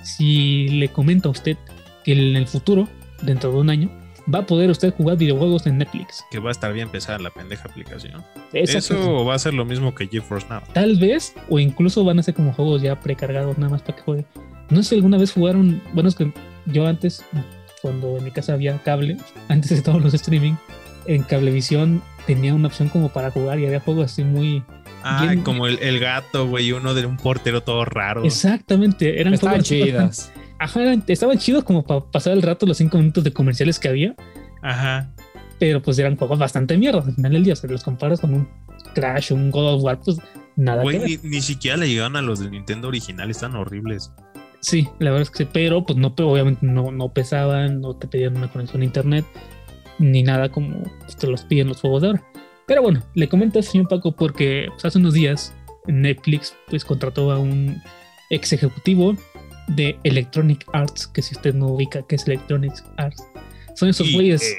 si 0.03 0.67
le 0.67 0.89
comento 0.89 1.29
a 1.29 1.31
usted 1.31 1.57
que 2.03 2.13
en 2.13 2.35
el 2.35 2.47
futuro, 2.47 2.87
dentro 3.21 3.51
de 3.51 3.57
un 3.57 3.69
año, 3.69 4.02
va 4.33 4.39
a 4.39 4.45
poder 4.45 4.69
usted 4.69 4.93
jugar 4.93 5.17
videojuegos 5.17 5.65
en 5.67 5.77
Netflix? 5.77 6.23
Que 6.31 6.39
va 6.39 6.49
a 6.49 6.51
estar 6.51 6.71
bien 6.73 6.89
pesada 6.89 7.19
la 7.19 7.29
pendeja 7.29 7.67
aplicación. 7.67 8.23
Esa 8.53 8.77
Eso 8.77 9.25
va 9.25 9.35
a 9.35 9.39
ser 9.39 9.53
lo 9.53 9.65
mismo 9.65 9.93
que 9.95 10.07
GeForce 10.07 10.47
Now. 10.49 10.61
Tal 10.73 10.97
vez, 10.97 11.33
o 11.49 11.59
incluso 11.59 12.03
van 12.03 12.19
a 12.19 12.23
ser 12.23 12.33
como 12.33 12.53
juegos 12.53 12.81
ya 12.81 12.99
precargados 12.99 13.57
nada 13.57 13.71
más 13.71 13.81
para 13.81 13.95
que 13.97 14.03
juegue. 14.03 14.25
No 14.69 14.81
sé 14.83 14.89
si 14.89 14.95
alguna 14.95 15.17
vez 15.17 15.31
jugaron, 15.31 15.81
bueno, 15.93 16.09
es 16.09 16.15
que 16.15 16.31
yo 16.65 16.87
antes, 16.87 17.23
cuando 17.81 18.17
en 18.17 18.23
mi 18.23 18.31
casa 18.31 18.53
había 18.53 18.77
cable, 18.79 19.17
antes 19.49 19.69
de 19.71 19.81
todos 19.81 20.01
los 20.01 20.13
streaming, 20.13 20.53
en 21.05 21.23
Cablevisión 21.23 22.01
tenía 22.25 22.53
una 22.53 22.67
opción 22.67 22.87
como 22.89 23.09
para 23.09 23.31
jugar 23.31 23.59
y 23.59 23.65
había 23.65 23.79
juegos 23.81 24.11
así 24.11 24.23
muy... 24.23 24.63
Ah, 25.05 25.23
Bien. 25.25 25.41
como 25.43 25.67
el, 25.67 25.79
el 25.79 25.99
gato, 25.99 26.47
güey, 26.47 26.71
uno 26.71 26.93
de 26.93 27.05
un 27.05 27.17
portero 27.17 27.61
todo 27.61 27.83
raro. 27.83 28.23
Exactamente, 28.23 29.19
eran 29.19 29.33
Estaban 29.33 29.61
juegos 29.61 29.69
bastante- 29.69 29.85
chidas. 29.91 30.31
Ajá, 30.63 30.95
estaban 31.07 31.37
chidos 31.37 31.65
como 31.65 31.83
para 31.83 31.99
pasar 31.99 32.31
el 32.31 32.41
rato 32.41 32.65
los 32.65 32.77
cinco 32.77 32.97
minutos 32.97 33.21
de 33.25 33.33
comerciales 33.33 33.79
que 33.79 33.89
había, 33.89 34.15
Ajá. 34.61 35.11
pero 35.59 35.81
pues 35.81 35.99
eran 35.99 36.15
juegos 36.15 36.39
bastante 36.39 36.77
mierda. 36.77 37.03
Al 37.05 37.13
final 37.13 37.33
del 37.33 37.43
día, 37.43 37.55
si 37.57 37.67
los 37.67 37.83
comparas 37.83 38.21
con 38.21 38.33
un 38.33 38.47
Crash 38.95 39.33
o 39.33 39.35
un 39.35 39.51
God 39.51 39.73
of 39.73 39.83
War, 39.83 39.99
pues 39.99 40.19
nada 40.55 40.83
Güey, 40.83 40.99
ni, 40.99 41.29
ni 41.29 41.41
siquiera 41.41 41.75
le 41.75 41.89
llegaron 41.89 42.15
a 42.15 42.21
los 42.21 42.39
de 42.39 42.49
Nintendo 42.49 42.87
original, 42.87 43.29
están 43.29 43.55
horribles. 43.55 44.13
Sí, 44.61 44.87
la 44.99 45.11
verdad 45.11 45.23
es 45.23 45.31
que 45.31 45.43
sí, 45.43 45.49
pero 45.51 45.85
pues 45.85 45.99
no, 45.99 46.13
obviamente 46.17 46.65
no, 46.65 46.93
no 46.93 47.11
pesaban, 47.11 47.81
no 47.81 47.97
te 47.97 48.07
pedían 48.07 48.37
una 48.37 48.47
conexión 48.47 48.83
a 48.83 48.85
internet, 48.85 49.25
ni 49.99 50.23
nada 50.23 50.47
como 50.47 50.81
te 51.19 51.27
los 51.27 51.43
piden 51.43 51.67
los 51.67 51.81
juegos 51.81 52.03
de 52.03 52.07
ahora. 52.07 52.23
Pero 52.67 52.81
bueno, 52.81 53.03
le 53.15 53.27
comento 53.27 53.59
al 53.59 53.65
señor 53.65 53.89
Paco 53.89 54.13
porque 54.13 54.67
pues, 54.69 54.85
hace 54.85 54.97
unos 54.97 55.13
días 55.13 55.53
Netflix 55.87 56.55
pues 56.69 56.85
contrató 56.85 57.31
a 57.33 57.39
un 57.39 57.81
ex 58.29 58.53
ejecutivo 58.53 59.17
de 59.67 59.97
Electronic 60.03 60.65
Arts, 60.73 61.07
que 61.07 61.21
si 61.21 61.35
usted 61.35 61.53
no 61.53 61.67
ubica 61.67 62.01
qué 62.07 62.15
es 62.15 62.27
Electronic 62.27 62.73
Arts, 62.97 63.23
son 63.75 63.89
esos 63.89 64.11
güeyes, 64.13 64.43
eh, 64.43 64.55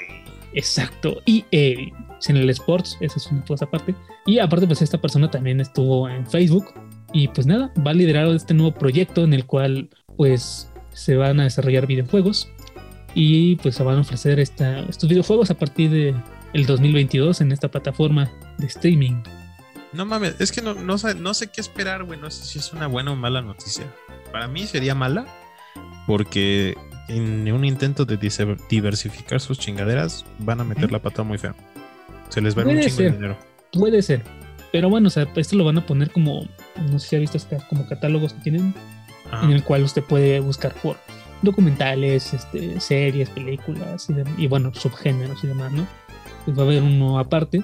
exacto, 0.54 1.20
y 1.24 1.44
en 1.52 2.36
el 2.36 2.50
Sports, 2.50 2.96
esa 3.00 3.18
es 3.18 3.26
una 3.26 3.44
cosa 3.44 3.66
aparte. 3.66 3.94
Y 4.26 4.38
aparte 4.38 4.66
pues 4.66 4.82
esta 4.82 5.00
persona 5.00 5.30
también 5.30 5.60
estuvo 5.60 6.08
en 6.08 6.26
Facebook 6.26 6.72
y 7.12 7.28
pues 7.28 7.46
nada, 7.46 7.72
va 7.86 7.90
a 7.90 7.94
liderar 7.94 8.26
este 8.28 8.54
nuevo 8.54 8.72
proyecto 8.72 9.24
en 9.24 9.34
el 9.34 9.46
cual 9.46 9.88
pues 10.16 10.70
se 10.92 11.16
van 11.16 11.40
a 11.40 11.44
desarrollar 11.44 11.86
videojuegos 11.86 12.48
y 13.14 13.56
pues 13.56 13.76
se 13.76 13.82
van 13.82 13.98
a 13.98 14.00
ofrecer 14.00 14.40
esta, 14.40 14.80
estos 14.80 15.08
videojuegos 15.08 15.50
a 15.50 15.54
partir 15.54 15.90
de 15.90 16.14
el 16.52 16.66
2022 16.66 17.40
en 17.40 17.52
esta 17.52 17.68
plataforma 17.70 18.30
de 18.58 18.66
streaming. 18.66 19.22
No 19.94 20.04
mames, 20.04 20.36
es 20.40 20.52
que 20.52 20.60
no, 20.60 20.74
no, 20.74 20.98
sé, 20.98 21.14
no 21.14 21.34
sé 21.34 21.48
qué 21.48 21.60
esperar, 21.60 22.04
güey. 22.04 22.18
No 22.18 22.30
sé 22.30 22.44
si 22.44 22.58
es 22.58 22.72
una 22.72 22.86
buena 22.86 23.12
o 23.12 23.16
mala 23.16 23.42
noticia. 23.42 23.86
Para 24.32 24.48
mí 24.48 24.66
sería 24.66 24.94
mala 24.94 25.26
porque 26.06 26.76
en 27.08 27.50
un 27.52 27.64
intento 27.64 28.04
de 28.04 28.16
diversificar 28.16 29.40
sus 29.40 29.58
chingaderas 29.58 30.24
van 30.40 30.60
a 30.60 30.64
meter 30.64 30.90
la 30.90 31.00
pata 31.00 31.22
muy 31.22 31.38
feo. 31.38 31.54
Se 32.28 32.40
les 32.40 32.56
va 32.56 32.62
a 32.62 32.70
ir 32.70 32.76
un 32.76 32.82
chingo 32.82 32.96
de 32.96 33.10
dinero. 33.10 33.38
Puede 33.72 34.02
ser, 34.02 34.22
pero 34.74 34.90
bueno, 34.90 35.06
o 35.06 35.10
sea, 35.10 35.28
esto 35.36 35.54
lo 35.54 35.64
van 35.64 35.78
a 35.78 35.86
poner 35.86 36.10
como, 36.10 36.48
no 36.90 36.98
sé 36.98 37.08
si 37.08 37.14
ha 37.14 37.18
visto 37.20 37.38
como 37.68 37.86
catálogos 37.86 38.32
que 38.32 38.40
tienen 38.40 38.74
Ajá. 39.30 39.46
en 39.46 39.52
el 39.52 39.62
cual 39.62 39.84
usted 39.84 40.02
puede 40.02 40.40
buscar 40.40 40.74
por 40.74 40.96
documentales, 41.42 42.34
este, 42.34 42.80
series, 42.80 43.30
películas 43.30 44.08
y, 44.36 44.48
bueno, 44.48 44.74
subgéneros 44.74 45.44
y 45.44 45.46
demás, 45.46 45.70
¿no? 45.70 45.86
Pues 46.44 46.58
va 46.58 46.62
a 46.62 46.66
haber 46.66 46.82
uno 46.82 47.20
aparte, 47.20 47.62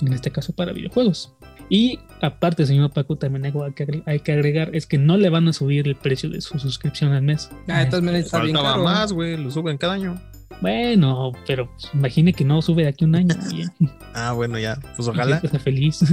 en 0.00 0.12
este 0.12 0.32
caso 0.32 0.52
para 0.52 0.72
videojuegos. 0.72 1.32
Y 1.70 1.98
aparte, 2.22 2.66
señor 2.66 2.90
Paco, 2.92 3.16
también 3.16 3.44
hay 3.44 3.72
que, 3.72 4.20
que 4.20 4.32
agregar 4.32 4.74
es 4.74 4.86
que 4.86 4.98
no 4.98 5.16
le 5.16 5.28
van 5.28 5.48
a 5.48 5.52
subir 5.52 5.86
el 5.86 5.96
precio 5.96 6.30
de 6.30 6.40
su 6.40 6.58
suscripción 6.58 7.12
al 7.12 7.22
mes. 7.22 7.50
Ah, 7.68 7.84
todas 7.88 8.02
maneras 8.02 8.26
está 8.26 8.40
bien 8.40 8.56
caro. 8.56 8.82
más, 8.82 9.12
güey. 9.12 9.36
Lo 9.36 9.50
suben 9.50 9.76
cada 9.76 9.94
año. 9.94 10.20
Bueno, 10.60 11.32
pero 11.46 11.70
pues, 11.70 11.90
imagine 11.94 12.32
que 12.32 12.44
no 12.44 12.60
sube 12.62 12.82
de 12.82 12.88
aquí 12.88 13.04
un 13.04 13.14
año. 13.14 13.34
Ah, 14.14 14.32
bueno, 14.32 14.58
ya. 14.58 14.80
Pues 14.96 15.06
ojalá. 15.06 15.36
gente 15.36 15.46
está 15.46 15.58
feliz. 15.60 16.04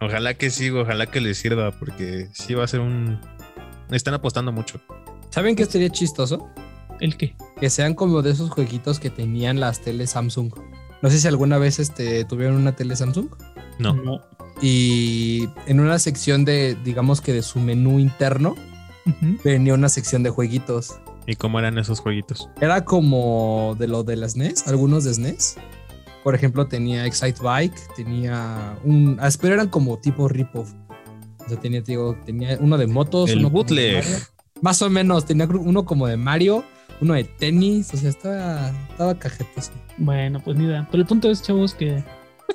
Ojalá 0.00 0.34
que 0.34 0.50
sí, 0.50 0.68
ojalá 0.68 1.06
que 1.06 1.22
les 1.22 1.38
sirva 1.38 1.70
porque 1.70 2.28
sí 2.34 2.52
va 2.52 2.64
a 2.64 2.66
ser 2.66 2.80
un... 2.80 3.18
Están 3.90 4.12
apostando 4.12 4.52
mucho. 4.52 4.78
¿Saben 5.30 5.56
qué 5.56 5.62
estaría 5.62 5.88
chistoso? 5.88 6.50
¿El 7.00 7.16
qué? 7.16 7.34
Que 7.58 7.70
sean 7.70 7.94
como 7.94 8.20
de 8.20 8.32
esos 8.32 8.50
jueguitos 8.50 9.00
que 9.00 9.08
tenían 9.08 9.60
las 9.60 9.80
teles 9.80 10.10
Samsung. 10.10 10.52
No 11.00 11.08
sé 11.08 11.18
si 11.18 11.28
alguna 11.28 11.56
vez 11.56 11.78
este, 11.78 12.24
tuvieron 12.24 12.56
una 12.56 12.76
tele 12.76 12.96
Samsung. 12.96 13.28
No. 13.78 13.94
No. 13.94 14.20
Y 14.60 15.48
en 15.66 15.80
una 15.80 15.98
sección 15.98 16.44
de, 16.44 16.76
digamos 16.84 17.20
que 17.20 17.32
de 17.32 17.42
su 17.42 17.60
menú 17.60 17.98
interno, 17.98 18.54
venía 19.44 19.74
una 19.74 19.88
sección 19.88 20.22
de 20.22 20.30
jueguitos. 20.30 20.98
¿Y 21.26 21.36
cómo 21.36 21.58
eran 21.58 21.78
esos 21.78 22.00
jueguitos? 22.00 22.48
Era 22.60 22.84
como 22.84 23.76
de 23.78 23.88
lo 23.88 24.04
de 24.04 24.16
las 24.16 24.36
NES, 24.36 24.66
algunos 24.68 25.04
de 25.04 25.14
SNES. 25.14 25.56
Por 26.22 26.34
ejemplo, 26.34 26.66
tenía 26.66 27.06
Excite 27.06 27.40
Bike, 27.42 27.74
tenía 27.96 28.78
un. 28.84 29.18
ah, 29.20 29.28
Pero 29.40 29.54
eran 29.54 29.68
como 29.68 29.98
tipo 29.98 30.28
rip-off. 30.28 30.72
O 31.44 31.48
sea, 31.48 31.60
tenía, 31.60 31.82
te 31.82 31.92
digo, 31.92 32.16
tenía 32.24 32.56
uno 32.60 32.78
de 32.78 32.86
motos. 32.86 33.30
El 33.30 33.40
uno 33.40 33.48
como 33.48 33.64
de 33.64 33.94
bootleg. 34.00 34.04
Más 34.62 34.80
o 34.80 34.88
menos, 34.88 35.26
tenía 35.26 35.46
uno 35.46 35.84
como 35.84 36.06
de 36.06 36.16
Mario, 36.16 36.64
uno 37.00 37.14
de 37.14 37.24
tenis. 37.24 37.92
O 37.92 37.96
sea, 37.98 38.08
estaba, 38.08 38.70
estaba 38.90 39.18
cajetoso. 39.18 39.72
Bueno, 39.98 40.40
pues 40.42 40.56
ni 40.56 40.64
idea. 40.64 40.88
Pero 40.90 41.02
el 41.02 41.06
punto 41.06 41.30
es, 41.30 41.42
chavos, 41.42 41.74
que 41.74 42.02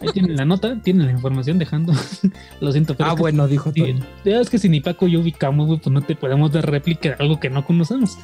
ahí 0.02 0.10
tienen 0.14 0.36
la 0.36 0.46
nota, 0.46 0.76
tienen 0.82 1.06
la 1.08 1.12
información 1.12 1.58
dejando. 1.60 1.94
Lo 2.62 2.72
siento, 2.72 2.96
pero 2.96 3.10
Ah, 3.10 3.14
es 3.14 3.16
que 3.18 3.22
bueno, 3.22 3.48
dijo 3.48 3.72
Toño. 3.72 4.00
ya 4.26 4.40
es 4.42 4.50
que 4.50 4.58
si 4.58 4.70
ni 4.70 4.80
Paco 4.82 5.08
y 5.08 5.12
yo 5.12 5.20
ubicamos, 5.20 5.68
güey, 5.68 5.80
pues 5.80 5.92
no 5.94 6.02
te 6.02 6.16
podemos 6.16 6.52
dar 6.52 6.70
réplica 6.70 7.10
de 7.10 7.16
algo 7.20 7.40
que 7.40 7.50
no 7.50 7.66
conocemos. 7.66 8.18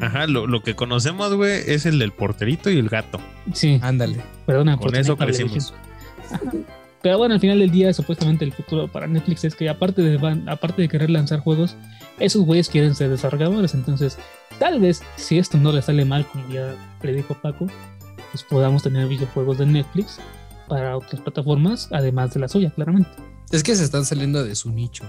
Ajá, 0.00 0.26
lo, 0.26 0.46
lo 0.46 0.62
que 0.62 0.74
conocemos, 0.74 1.34
güey, 1.34 1.62
es 1.66 1.86
el 1.86 1.98
del 1.98 2.12
porterito 2.12 2.70
y 2.70 2.78
el 2.78 2.88
gato. 2.88 3.18
Sí, 3.52 3.78
Ándale. 3.82 4.20
perdona 4.46 4.76
Con 4.76 4.90
por 4.90 4.96
eso 4.96 5.16
crecimos. 5.16 5.74
Pero 7.02 7.18
bueno, 7.18 7.34
al 7.34 7.40
final 7.40 7.60
del 7.60 7.70
día, 7.70 7.92
supuestamente 7.92 8.44
el 8.44 8.52
futuro 8.52 8.88
para 8.88 9.06
Netflix 9.06 9.44
es 9.44 9.54
que 9.54 9.68
aparte 9.68 10.02
de, 10.02 10.16
van- 10.16 10.48
aparte 10.48 10.82
de 10.82 10.88
querer 10.88 11.08
lanzar 11.10 11.38
juegos, 11.40 11.76
esos 12.18 12.42
güeyes 12.44 12.68
quieren 12.68 12.94
ser 12.96 13.10
desarrolladores. 13.10 13.74
Entonces, 13.74 14.18
tal 14.58 14.80
vez 14.80 15.02
si 15.16 15.38
esto 15.38 15.56
no 15.58 15.70
le 15.72 15.82
sale 15.82 16.04
mal, 16.04 16.26
como 16.26 16.48
ya 16.48 16.74
predijo 17.00 17.34
Paco, 17.34 17.66
pues 18.32 18.42
podamos 18.42 18.82
tener 18.82 19.06
videojuegos 19.06 19.58
de 19.58 19.66
Netflix 19.66 20.18
para 20.66 20.96
otras 20.96 21.20
plataformas, 21.20 21.88
además 21.92 22.34
de 22.34 22.40
la 22.40 22.48
suya, 22.48 22.70
claramente. 22.70 23.10
Es 23.50 23.62
que 23.62 23.74
se 23.76 23.84
están 23.84 24.04
saliendo 24.04 24.44
de 24.44 24.54
su 24.54 24.70
nicho. 24.70 25.04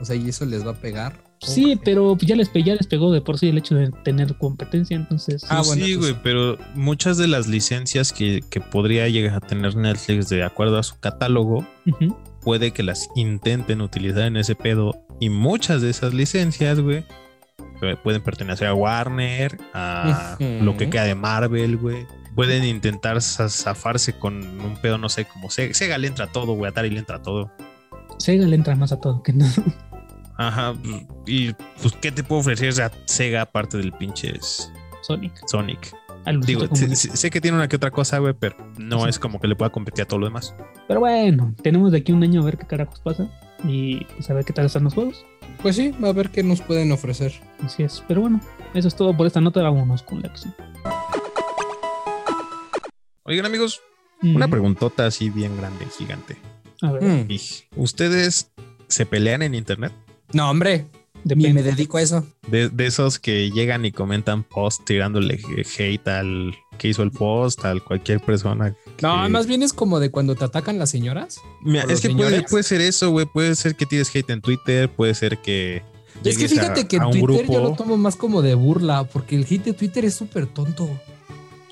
O 0.00 0.04
sea, 0.04 0.14
y 0.14 0.28
eso 0.28 0.44
les 0.44 0.64
va 0.66 0.72
a 0.72 0.74
pegar. 0.74 1.24
Sí, 1.40 1.78
pero 1.84 2.16
ya 2.18 2.36
les, 2.36 2.50
ya 2.52 2.74
les 2.74 2.86
pegó 2.86 3.12
de 3.12 3.20
por 3.20 3.38
sí 3.38 3.48
el 3.48 3.58
hecho 3.58 3.74
de 3.74 3.90
tener 4.04 4.36
competencia, 4.38 4.96
entonces... 4.96 5.44
Ah, 5.48 5.56
Pues 5.58 5.68
bueno, 5.68 5.84
sí, 5.86 5.94
güey, 5.94 6.12
sí. 6.12 6.18
pero 6.22 6.56
muchas 6.74 7.16
de 7.16 7.28
las 7.28 7.46
licencias 7.46 8.12
que, 8.12 8.42
que 8.50 8.60
podría 8.60 9.08
llegar 9.08 9.34
a 9.36 9.40
tener 9.40 9.76
Netflix 9.76 10.28
de 10.28 10.44
acuerdo 10.44 10.78
a 10.78 10.82
su 10.82 10.98
catálogo, 10.98 11.66
puede 12.42 12.72
que 12.72 12.82
las 12.82 13.08
intenten 13.16 13.80
utilizar 13.80 14.22
en 14.22 14.36
ese 14.36 14.54
pedo. 14.54 14.94
Y 15.20 15.30
muchas 15.30 15.80
de 15.82 15.90
esas 15.90 16.12
licencias, 16.14 16.80
güey, 16.80 17.04
eh, 17.82 17.96
pueden 18.02 18.22
pertenecer 18.22 18.66
a 18.68 18.74
Warner, 18.74 19.58
a 19.74 20.36
lo 20.40 20.76
que 20.76 20.90
queda 20.90 21.04
de 21.04 21.14
Marvel, 21.14 21.76
güey. 21.76 22.04
Pueden 22.34 22.64
intentar 22.64 23.16
za- 23.20 23.48
zafarse 23.48 24.12
con 24.18 24.36
un 24.60 24.76
pedo, 24.80 24.98
no 24.98 25.08
sé, 25.08 25.24
como 25.24 25.50
Se- 25.50 25.74
Sega 25.74 25.98
le 25.98 26.06
entra 26.08 26.26
a 26.26 26.32
todo, 26.32 26.52
güey, 26.54 26.70
Atari 26.70 26.90
le 26.90 26.98
entra 27.00 27.16
a 27.16 27.22
todo. 27.22 27.50
Sega 28.18 28.46
le 28.46 28.54
entra 28.56 28.74
más 28.76 28.92
a 28.92 29.00
todo 29.00 29.22
que 29.22 29.32
no. 29.32 29.46
Ajá, 30.36 30.74
y 31.26 31.52
pues, 31.82 31.94
¿qué 32.00 32.12
te 32.12 32.22
puedo 32.22 32.40
ofrecer 32.40 32.80
a 32.82 32.92
Sega 33.06 33.42
aparte 33.42 33.76
del 33.76 33.92
pinches 33.92 34.70
Sonic. 35.02 35.32
Sonic? 35.48 35.92
Digo, 36.44 36.66
sé, 36.76 37.30
que 37.30 37.40
tiene 37.40 37.56
una 37.56 37.68
que 37.68 37.76
otra 37.76 37.90
cosa, 37.90 38.18
güey, 38.18 38.34
pero 38.38 38.54
no 38.76 39.04
Sí. 39.04 39.08
es 39.08 39.18
como 39.18 39.40
que 39.40 39.48
le 39.48 39.56
pueda 39.56 39.70
competir 39.72 40.02
a 40.02 40.04
todo 40.06 40.20
lo 40.20 40.26
demás. 40.26 40.54
Pero 40.86 41.00
bueno, 41.00 41.54
tenemos 41.62 41.90
de 41.90 41.98
aquí 41.98 42.12
un 42.12 42.22
año 42.22 42.42
a 42.42 42.44
ver 42.44 42.58
qué 42.58 42.66
carajos 42.66 43.00
pasa 43.00 43.28
y 43.64 44.04
pues 44.04 44.28
a 44.28 44.34
ver 44.34 44.44
qué 44.44 44.52
tal 44.52 44.66
están 44.66 44.84
los 44.84 44.92
juegos. 44.94 45.24
Pues 45.62 45.76
sí, 45.76 45.92
va 46.04 46.08
a 46.08 46.12
ver 46.12 46.28
qué 46.30 46.42
nos 46.42 46.60
pueden 46.60 46.92
ofrecer. 46.92 47.32
Así 47.64 47.82
es. 47.82 48.02
Pero 48.06 48.20
bueno, 48.20 48.40
eso 48.74 48.88
es 48.88 48.94
todo 48.94 49.16
por 49.16 49.26
esta 49.26 49.40
nota. 49.40 49.62
Vámonos 49.62 50.02
con 50.02 50.20
la 50.20 50.28
acción. 50.28 50.54
Oigan, 53.28 53.46
amigos, 53.46 53.80
una 54.22 54.48
preguntota 54.48 55.06
así 55.06 55.30
bien 55.30 55.56
grande, 55.56 55.86
gigante. 55.96 56.36
A 56.82 56.92
ver, 56.92 57.02
Mm. 57.02 57.28
¿Ustedes 57.76 58.50
se 58.88 59.06
pelean 59.06 59.42
en 59.42 59.54
internet? 59.54 59.92
No, 60.32 60.50
hombre, 60.50 60.86
ni 61.24 61.34
depende. 61.34 61.52
me 61.54 61.62
dedico 61.62 61.98
a 61.98 62.02
eso. 62.02 62.26
De, 62.48 62.68
de 62.68 62.86
esos 62.86 63.18
que 63.18 63.50
llegan 63.50 63.84
y 63.84 63.92
comentan 63.92 64.44
post 64.44 64.84
tirándole 64.84 65.38
hate 65.78 66.08
al 66.08 66.54
que 66.78 66.88
hizo 66.88 67.02
el 67.02 67.10
post, 67.10 67.64
al 67.64 67.82
cualquier 67.84 68.20
persona. 68.20 68.72
que- 68.96 69.02
No, 69.02 69.28
más 69.28 69.46
bien 69.46 69.62
es 69.62 69.72
como 69.72 70.00
de 70.00 70.10
cuando 70.10 70.34
te 70.36 70.44
atacan 70.44 70.78
las 70.78 70.90
señoras. 70.90 71.40
Mira, 71.62 71.82
¿Por 71.82 71.92
es 71.92 72.00
que 72.00 72.10
puede, 72.10 72.42
puede 72.44 72.62
ser 72.64 72.80
eso, 72.80 73.10
güey. 73.10 73.26
Puede 73.26 73.54
ser 73.56 73.74
que 73.76 73.84
tires 73.86 74.14
hate 74.14 74.30
en 74.30 74.40
Twitter, 74.40 74.88
puede 74.90 75.14
ser 75.14 75.38
que. 75.38 75.82
Es 76.24 76.38
que 76.38 76.46
a- 76.46 76.48
fíjate 76.48 76.88
que 76.88 76.96
en 76.96 77.10
Twitter 77.10 77.46
yo 77.46 77.60
lo 77.62 77.74
tomo 77.74 77.96
más 77.96 78.16
como 78.16 78.42
de 78.42 78.54
burla, 78.54 79.04
porque 79.04 79.36
el 79.36 79.44
hit 79.44 79.64
de 79.64 79.72
Twitter 79.72 80.04
es 80.04 80.14
súper 80.14 80.46
tonto. 80.46 80.88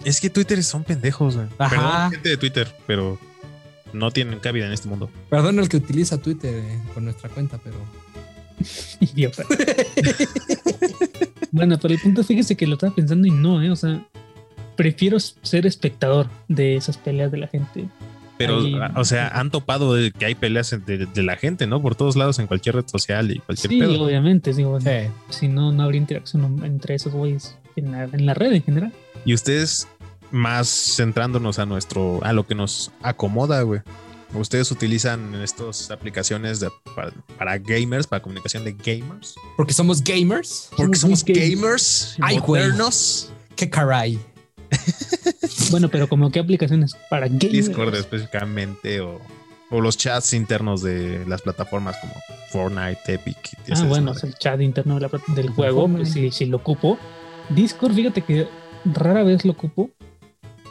Es 0.06 0.20
que 0.20 0.30
Twitter 0.30 0.62
son 0.62 0.84
pendejos, 0.84 1.34
güey. 1.36 1.48
Ajá. 1.58 1.70
Perdón, 1.76 2.10
gente 2.12 2.28
de 2.28 2.36
Twitter, 2.36 2.68
pero 2.86 3.18
no 3.92 4.10
tienen 4.12 4.38
cabida 4.38 4.66
en 4.66 4.72
este 4.72 4.88
mundo. 4.88 5.10
Perdón 5.28 5.58
el 5.58 5.68
que 5.68 5.78
utiliza 5.78 6.18
Twitter 6.18 6.54
eh, 6.64 6.78
con 6.94 7.04
nuestra 7.04 7.28
cuenta, 7.28 7.58
pero. 7.62 7.76
Idiota. 9.00 9.42
bueno, 11.50 11.78
pero 11.80 11.94
el 11.94 12.00
punto 12.00 12.20
es, 12.20 12.26
fíjese 12.26 12.56
que 12.56 12.66
lo 12.66 12.74
estaba 12.74 12.94
pensando 12.94 13.26
y 13.26 13.30
no, 13.30 13.62
¿eh? 13.62 13.70
O 13.70 13.76
sea, 13.76 14.04
prefiero 14.76 15.18
ser 15.20 15.66
espectador 15.66 16.28
de 16.48 16.76
esas 16.76 16.96
peleas 16.98 17.30
de 17.32 17.38
la 17.38 17.48
gente. 17.48 17.88
Pero, 18.38 18.58
Ahí- 18.60 18.74
o 18.96 19.04
sea, 19.04 19.28
han 19.28 19.50
topado 19.50 19.94
de 19.94 20.12
que 20.12 20.26
hay 20.26 20.34
peleas 20.34 20.70
de, 20.84 21.06
de 21.06 21.22
la 21.22 21.36
gente, 21.36 21.66
¿no? 21.66 21.80
Por 21.80 21.94
todos 21.94 22.16
lados, 22.16 22.38
en 22.38 22.46
cualquier 22.46 22.74
red 22.76 22.84
social 22.86 23.30
y 23.30 23.38
cualquier 23.38 23.70
Sí, 23.70 23.78
pedo. 23.80 24.02
obviamente, 24.04 24.52
digo, 24.52 24.78
Sí. 24.80 24.90
si 25.30 25.48
no, 25.48 25.72
no 25.72 25.84
habría 25.84 26.00
interacción 26.00 26.62
entre 26.64 26.96
esos 26.96 27.14
güeyes 27.14 27.56
en 27.76 27.92
la, 27.92 28.04
en 28.04 28.26
la 28.26 28.34
red 28.34 28.52
en 28.52 28.62
general. 28.62 28.92
Y 29.24 29.32
ustedes, 29.32 29.88
más 30.30 30.68
centrándonos 30.68 31.58
a 31.58 31.66
nuestro, 31.66 32.20
a 32.24 32.32
lo 32.32 32.46
que 32.46 32.54
nos 32.54 32.90
acomoda, 33.02 33.62
güey. 33.62 33.80
Ustedes 34.34 34.70
utilizan 34.72 35.34
estas 35.36 35.90
aplicaciones 35.90 36.60
de- 36.60 36.68
para, 36.94 37.12
para 37.38 37.58
gamers, 37.58 38.06
para 38.06 38.20
comunicación 38.20 38.64
de 38.64 38.72
gamers. 38.72 39.34
Porque 39.56 39.72
somos 39.72 40.02
gamers. 40.02 40.68
Porque 40.76 40.98
Somos 40.98 41.20
somos 41.20 41.24
gamers. 41.24 41.56
gamers, 41.60 42.16
Ay, 42.20 42.38
modernos. 42.40 43.30
Qué 43.54 43.70
caray. 43.70 44.18
Bueno, 45.70 45.88
pero 45.88 46.08
como 46.08 46.30
qué 46.30 46.38
aplicaciones 46.40 46.94
para 47.10 47.26
gamers. 47.26 47.50
Discord 47.50 47.94
específicamente 47.96 49.00
o, 49.00 49.20
o 49.70 49.80
los 49.80 49.96
chats 49.96 50.32
internos 50.32 50.82
de 50.82 51.24
las 51.26 51.42
plataformas 51.42 51.96
como 51.98 52.14
Fortnite, 52.50 53.14
Epic. 53.14 53.36
Ah, 53.72 53.82
bueno, 53.84 54.12
es 54.12 54.22
el 54.22 54.34
chat 54.34 54.60
interno 54.60 54.94
de 54.94 55.00
la 55.00 55.08
plat- 55.08 55.26
del 55.34 55.50
juego, 55.50 55.80
Fortnite. 55.82 56.02
pues 56.02 56.12
sí, 56.12 56.30
sí 56.30 56.46
lo 56.46 56.58
ocupo. 56.58 56.98
Discord, 57.48 57.94
fíjate 57.94 58.22
que 58.22 58.46
rara 58.84 59.24
vez 59.24 59.44
lo 59.44 59.52
ocupo, 59.52 59.90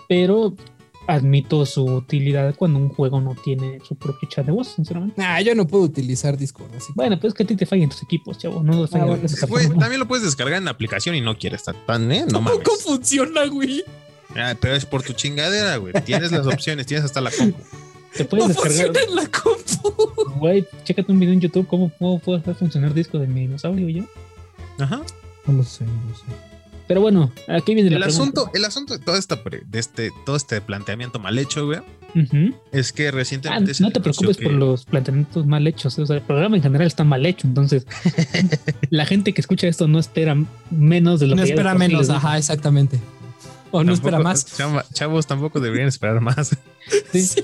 pero 0.08 0.56
admito 1.08 1.66
su 1.68 1.86
utilidad 1.86 2.56
cuando 2.56 2.80
un 2.80 2.90
juego 2.90 3.22
no 3.22 3.36
tiene 3.36 3.80
su 3.88 3.96
propio 3.96 4.28
chat 4.28 4.46
de 4.46 4.52
voz, 4.52 4.70
sinceramente. 4.70 5.22
Nah, 5.22 5.40
yo 5.42 5.54
no 5.54 5.68
puedo 5.68 5.84
utilizar 5.84 6.36
Discord, 6.36 6.72
así 6.76 6.88
que- 6.88 6.94
Bueno, 6.96 7.20
pues 7.20 7.34
es 7.34 7.38
que 7.38 7.44
a 7.44 7.46
ti 7.48 7.56
te 7.56 7.66
fallan 7.68 7.90
tus 7.90 8.02
equipos, 8.02 8.38
chavo. 8.40 8.64
No 8.64 8.82
te 8.86 8.88
fallan 8.92 9.08
bueno, 9.10 9.22
plataformas. 9.28 9.78
también 9.80 10.00
lo 10.00 10.08
puedes 10.08 10.26
descargar 10.26 10.58
en 10.58 10.66
la 10.66 10.72
aplicación 10.72 11.14
y 11.16 11.22
no 11.22 11.38
quieres 11.38 11.62
estar 11.62 11.76
tan, 11.86 12.12
¿eh? 12.12 12.26
No 12.32 12.42
mames. 12.42 12.60
¿Cómo 12.64 12.78
funciona, 12.80 13.46
güey? 13.46 13.84
Ah, 14.36 14.56
pero 14.60 14.74
es 14.76 14.86
por 14.86 15.04
tu 15.04 15.14
chingadera, 15.14 15.78
güey. 15.78 15.94
Tienes 16.06 16.32
las 16.32 16.48
opciones, 16.48 16.88
tienes 16.88 17.06
hasta 17.06 17.22
la 17.22 17.30
compu. 17.32 17.60
Te 18.18 18.26
puedes 18.26 18.48
No 18.48 18.54
descargar. 18.54 18.86
funciona 18.88 19.00
en 19.10 19.16
la 19.16 19.28
compu. 19.30 20.40
Güey, 20.40 20.66
chécate 20.84 21.12
un 21.12 21.20
video 21.20 21.34
en 21.34 21.42
YouTube 21.42 21.68
cómo, 21.68 21.92
cómo 22.00 22.18
puede 22.20 22.40
hacer 22.40 22.56
funcionar 22.56 22.94
disco 22.96 23.20
de 23.20 23.28
mi 23.28 23.42
dinosaurio 23.42 23.88
ya. 23.90 24.04
Ajá. 24.84 25.02
No 25.46 25.54
lo 25.54 25.64
sé, 25.64 25.86
no 25.86 25.92
lo 26.10 26.16
sé. 26.16 26.24
Pero 26.88 27.02
bueno, 27.02 27.32
aquí 27.48 27.74
viene 27.74 27.90
la 27.90 27.98
El 27.98 28.04
pregunta. 28.04 28.42
asunto, 28.42 28.52
el 28.54 28.66
asunto 28.66 28.98
de 28.98 29.04
todo, 29.04 29.16
esta, 29.16 29.44
pre- 29.44 29.64
de 29.66 29.80
este, 29.80 30.12
todo 30.26 30.36
este 30.36 30.62
planteamiento 30.62 31.18
mal 31.20 31.38
hecho, 31.40 31.66
güey, 31.66 31.80
es 32.72 32.94
que 32.94 33.08
Ah, 33.08 33.12
recientemente. 33.12 33.74
se 33.74 33.84
no 33.84 33.92
te 33.92 34.00
preocupes 34.00 34.38
que- 34.38 34.44
por 34.44 34.54
los 34.54 34.86
planteamientos 34.86 35.46
mal 35.48 35.66
hechos. 35.68 35.98
O 36.00 36.06
sea, 36.06 36.16
el 36.16 36.22
programa 36.22 36.56
en 36.58 36.64
general 36.64 36.86
está 36.88 37.04
mal 37.04 37.26
hecho. 37.26 37.48
Entonces, 37.48 37.86
la 38.92 39.06
gente 39.06 39.34
que 39.34 39.42
escucha 39.42 39.68
esto 39.68 39.88
no 39.88 39.98
espera 40.00 40.36
menos 40.70 41.20
de 41.20 41.28
lo 41.28 41.36
No 41.36 41.42
que 41.42 41.48
de 41.48 41.54
espera 41.54 41.74
menos, 41.76 42.10
ajá, 42.10 42.38
exactamente. 42.38 43.00
O 43.72 43.84
no 43.84 43.92
espera 43.94 44.20
más. 44.20 44.46
chava- 44.58 44.86
Chavos 44.94 45.26
tampoco 45.28 45.60
deberían 45.60 45.88
esperar 45.88 46.22
más. 46.22 46.56
Sí. 47.12 47.22
Sí. 47.24 47.44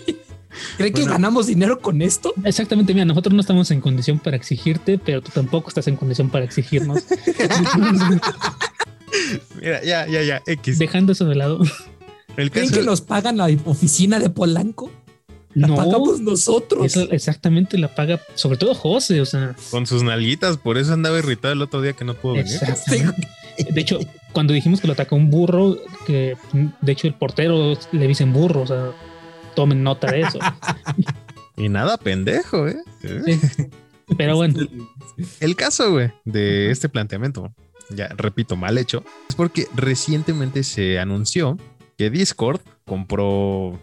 ¿Cree 0.77 0.91
que 0.91 0.99
Bueno. 1.01 1.13
ganamos 1.13 1.47
dinero 1.47 1.79
con 1.79 2.01
esto? 2.01 2.33
Exactamente, 2.43 2.93
mira, 2.93 3.05
nosotros 3.05 3.33
no 3.33 3.39
estamos 3.41 3.71
en 3.71 3.81
condición 3.81 4.19
para 4.19 4.35
exigirte, 4.37 4.97
pero 4.99 5.21
tú 5.21 5.31
tampoco 5.33 5.69
estás 5.69 5.87
en 5.87 5.95
condición 5.95 6.29
para 6.29 6.45
exigirnos. 6.45 7.03
Mira, 9.61 9.83
ya, 9.83 10.07
ya, 10.07 10.21
ya. 10.21 10.41
X. 10.45 10.79
Dejando 10.79 11.11
eso 11.11 11.25
de 11.25 11.35
lado. 11.35 11.59
El 12.37 12.51
¿Creen 12.51 12.71
que 12.71 12.83
nos 12.83 13.01
pagan 13.01 13.37
la 13.37 13.49
oficina 13.65 14.19
de 14.19 14.29
Polanco? 14.29 14.91
La 15.53 15.67
No, 15.67 15.75
pagamos 15.75 16.21
nosotros. 16.21 16.85
eso 16.85 17.11
exactamente 17.11 17.77
la 17.77 17.93
paga, 17.93 18.21
sobre 18.35 18.57
todo 18.57 18.73
José, 18.73 19.19
o 19.19 19.25
sea, 19.25 19.53
con 19.69 19.85
sus 19.85 20.01
nalguitas, 20.01 20.55
por 20.55 20.77
eso 20.77 20.93
andaba 20.93 21.19
irritado 21.19 21.53
el 21.53 21.61
otro 21.61 21.81
día 21.81 21.91
que 21.91 22.05
no 22.05 22.13
pudo 22.13 22.35
venir. 22.35 22.57
De 23.69 23.81
hecho, 23.81 23.99
cuando 24.31 24.53
dijimos 24.53 24.79
que 24.79 24.87
lo 24.87 24.93
atacó 24.93 25.17
un 25.17 25.29
burro, 25.29 25.77
que 26.07 26.37
de 26.81 26.91
hecho 26.91 27.07
el 27.07 27.15
portero 27.15 27.77
le 27.91 28.07
dicen 28.07 28.31
burro, 28.31 28.61
o 28.61 28.67
sea, 28.67 28.91
tomen 29.53 29.83
nota 29.83 30.09
de 30.09 30.21
eso. 30.21 30.39
Y 31.57 31.67
nada, 31.67 31.97
pendejo, 31.97 32.67
¿eh? 32.69 32.77
Pero 34.17 34.35
bueno, 34.37 34.59
El 35.39 35.55
caso, 35.55 35.91
güey, 35.91 36.11
de 36.25 36.71
este 36.71 36.89
planteamiento, 36.89 37.53
ya 37.95 38.07
repito, 38.09 38.55
mal 38.55 38.77
hecho, 38.77 39.03
es 39.29 39.35
porque 39.35 39.67
recientemente 39.75 40.63
se 40.63 40.99
anunció 40.99 41.57
que 41.97 42.09
Discord 42.09 42.61
compró 42.85 43.79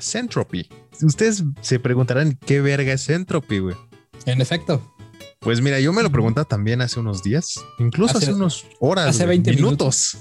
Centropy. 0.00 0.68
Ustedes 1.02 1.44
se 1.60 1.78
preguntarán 1.78 2.38
qué 2.46 2.60
verga 2.60 2.92
es 2.92 3.04
Centropy, 3.06 3.58
güey. 3.60 3.76
En 4.26 4.40
efecto. 4.40 4.94
Pues 5.38 5.62
mira, 5.62 5.80
yo 5.80 5.92
me 5.92 6.02
lo 6.02 6.10
preguntaba 6.10 6.44
también 6.46 6.82
hace 6.82 7.00
unos 7.00 7.22
días, 7.22 7.54
incluso 7.78 8.18
hace, 8.18 8.26
Hace- 8.26 8.34
unos 8.34 8.66
horas, 8.80 9.06
hace 9.08 9.24
güey, 9.24 9.38
20 9.38 9.52
minutos. 9.54 10.18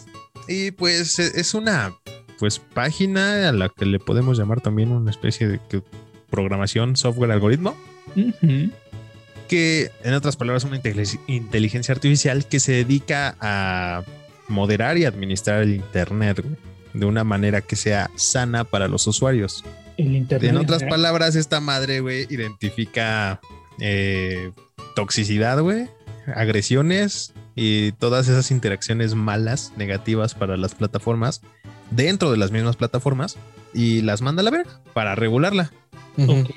Y 0.48 0.72
pues 0.72 1.20
e- 1.20 1.40
es 1.40 1.54
una 1.54 1.94
pues 2.40 2.60
página 2.60 3.50
a 3.50 3.52
la 3.52 3.68
que 3.68 3.86
le 3.86 4.00
podemos 4.00 4.38
llamar 4.38 4.62
también 4.62 4.92
una 4.94 5.12
especie 5.12 5.48
de 5.50 5.60
programación, 6.30 6.96
software, 6.96 7.32
algoritmo, 7.32 7.76
que 9.50 9.92
en 10.04 10.14
otras 10.14 10.38
palabras 10.38 10.64
una 10.64 10.78
inteligencia- 10.78 11.92
artificial 11.94 12.46
que 12.46 12.60
se 12.62 12.72
dedica 12.72 13.36
a 13.42 14.04
moderar 14.48 14.98
y 14.98 15.04
administrar 15.06 15.62
el 15.64 15.76
internet 15.76 16.40
güey, 16.42 16.56
de 16.94 17.06
una 17.06 17.24
manera 17.26 17.60
que 17.62 17.76
sea 17.76 18.10
sana 18.16 18.64
para 18.64 18.88
los 18.88 19.06
usuarios. 19.08 19.66
el 19.98 20.16
internet. 20.16 20.52
En 20.52 20.58
otras 20.58 20.84
palabras, 20.84 21.36
esta 21.36 21.60
madre, 21.60 22.00
güey, 22.00 22.26
identifica 22.30 23.42
eh, 23.82 24.52
toxicidad, 24.96 25.60
güey, 25.62 25.88
agresiones 26.36 27.34
y 27.56 27.92
todas 27.94 28.28
esas 28.30 28.52
interacciones 28.52 29.16
malas, 29.16 29.74
negativas 29.76 30.36
para 30.36 30.56
las 30.58 30.74
plataformas, 30.76 31.42
dentro 31.92 32.32
de 32.32 32.38
las 32.38 32.52
mismas 32.52 32.76
plataformas, 32.78 33.38
y 33.74 34.02
las 34.02 34.22
manda 34.22 34.42
a 34.42 34.44
la 34.46 34.52
verga 34.52 34.80
para 34.94 35.16
regularla. 35.16 35.72
Ok. 36.18 36.50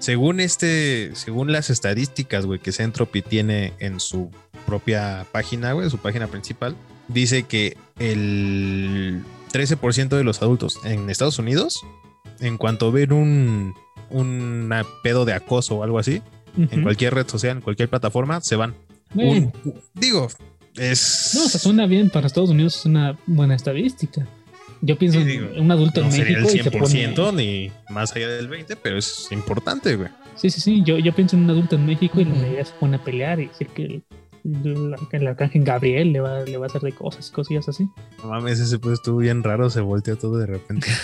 Según 0.00 0.40
este, 0.40 1.10
según 1.14 1.52
las 1.52 1.70
estadísticas, 1.70 2.46
güey, 2.46 2.58
que 2.58 2.72
Centropy 2.72 3.22
tiene 3.22 3.74
en 3.78 4.00
su 4.00 4.30
propia 4.66 5.26
página, 5.30 5.72
güey, 5.74 5.88
su 5.90 5.98
página 5.98 6.26
principal, 6.26 6.74
dice 7.08 7.44
que 7.44 7.76
el 7.98 9.22
13% 9.52 10.08
de 10.08 10.24
los 10.24 10.42
adultos 10.42 10.78
en 10.84 11.10
Estados 11.10 11.38
Unidos, 11.38 11.80
en 12.40 12.56
cuanto 12.56 12.90
ven 12.92 13.12
un, 13.12 13.74
un 14.10 14.72
pedo 15.02 15.24
de 15.24 15.34
acoso 15.34 15.76
o 15.76 15.82
algo 15.84 15.98
así, 15.98 16.22
en 16.56 16.82
cualquier 16.82 17.14
red 17.14 17.28
social, 17.28 17.58
en 17.58 17.62
cualquier 17.62 17.88
plataforma, 17.88 18.40
se 18.40 18.56
van. 18.56 18.74
Un- 19.14 19.52
digo, 19.94 20.28
es... 20.76 21.32
no, 21.34 21.44
o 21.44 21.48
sea, 21.48 21.60
suena 21.60 21.86
bien 21.86 22.10
para 22.10 22.26
Estados 22.26 22.50
Unidos, 22.50 22.78
es 22.78 22.86
una 22.86 23.18
buena 23.26 23.54
estadística. 23.54 24.26
Yo 24.82 24.96
pienso 24.96 25.18
Sí, 25.18 25.22
en 25.24 25.28
digo, 25.28 25.48
un 25.60 25.70
adulto 25.70 26.00
no 26.00 26.06
en 26.06 26.12
sería 26.12 26.38
el 26.38 26.44
México 26.44 26.60
y 26.60 26.70
se 26.70 26.70
100% 26.70 27.14
pone. 27.14 27.42
ni 27.42 27.72
más 27.92 28.14
allá 28.16 28.28
del 28.28 28.48
20%, 28.48 28.78
pero 28.82 28.96
es 28.98 29.28
importante, 29.30 29.96
güey. 29.96 30.08
Sí, 30.36 30.48
sí, 30.50 30.60
sí. 30.60 30.82
Yo, 30.84 30.98
yo 30.98 31.12
pienso 31.14 31.36
en 31.36 31.44
un 31.44 31.50
adulto 31.50 31.76
en 31.76 31.84
México 31.86 32.20
y 32.20 32.24
la 32.24 32.34
mayoría 32.34 32.64
se 32.64 32.72
pone 32.74 32.96
a 32.96 33.04
pelear 33.04 33.40
y 33.40 33.48
decir 33.48 33.66
que 33.68 33.84
el, 33.84 34.02
el, 34.44 34.94
el 35.12 35.26
arcángel 35.26 35.64
Gabriel 35.64 36.12
le 36.12 36.20
va, 36.20 36.40
le 36.40 36.56
va 36.56 36.64
a 36.64 36.68
hacer 36.68 36.80
de 36.80 36.92
cosas, 36.92 37.30
cosillas 37.30 37.68
así. 37.68 37.88
No 38.22 38.30
mames, 38.30 38.58
ese 38.58 38.78
pues 38.78 38.94
estuvo 38.94 39.18
bien 39.18 39.42
raro, 39.42 39.68
se 39.68 39.80
volteó 39.82 40.16
todo 40.16 40.38
de 40.38 40.46
repente. 40.46 40.86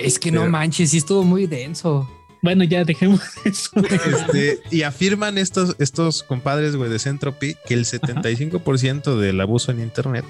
Es 0.00 0.18
que 0.18 0.32
no 0.32 0.46
manches, 0.48 0.90
sí 0.90 0.98
estuvo 0.98 1.22
muy 1.24 1.46
denso. 1.46 2.08
Bueno, 2.42 2.64
ya 2.64 2.84
dejemos 2.84 3.20
eso. 3.44 3.70
Este, 3.80 4.60
y 4.70 4.82
afirman 4.82 5.38
estos, 5.38 5.76
estos 5.78 6.22
compadres, 6.22 6.76
güey, 6.76 6.90
de 6.90 6.98
Centropy 6.98 7.56
que 7.66 7.74
el 7.74 7.84
75% 7.84 9.16
del 9.16 9.40
abuso 9.40 9.72
en 9.72 9.80
internet 9.80 10.24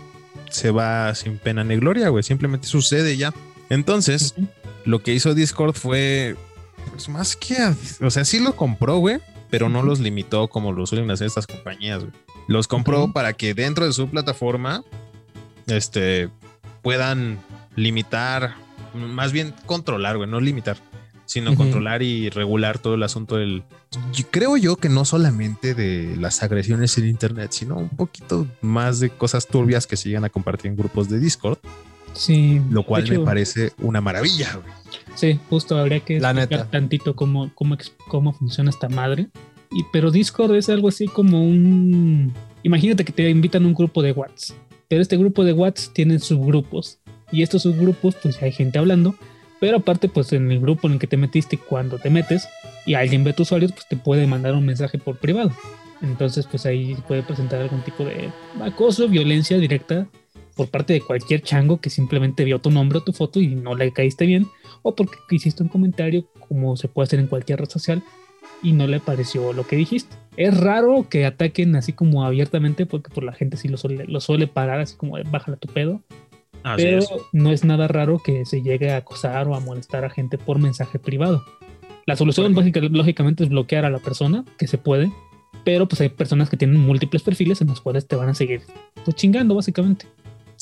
se 0.51 0.70
va 0.70 1.14
sin 1.14 1.38
pena 1.38 1.64
ni 1.64 1.76
gloria, 1.76 2.09
güey. 2.09 2.22
Simplemente 2.22 2.66
sucede 2.66 3.16
ya. 3.16 3.32
Entonces, 3.70 4.34
lo 4.84 5.03
que 5.03 5.12
hizo 5.12 5.34
Discord 5.34 5.74
fue, 5.74 6.36
pues 6.90 7.09
más 7.09 7.36
que, 7.36 7.57
o 8.01 8.11
sea, 8.11 8.24
sí 8.24 8.40
lo 8.40 8.57
compró, 8.57 8.99
güey, 8.99 9.18
pero 9.51 9.68
no 9.68 9.82
los 9.82 10.01
limitó 10.01 10.49
como 10.49 10.72
lo 10.72 10.86
suelen 10.86 11.11
hacer 11.11 11.26
estas 11.26 11.46
compañías. 11.46 12.01
güey. 12.01 12.12
Los 12.46 12.66
compró 12.66 13.12
para 13.12 13.34
que 13.34 13.55
dentro 13.55 13.84
de 13.84 13.92
su 13.92 14.09
plataforma 14.09 14.82
este, 15.66 16.30
puedan 16.82 17.38
limitar, 17.76 18.55
más 18.94 19.32
bien 19.32 19.55
controlar, 19.66 20.16
güey, 20.16 20.28
no 20.28 20.40
limitar, 20.40 20.78
sino 21.28 21.50
Ujú. 21.50 21.58
controlar 21.58 22.02
y 22.02 22.30
regular 22.30 22.78
todo 22.78 22.94
el 22.94 23.02
asunto 23.02 23.36
del... 23.36 23.62
Yo- 24.14 24.24
creo 24.30 24.56
yo 24.56 24.76
que 24.76 24.88
no 24.88 25.04
solamente 25.04 25.74
de 25.74 26.16
las 26.16 26.42
agresiones 26.42 26.96
en 26.96 27.06
Internet, 27.06 27.52
sino 27.52 27.76
un 27.76 27.90
poquito 27.90 28.46
más 28.62 28.98
de 28.98 29.10
cosas 29.10 29.46
turbias 29.46 29.86
que 29.86 29.96
se 29.98 30.08
llegan 30.08 30.24
a 30.24 30.30
compartir 30.30 30.70
en 30.70 30.76
grupos 30.76 31.08
de 31.10 31.18
Discord, 31.20 31.58
Sí. 32.14 32.60
lo 32.70 32.82
cual 32.82 33.04
hecho, 33.04 33.12
me 33.20 33.26
parece 33.26 33.72
una 33.78 34.00
maravilla. 34.00 34.54
güey. 34.54 34.74
Sí, 35.14 35.38
justo 35.50 35.76
habría 35.78 36.00
que 36.00 36.18
La 36.18 36.30
explicar 36.30 36.58
neta. 36.60 36.70
tantito 36.70 37.14
cómo, 37.14 37.50
cómo, 37.54 37.74
ex- 37.74 37.92
cómo 38.08 38.32
funciona 38.32 38.70
esta 38.70 38.88
madre. 38.88 39.28
Y, 39.70 39.84
pero 39.92 40.10
Discord 40.10 40.54
es 40.56 40.70
algo 40.70 40.88
así 40.88 41.08
como 41.08 41.42
un... 41.44 42.32
Imagínate 42.62 43.04
que 43.04 43.12
te 43.12 43.28
invitan 43.28 43.64
a 43.64 43.66
un 43.66 43.74
grupo 43.74 44.00
de 44.02 44.12
WhatsApp. 44.12 44.56
Pero 44.88 45.02
este 45.02 45.18
grupo 45.18 45.44
de 45.44 45.52
WhatsApp 45.52 45.92
tiene 45.92 46.18
subgrupos. 46.18 46.98
Y 47.30 47.42
estos 47.42 47.62
subgrupos, 47.64 48.14
pues 48.14 48.42
hay 48.42 48.50
gente 48.52 48.78
hablando. 48.78 49.14
Pero 49.61 49.78
aparte, 49.78 50.09
pues 50.09 50.32
en 50.32 50.50
el 50.50 50.61
grupo 50.61 50.86
en 50.86 50.94
el 50.94 50.98
que 50.98 51.06
te 51.06 51.16
metiste, 51.16 51.59
cuando 51.59 51.98
te 51.98 52.11
metes 52.11 52.48
y 52.86 52.94
alguien 52.94 53.24
ve 53.24 53.32
tu 53.32 53.42
usuario, 53.42 53.68
pues 53.68 53.86
te 53.88 53.96
puede 53.96 54.26
mandar 54.26 54.54
un 54.54 54.64
mensaje 54.64 54.98
por 54.98 55.18
privado. 55.18 55.52
Entonces, 56.00 56.46
pues 56.46 56.64
ahí 56.64 56.96
puede 57.06 57.22
presentar 57.22 57.61
algún 57.61 57.82
tipo 57.82 58.04
de 58.04 58.30
acoso, 58.61 59.09
violencia 59.09 59.59
directa 59.59 60.06
por 60.54 60.68
parte 60.68 60.92
de 60.92 61.00
cualquier 61.00 61.42
chango 61.42 61.80
que 61.80 61.90
simplemente 61.90 62.44
vio 62.44 62.59
tu 62.59 62.70
nombre 62.70 62.98
o 62.98 63.04
tu 63.04 63.12
foto 63.12 63.40
y 63.40 63.54
no 63.54 63.74
le 63.74 63.92
caíste 63.92 64.26
bien 64.26 64.46
o 64.82 64.94
porque 64.94 65.16
hiciste 65.30 65.62
un 65.62 65.68
comentario 65.68 66.26
como 66.48 66.76
se 66.76 66.88
puede 66.88 67.04
hacer 67.04 67.20
en 67.20 67.28
cualquier 67.28 67.61
red 67.61 67.68
social 67.68 68.02
y 68.61 68.72
no 68.72 68.86
le 68.88 68.98
pareció 68.98 69.52
lo 69.52 69.66
que 69.66 69.76
dijiste. 69.76 70.16
Es 70.36 70.56
raro 70.59 71.06
que 71.09 71.26
ataquen 71.26 71.76
así 71.76 71.92
como 71.92 72.24
abiertamente 72.24 72.86
porque 72.86 73.11
por 73.11 73.22
la 73.22 73.32
gente 73.32 73.56
sí 73.56 73.68
lo 73.68 73.76
suele, 73.76 74.04
lo 74.06 74.20
suele 74.20 74.46
parar 74.46 74.80
así 74.80 74.96
como 74.96 75.16
bájala 75.30 75.56
tu 75.56 75.68
pedo, 75.68 76.00
Así 76.74 76.82
pero 76.84 76.98
es. 76.98 77.08
no 77.32 77.50
es 77.52 77.64
nada 77.64 77.88
raro 77.88 78.18
que 78.22 78.44
se 78.46 78.62
llegue 78.62 78.90
a 78.92 78.98
acosar 78.98 79.46
o 79.48 79.54
a 79.54 79.60
molestar 79.60 80.04
a 80.04 80.10
gente 80.10 80.38
por 80.38 80.58
mensaje 80.58 80.98
privado. 80.98 81.44
La 82.06 82.16
solución 82.16 82.54
básica- 82.54 82.80
lógicamente 82.80 83.44
es 83.44 83.50
bloquear 83.50 83.84
a 83.84 83.90
la 83.90 83.98
persona, 83.98 84.44
que 84.58 84.66
se 84.66 84.78
puede, 84.78 85.12
pero 85.64 85.86
pues 85.88 86.00
hay 86.00 86.08
personas 86.08 86.48
que 86.48 86.56
tienen 86.56 86.78
múltiples 86.80 87.22
perfiles 87.22 87.60
en 87.60 87.68
los 87.68 87.80
cuales 87.80 88.06
te 88.06 88.16
van 88.16 88.28
a 88.30 88.34
seguir 88.34 88.62
pues, 89.04 89.16
chingando 89.16 89.54
básicamente. 89.54 90.06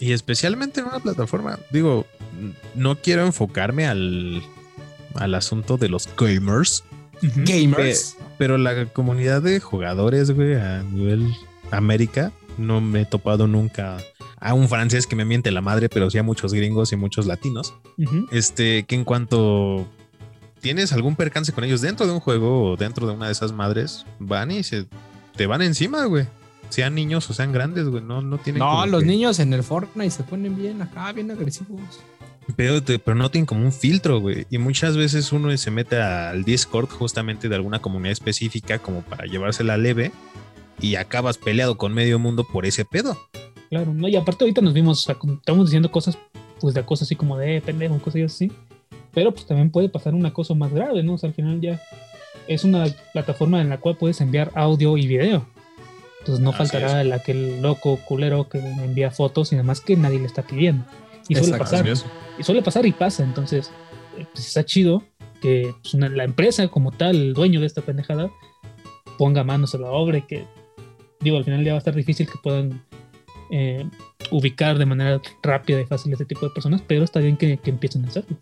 Y 0.00 0.12
especialmente 0.12 0.80
en 0.80 0.86
una 0.86 0.98
plataforma, 1.00 1.59
digo, 1.70 2.04
no 2.74 2.96
quiero 2.96 3.24
enfocarme 3.24 3.86
al, 3.86 4.42
al 5.14 5.34
asunto 5.34 5.76
de 5.76 5.88
los 5.88 6.09
gamers. 6.16 6.84
Gamers. 7.22 8.16
pero 8.36 8.59
la 8.59 8.86
comunidad 8.86 9.40
de 9.40 9.59
jugadores, 9.61 10.32
güey, 10.32 10.54
a 10.54 10.82
nivel 10.82 11.32
América, 11.70 12.30
no 12.59 12.80
me 12.82 13.02
he 13.02 13.07
topado 13.07 13.46
nunca 13.46 13.96
a 14.39 14.55
un 14.55 14.68
francés 14.68 15.07
que 15.07 15.16
me 15.16 15.24
miente 15.24 15.51
la 15.51 15.61
madre, 15.61 15.89
pero 15.89 16.11
sí 16.11 16.18
a 16.18 16.22
muchos 16.22 16.53
gringos 16.53 16.93
y 16.93 16.97
muchos 16.97 17.26
latinos. 17.26 17.74
Este, 18.30 18.84
que 18.84 18.95
en 18.95 19.05
cuanto 19.05 19.87
tienes 20.61 20.93
algún 20.93 21.16
percance 21.16 21.53
con 21.53 21.64
ellos 21.64 21.80
dentro 21.80 22.07
de 22.07 22.12
un 22.12 22.20
juego 22.20 22.72
o 22.72 22.76
dentro 22.76 23.07
de 23.07 23.14
una 23.14 23.26
de 23.26 23.32
esas 23.32 23.53
madres, 23.53 24.05
van 24.18 24.51
y 24.51 24.62
se 24.62 24.87
te 25.37 25.47
van 25.47 25.62
encima, 25.62 26.05
güey. 26.07 26.26
Sean 26.68 26.95
niños 26.97 27.30
o 27.30 27.34
sean 27.34 27.53
grandes, 27.53 27.87
güey, 27.89 28.03
no, 28.03 28.22
no 28.22 28.39
tienen 28.39 28.59
No, 28.61 28.84
los 28.87 29.03
que- 29.03 29.07
niños 29.07 29.39
en 29.39 29.53
el 29.53 29.62
Fortnite 29.62 30.11
se 30.11 30.24
ponen 30.24 30.57
bien 30.57 30.82
acá, 30.82 31.12
bien 31.12 31.30
agresivos. 31.30 31.80
Pero, 32.57 32.82
te- 32.82 32.99
pero 32.99 33.14
no 33.16 33.30
tienen 33.30 33.47
como 33.47 33.62
un 33.64 33.72
filtro, 33.72 34.18
güey. 34.20 34.47
Y 34.51 34.59
muchas 34.59 34.97
veces 34.97 35.32
uno 35.32 35.57
se 35.57 35.70
mete 35.70 36.01
al 36.01 36.45
Discord 36.45 36.89
justamente 36.91 37.49
de 37.49 37.55
alguna 37.55 37.80
comunidad 37.80 38.12
específica 38.12 38.78
como 38.80 39.03
para 39.03 39.26
llevársela 39.26 39.76
leve 39.76 40.12
y 40.80 40.97
acabas 40.97 41.39
peleado 41.39 41.76
con 41.78 41.93
medio 41.95 42.18
mundo 42.18 42.45
por 42.45 42.66
ese 42.66 42.84
pedo. 42.84 43.16
Claro, 43.70 43.92
no, 43.92 44.08
y 44.08 44.16
aparte 44.16 44.44
ahorita 44.44 44.60
nos 44.60 44.72
vimos, 44.74 45.00
o 45.00 45.02
sea, 45.02 45.16
estamos 45.38 45.66
diciendo 45.66 45.90
cosas, 45.90 46.18
pues 46.60 46.74
de 46.74 46.80
acoso 46.80 47.04
así 47.04 47.16
como 47.16 47.36
de 47.36 47.56
eh, 47.56 47.60
pendejo, 47.60 47.98
cosas 47.98 48.22
así, 48.24 48.50
pero 49.12 49.32
pues 49.32 49.46
también 49.46 49.70
puede 49.70 49.88
pasar 49.88 50.14
un 50.14 50.24
acoso 50.26 50.54
más 50.54 50.72
grave, 50.72 51.02
¿no? 51.02 51.14
O 51.14 51.18
sea, 51.18 51.28
al 51.28 51.34
final 51.34 51.60
ya 51.60 51.80
es 52.46 52.64
una 52.64 52.86
plataforma 53.12 53.60
en 53.60 53.68
la 53.68 53.78
cual 53.78 53.96
puedes 53.96 54.20
enviar 54.20 54.52
audio 54.54 54.96
y 54.96 55.06
video. 55.06 55.46
Entonces 56.20 56.42
no 56.42 56.50
Así 56.50 56.58
faltará 56.58 57.00
el 57.02 57.12
aquel 57.12 57.62
loco 57.62 57.98
culero 58.04 58.48
que 58.48 58.58
envía 58.58 59.10
fotos 59.10 59.52
y 59.52 59.56
demás 59.56 59.80
que 59.80 59.96
nadie 59.96 60.18
le 60.18 60.26
está 60.26 60.42
pidiendo. 60.42 60.84
Y 61.28 61.34
suele 61.36 61.58
pasar. 61.58 61.86
Y 62.38 62.42
suele 62.42 62.62
pasar 62.62 62.86
y 62.86 62.92
pasa. 62.92 63.22
Entonces, 63.24 63.70
eh, 64.18 64.26
pues 64.32 64.46
está 64.46 64.64
chido 64.64 65.02
que 65.40 65.72
pues, 65.82 65.94
una- 65.94 66.08
la 66.08 66.24
empresa 66.24 66.66
como 66.68 66.90
tal, 66.92 67.16
el 67.16 67.34
dueño 67.34 67.60
de 67.60 67.66
esta 67.66 67.82
pendejada, 67.82 68.30
ponga 69.18 69.44
manos 69.44 69.74
a 69.74 69.78
la 69.78 69.90
obra 69.90 70.18
y 70.18 70.22
que, 70.22 70.44
digo, 71.20 71.36
al 71.36 71.44
final 71.44 71.64
ya 71.64 71.72
va 71.72 71.76
a 71.76 71.78
estar 71.78 71.94
difícil 71.94 72.26
que 72.26 72.38
puedan 72.42 72.82
eh, 73.51 73.88
ubicar 74.30 74.78
de 74.78 74.86
manera 74.86 75.20
rápida 75.42 75.80
y 75.80 75.84
fácil 75.86 76.12
este 76.12 76.24
tipo 76.24 76.47
de 76.47 76.53
personas, 76.53 76.82
pero 76.86 77.05
está 77.05 77.20
bien 77.20 77.36
que, 77.36 77.59
que 77.59 77.70
empiecen 77.70 78.05
a 78.05 78.09
hacerlo. 78.09 78.36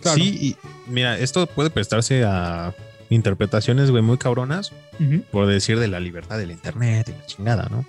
Claro. 0.00 0.16
Sí, 0.16 0.38
y 0.40 0.56
mira, 0.90 1.18
esto 1.18 1.46
puede 1.46 1.70
prestarse 1.70 2.24
a 2.24 2.74
interpretaciones, 3.10 3.90
güey, 3.90 4.02
muy 4.02 4.18
cabronas, 4.18 4.72
Ujú. 4.98 5.22
por 5.30 5.46
decir 5.46 5.78
de 5.78 5.88
la 5.88 6.00
libertad 6.00 6.38
del 6.38 6.50
internet 6.50 7.08
y 7.08 7.12
la 7.12 7.26
chingada, 7.26 7.68
¿no? 7.70 7.84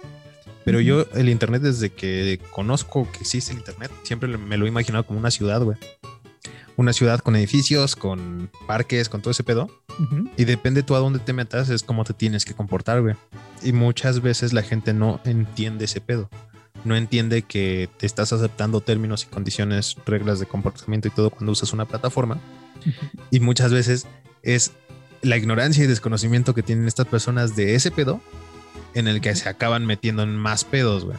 Pero 0.66 0.80
yo 0.80 1.06
el 1.14 1.28
internet 1.30 1.62
desde 1.62 1.90
que 1.90 2.40
conozco 2.52 3.10
que 3.12 3.20
existe 3.20 3.52
el 3.52 3.60
internet, 3.60 3.92
siempre 4.04 4.30
me 4.38 4.58
lo 4.58 4.66
he 4.66 4.70
imaginado 4.70 5.06
como 5.06 5.20
una 5.20 5.32
ciudad, 5.32 5.62
güey. 5.62 5.78
Una 6.76 6.94
ciudad 6.94 7.20
con 7.20 7.36
edificios, 7.36 7.96
con 7.96 8.50
parques, 8.68 9.10
con 9.10 9.22
todo 9.22 9.32
ese 9.32 9.44
pedo. 9.44 9.70
Y 10.38 10.46
depende 10.46 10.82
tú 10.84 10.96
a 10.96 11.00
dónde 11.00 11.20
te 11.20 11.34
metas, 11.34 11.70
es 11.70 11.84
cómo 11.84 12.04
te 12.04 12.14
tienes 12.14 12.46
que 12.46 12.54
comportar, 12.54 13.02
güey. 13.02 13.16
Y 13.62 13.74
muchas 13.74 14.22
veces 14.22 14.54
la 14.54 14.64
gente 14.64 14.94
no 14.94 15.20
entiende 15.24 15.86
ese 15.86 16.02
pedo. 16.02 16.30
No 16.84 16.96
entiende 16.96 17.44
que 17.44 17.90
te 17.98 18.06
estás 18.06 18.34
aceptando 18.34 18.82
términos 18.82 19.24
y 19.24 19.28
condiciones, 19.28 19.96
reglas 20.06 20.40
de 20.40 20.48
comportamiento 20.48 21.08
y 21.08 21.12
todo 21.12 21.30
cuando 21.30 21.52
usas 21.52 21.74
una 21.74 21.86
plataforma. 21.86 22.40
Y 23.32 23.40
muchas 23.40 23.72
veces 23.72 24.08
es 24.42 24.72
la 25.22 25.38
ignorancia 25.38 25.84
y 25.84 25.88
desconocimiento 25.88 26.54
que 26.54 26.64
tienen 26.64 26.88
estas 26.88 27.08
personas 27.08 27.56
de 27.56 27.76
ese 27.76 27.92
pedo 27.92 28.20
en 28.94 29.08
el 29.08 29.22
que 29.22 29.34
se 29.36 29.48
acaban 29.48 29.86
metiendo 29.86 30.24
en 30.24 30.36
más 30.36 30.66
pedos, 30.66 31.06
güey. 31.06 31.18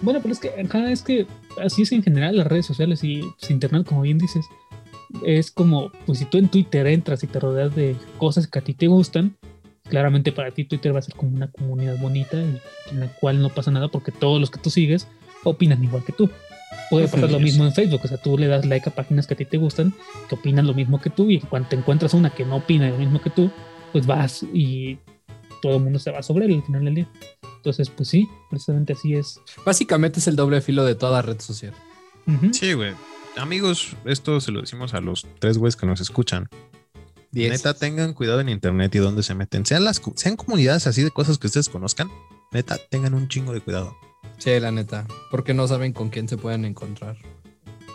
Bueno, 0.00 0.20
pero 0.20 0.32
es 0.32 0.38
que 0.38 0.50
acá 0.50 0.90
es 0.90 1.02
que 1.02 1.26
así 1.60 1.82
es 1.82 1.92
en 1.92 2.02
general 2.02 2.36
las 2.36 2.46
redes 2.46 2.66
sociales 2.66 3.02
y 3.02 3.22
pues, 3.38 3.50
internet, 3.50 3.86
como 3.86 4.02
bien 4.02 4.18
dices, 4.18 4.44
es 5.24 5.50
como, 5.50 5.90
pues 6.06 6.18
si 6.18 6.24
tú 6.24 6.38
en 6.38 6.48
Twitter 6.48 6.86
entras 6.86 7.22
y 7.22 7.26
te 7.26 7.40
rodeas 7.40 7.74
de 7.74 7.96
cosas 8.18 8.46
que 8.46 8.58
a 8.58 8.62
ti 8.62 8.74
te 8.74 8.86
gustan, 8.86 9.36
claramente 9.88 10.32
para 10.32 10.50
ti 10.50 10.64
Twitter 10.64 10.94
va 10.94 10.98
a 10.98 11.02
ser 11.02 11.14
como 11.14 11.34
una 11.34 11.50
comunidad 11.50 11.98
bonita 11.98 12.36
y 12.36 12.60
en 12.90 13.00
la 13.00 13.08
cual 13.14 13.40
no 13.40 13.48
pasa 13.48 13.70
nada 13.70 13.88
porque 13.88 14.12
todos 14.12 14.40
los 14.40 14.50
que 14.50 14.60
tú 14.60 14.70
sigues 14.70 15.08
opinan 15.44 15.82
igual 15.82 16.04
que 16.04 16.12
tú. 16.12 16.30
Puede 16.90 17.08
pasar 17.08 17.30
lo 17.30 17.40
mismo 17.40 17.64
en 17.64 17.72
Facebook, 17.72 18.00
o 18.04 18.08
sea, 18.08 18.18
tú 18.18 18.36
le 18.36 18.46
das 18.46 18.66
like 18.66 18.88
a 18.88 18.94
páginas 18.94 19.26
que 19.26 19.34
a 19.34 19.36
ti 19.36 19.44
te 19.44 19.56
gustan, 19.56 19.94
que 20.28 20.34
opinan 20.34 20.66
lo 20.66 20.74
mismo 20.74 21.00
que 21.00 21.10
tú 21.10 21.30
y 21.30 21.40
cuando 21.40 21.68
te 21.68 21.76
encuentras 21.76 22.14
una 22.14 22.30
que 22.30 22.44
no 22.44 22.56
opina 22.56 22.88
lo 22.90 22.98
mismo 22.98 23.20
que 23.20 23.30
tú, 23.30 23.50
pues 23.92 24.06
vas 24.06 24.44
y 24.54 24.98
todo 25.62 25.76
el 25.76 25.82
mundo 25.82 25.98
se 25.98 26.10
va 26.10 26.22
sobre 26.22 26.46
él 26.46 26.54
al 26.54 26.62
final 26.62 26.84
del 26.84 26.94
día. 26.94 27.08
Entonces, 27.56 27.90
pues 27.90 28.08
sí, 28.08 28.28
precisamente 28.50 28.92
así 28.92 29.14
es. 29.14 29.40
Básicamente 29.64 30.20
es 30.20 30.28
el 30.28 30.36
doble 30.36 30.60
filo 30.60 30.84
de 30.84 30.94
toda 30.94 31.22
red 31.22 31.40
social. 31.40 31.74
Sí, 32.52 32.74
güey. 32.74 32.92
Amigos, 33.38 33.96
esto 34.04 34.40
se 34.40 34.50
lo 34.50 34.60
decimos 34.60 34.94
a 34.94 35.00
los 35.00 35.26
tres 35.38 35.58
güeyes 35.58 35.76
que 35.76 35.86
nos 35.86 36.00
escuchan. 36.00 36.48
Diez. 37.30 37.50
Neta, 37.52 37.74
tengan 37.74 38.14
cuidado 38.14 38.40
en 38.40 38.48
internet 38.48 38.94
y 38.94 38.98
dónde 38.98 39.22
se 39.22 39.34
meten. 39.34 39.64
Sean 39.66 39.84
las 39.84 40.00
sean 40.16 40.36
comunidades 40.36 40.86
así 40.86 41.02
de 41.02 41.10
cosas 41.10 41.38
que 41.38 41.46
ustedes 41.46 41.68
conozcan. 41.68 42.08
Neta, 42.52 42.78
tengan 42.90 43.14
un 43.14 43.28
chingo 43.28 43.52
de 43.52 43.60
cuidado. 43.60 43.96
Sí, 44.38 44.58
la 44.58 44.72
neta. 44.72 45.06
Porque 45.30 45.54
no 45.54 45.68
saben 45.68 45.92
con 45.92 46.08
quién 46.08 46.28
se 46.28 46.36
pueden 46.36 46.64
encontrar. 46.64 47.16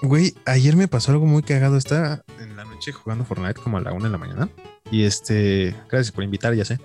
Güey, 0.01 0.35
ayer 0.45 0.75
me 0.75 0.87
pasó 0.87 1.11
algo 1.11 1.25
muy 1.25 1.41
cagado. 1.43 1.77
Estaba 1.77 2.23
en 2.39 2.55
la 2.55 2.65
noche 2.65 2.91
jugando 2.91 3.25
Fortnite 3.25 3.59
como 3.59 3.77
a 3.77 3.81
la 3.81 3.91
una 3.91 4.05
de 4.05 4.11
la 4.11 4.17
mañana. 4.17 4.49
Y 4.91 5.03
este, 5.03 5.75
gracias 5.89 6.11
por 6.11 6.23
invitar, 6.23 6.53
ya 6.53 6.65
sé. 6.65 6.79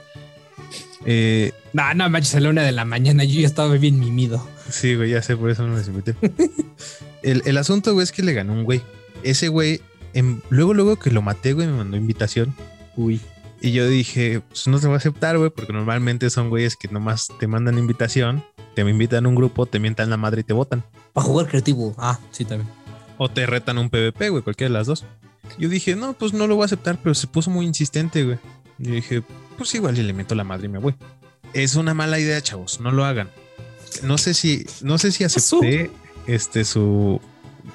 Eh, 1.04 1.52
No, 1.72 1.92
no 1.94 2.08
manches, 2.08 2.34
a 2.34 2.40
la 2.40 2.48
una 2.48 2.62
de 2.62 2.72
la 2.72 2.84
mañana 2.84 3.24
yo 3.24 3.40
ya 3.40 3.46
estaba 3.46 3.72
bien 3.74 4.00
mimido. 4.00 4.44
sí, 4.70 4.94
güey, 4.96 5.10
ya 5.10 5.22
sé, 5.22 5.36
por 5.36 5.50
eso 5.50 5.66
no 5.66 5.76
les 5.76 5.88
invité. 5.88 6.14
el, 7.22 7.42
el 7.44 7.56
asunto, 7.56 7.92
güey, 7.94 8.04
es 8.04 8.12
que 8.12 8.22
le 8.22 8.32
ganó 8.32 8.52
un 8.52 8.64
güey. 8.64 8.82
Ese 9.22 9.48
güey, 9.48 9.80
em- 10.14 10.40
luego, 10.50 10.74
luego 10.74 10.96
que 10.96 11.10
lo 11.10 11.22
maté, 11.22 11.52
güey, 11.52 11.66
me 11.66 11.74
mandó 11.74 11.96
invitación. 11.96 12.54
Uy. 12.96 13.20
Y 13.60 13.72
yo 13.72 13.88
dije, 13.88 14.40
pues 14.48 14.68
no 14.68 14.78
te 14.78 14.86
voy 14.86 14.94
a 14.94 14.98
aceptar, 14.98 15.36
güey, 15.36 15.50
porque 15.50 15.72
normalmente 15.72 16.30
son 16.30 16.48
güeyes 16.48 16.76
que 16.76 16.88
nomás 16.88 17.28
te 17.40 17.48
mandan 17.48 17.76
invitación, 17.76 18.44
te 18.74 18.82
invitan 18.82 19.26
a 19.26 19.28
un 19.28 19.34
grupo, 19.34 19.66
te 19.66 19.80
mientan 19.80 20.10
la 20.10 20.16
madre 20.16 20.42
y 20.42 20.44
te 20.44 20.52
votan. 20.52 20.84
Para 21.12 21.26
jugar 21.26 21.48
creativo. 21.48 21.94
Ah, 21.98 22.20
sí, 22.30 22.44
también. 22.44 22.70
O 23.16 23.28
te 23.28 23.46
retan 23.46 23.78
un 23.78 23.90
PvP, 23.90 24.28
güey, 24.28 24.42
cualquiera 24.44 24.68
de 24.72 24.78
las 24.78 24.86
dos. 24.86 25.04
Yo 25.58 25.68
dije, 25.68 25.96
no, 25.96 26.12
pues 26.12 26.32
no 26.32 26.46
lo 26.46 26.54
voy 26.54 26.62
a 26.62 26.66
aceptar, 26.66 26.98
pero 27.02 27.14
se 27.14 27.26
puso 27.26 27.50
muy 27.50 27.66
insistente, 27.66 28.22
güey. 28.22 28.38
Yo 28.78 28.92
dije, 28.92 29.22
pues 29.56 29.74
igual 29.74 29.98
y 29.98 30.02
le 30.02 30.12
meto 30.12 30.36
la 30.36 30.44
madre 30.44 30.66
y 30.66 30.68
me 30.68 30.78
voy. 30.78 30.94
Es 31.52 31.74
una 31.74 31.94
mala 31.94 32.20
idea, 32.20 32.40
chavos, 32.40 32.80
no 32.80 32.92
lo 32.92 33.04
hagan. 33.04 33.28
No 34.04 34.18
sé 34.18 34.34
si, 34.34 34.66
no 34.82 34.98
sé 34.98 35.10
si 35.10 35.24
acepté 35.24 35.90
este 36.28 36.64
su, 36.64 37.20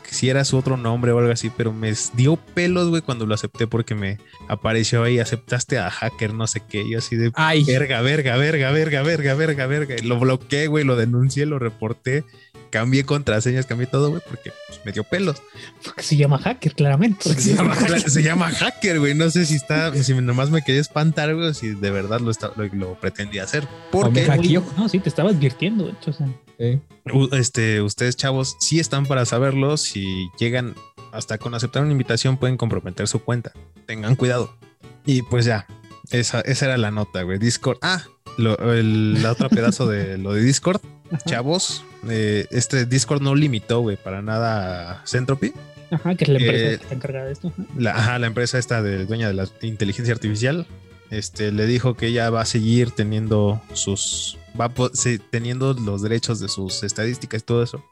si 0.03 0.29
era 0.29 0.45
su 0.45 0.57
otro 0.57 0.77
nombre 0.77 1.11
o 1.11 1.19
algo 1.19 1.31
así, 1.31 1.51
pero 1.55 1.73
me 1.73 1.93
dio 2.13 2.37
pelos, 2.37 2.89
güey, 2.89 3.01
cuando 3.01 3.25
lo 3.25 3.33
acepté 3.33 3.67
porque 3.67 3.95
me 3.95 4.19
apareció 4.47 5.03
ahí, 5.03 5.19
aceptaste 5.19 5.77
a 5.79 5.89
hacker, 5.89 6.33
no 6.33 6.47
sé 6.47 6.61
qué, 6.67 6.83
y 6.83 6.95
así 6.95 7.15
de 7.15 7.31
Ay, 7.35 7.63
verga, 7.63 8.01
verga, 8.01 8.37
verga, 8.37 8.71
verga, 8.71 9.01
verga, 9.01 9.33
verga, 9.33 9.67
verga. 9.67 9.95
Lo 10.03 10.19
bloqueé, 10.19 10.67
güey, 10.67 10.85
lo 10.85 10.95
denuncié, 10.95 11.45
lo 11.45 11.59
reporté, 11.59 12.23
cambié 12.73 13.05
contraseñas, 13.05 13.67
cambié 13.67 13.85
todo, 13.85 14.09
güey, 14.09 14.21
porque 14.27 14.51
pues, 14.67 14.81
me 14.83 14.91
dio 14.91 15.03
pelos. 15.03 15.43
Porque 15.85 16.01
se 16.01 16.17
llama 16.17 16.39
hacker, 16.39 16.73
claramente. 16.73 17.31
Se 17.35 17.53
llama 17.53 17.75
hacker. 17.75 18.09
Se 18.09 18.23
llama 18.23 18.49
hacker, 18.49 18.99
güey. 18.99 19.13
No 19.13 19.29
sé 19.29 19.45
si 19.45 19.53
está, 19.53 19.93
si 19.93 20.15
nomás 20.15 20.49
me 20.49 20.63
quería 20.63 20.81
espantar, 20.81 21.35
güey, 21.35 21.53
si 21.53 21.69
de 21.75 21.91
verdad 21.91 22.19
lo, 22.19 22.31
está- 22.31 22.51
lo, 22.55 22.65
lo 22.73 22.99
pretendía 22.99 23.43
hacer. 23.43 23.67
Porque 23.91 24.23
hackeó. 24.25 24.63
No, 24.75 24.89
sí, 24.89 24.99
te 24.99 25.07
estaba 25.09 25.29
advirtiendo, 25.29 25.85
de 25.85 25.91
hecho. 25.91 26.09
O 26.09 26.13
sea, 26.13 26.27
Sí. 26.57 26.81
u- 27.13 27.29
este, 27.35 27.81
ustedes, 27.81 28.15
chavos, 28.15 28.57
sí 28.59 28.79
están 28.79 29.05
para 29.05 29.25
saberlo. 29.25 29.77
Si 29.77 30.29
llegan 30.39 30.73
hasta 31.11 31.37
con 31.37 31.53
aceptar 31.53 31.83
una 31.83 31.91
invitación, 31.91 32.37
pueden 32.37 32.57
comprometer 32.57 33.07
su 33.07 33.19
cuenta. 33.19 33.51
Tengan 33.85 34.15
cuidado. 34.15 34.55
Y 35.05 35.21
pues 35.21 35.45
ya, 35.45 35.67
esa, 36.09 36.41
esa 36.41 36.65
era 36.65 36.77
la 36.77 36.89
nota, 36.89 37.21
güey. 37.21 37.37
Discord. 37.37 37.77
Ah, 37.83 38.03
lo, 38.37 38.55
el, 38.73 39.21
la 39.21 39.31
otra 39.31 39.49
pedazo 39.49 39.87
de 39.87 40.17
lo 40.17 40.33
de 40.33 40.41
Discord. 40.41 40.81
ajá, 41.11 41.23
Chavos, 41.25 41.83
eh, 42.09 42.47
este 42.51 42.85
Discord 42.85 43.21
no 43.21 43.35
limitó, 43.35 43.79
güey, 43.81 43.97
para 43.97 44.21
nada 44.21 45.01
a 45.01 45.07
Centropy. 45.07 45.53
ajá, 45.91 46.15
que 46.15 46.23
es 46.25 46.29
la 46.29 46.39
empresa 46.39 46.65
Eh, 46.65 46.77
que 46.77 46.83
está 46.83 46.95
encargada 46.95 47.25
de 47.25 47.33
esto. 47.33 47.47
ajá. 47.49 47.63
La, 47.77 47.91
ajá, 47.95 48.19
la 48.19 48.27
empresa 48.27 48.57
esta 48.57 48.81
de 48.81 49.05
dueña 49.05 49.27
de 49.27 49.33
la 49.33 49.47
inteligencia 49.61 50.13
artificial, 50.13 50.65
este, 51.11 51.51
le 51.51 51.65
dijo 51.67 51.95
que 51.95 52.07
ella 52.07 52.29
va 52.29 52.41
a 52.41 52.45
seguir 52.45 52.91
teniendo 52.91 53.61
sus, 53.73 54.37
va 54.59 54.65
a 54.65 54.69
po- 54.69 54.89
se- 54.93 55.19
teniendo 55.19 55.73
los 55.73 56.01
derechos 56.01 56.39
de 56.39 56.49
sus 56.49 56.81
estadísticas 56.83 57.41
y 57.41 57.45
todo 57.45 57.61
eso. 57.63 57.85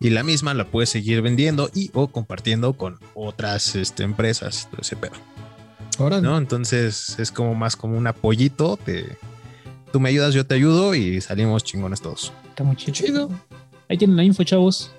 Y 0.00 0.10
la 0.10 0.22
misma 0.24 0.52
la 0.52 0.66
puede 0.66 0.86
seguir 0.86 1.22
vendiendo 1.22 1.70
y 1.72 1.90
o 1.94 2.08
compartiendo 2.08 2.72
con 2.74 2.98
otras 3.14 3.76
este, 3.76 4.02
empresas 4.02 4.68
todo 4.70 4.80
ese 4.82 4.96
pedo, 4.96 5.12
Ahora 5.98 6.20
¿no? 6.20 6.36
Entonces 6.38 7.16
es 7.20 7.30
como 7.30 7.54
más 7.54 7.76
como 7.76 7.96
un 7.96 8.06
apoyito 8.08 8.78
de 8.84 9.16
tú 9.92 10.00
me 10.00 10.08
ayudas, 10.08 10.34
yo 10.34 10.46
te 10.46 10.54
ayudo 10.54 10.94
y 10.94 11.20
salimos 11.20 11.62
chingones 11.64 12.00
todos. 12.00 12.32
Está 12.48 12.64
muy 12.64 12.76
chido. 12.76 12.92
Chido. 12.92 13.30
Ahí 13.88 13.98
tienen 13.98 14.16
la 14.16 14.24
info, 14.24 14.42
chavos. 14.44 14.90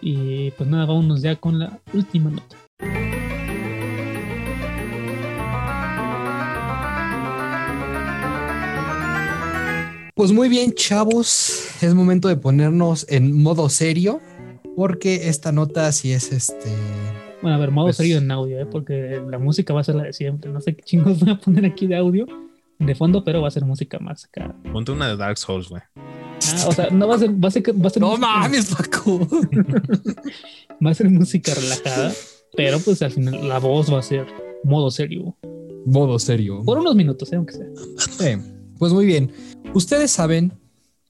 Y 0.00 0.50
pues 0.52 0.68
nada, 0.68 0.84
vámonos 0.86 1.22
ya 1.22 1.36
con 1.36 1.58
la 1.58 1.78
última 1.92 2.30
nota. 2.30 2.56
Pues 10.14 10.30
muy 10.32 10.48
bien, 10.48 10.72
chavos. 10.74 11.82
Es 11.82 11.94
momento 11.94 12.28
de 12.28 12.36
ponernos 12.36 13.06
en 13.08 13.42
modo 13.42 13.68
serio. 13.68 14.20
Porque 14.76 15.28
esta 15.28 15.52
nota 15.52 15.90
sí 15.92 16.12
es 16.12 16.32
este. 16.32 16.70
Bueno, 17.42 17.56
a 17.56 17.60
ver, 17.60 17.70
modo 17.70 17.86
Pues- 17.86 17.96
serio 17.96 18.18
en 18.18 18.30
audio, 18.30 18.58
¿eh? 18.60 18.66
porque 18.66 19.20
la 19.28 19.38
música 19.38 19.74
va 19.74 19.80
a 19.80 19.84
ser 19.84 19.96
la 19.96 20.04
de 20.04 20.12
siempre. 20.12 20.50
No 20.50 20.60
sé 20.60 20.74
qué 20.74 20.82
chingos 20.82 21.18
voy 21.20 21.30
a 21.30 21.38
poner 21.38 21.66
aquí 21.66 21.86
de 21.86 21.96
audio 21.96 22.26
de 22.84 22.94
fondo, 22.94 23.24
pero 23.24 23.40
va 23.42 23.48
a 23.48 23.50
ser 23.50 23.64
música 23.64 23.98
más 23.98 24.24
acá. 24.24 24.54
Ponte 24.72 24.92
una 24.92 25.08
de 25.08 25.16
Dark 25.16 25.38
Souls, 25.38 25.68
güey. 25.68 25.82
Ah, 25.94 26.64
o 26.68 26.72
sea, 26.72 26.90
no 26.90 27.06
va 27.06 27.14
a 27.14 27.18
ser, 27.18 27.30
va 27.30 27.48
a 27.48 27.50
ser, 27.50 27.62
va 27.82 27.86
a 27.86 27.90
ser 27.90 28.02
No 28.02 28.08
música- 28.10 28.26
mames, 28.26 28.74
Paco. 28.74 29.28
va 30.84 30.90
a 30.90 30.94
ser 30.94 31.08
música 31.10 31.52
relajada, 31.54 32.12
pero 32.56 32.78
pues 32.80 33.00
al 33.02 33.12
final 33.12 33.48
la 33.48 33.58
voz 33.58 33.92
va 33.92 33.98
a 34.00 34.02
ser 34.02 34.26
modo 34.64 34.90
serio. 34.90 35.36
modo 35.86 36.18
serio. 36.18 36.62
Por 36.64 36.78
unos 36.78 36.94
minutos, 36.94 37.32
¿eh? 37.32 37.36
aunque 37.36 37.54
sea. 37.54 38.38
Pues 38.78 38.92
muy 38.92 39.06
bien. 39.06 39.30
Ustedes 39.74 40.10
saben, 40.10 40.52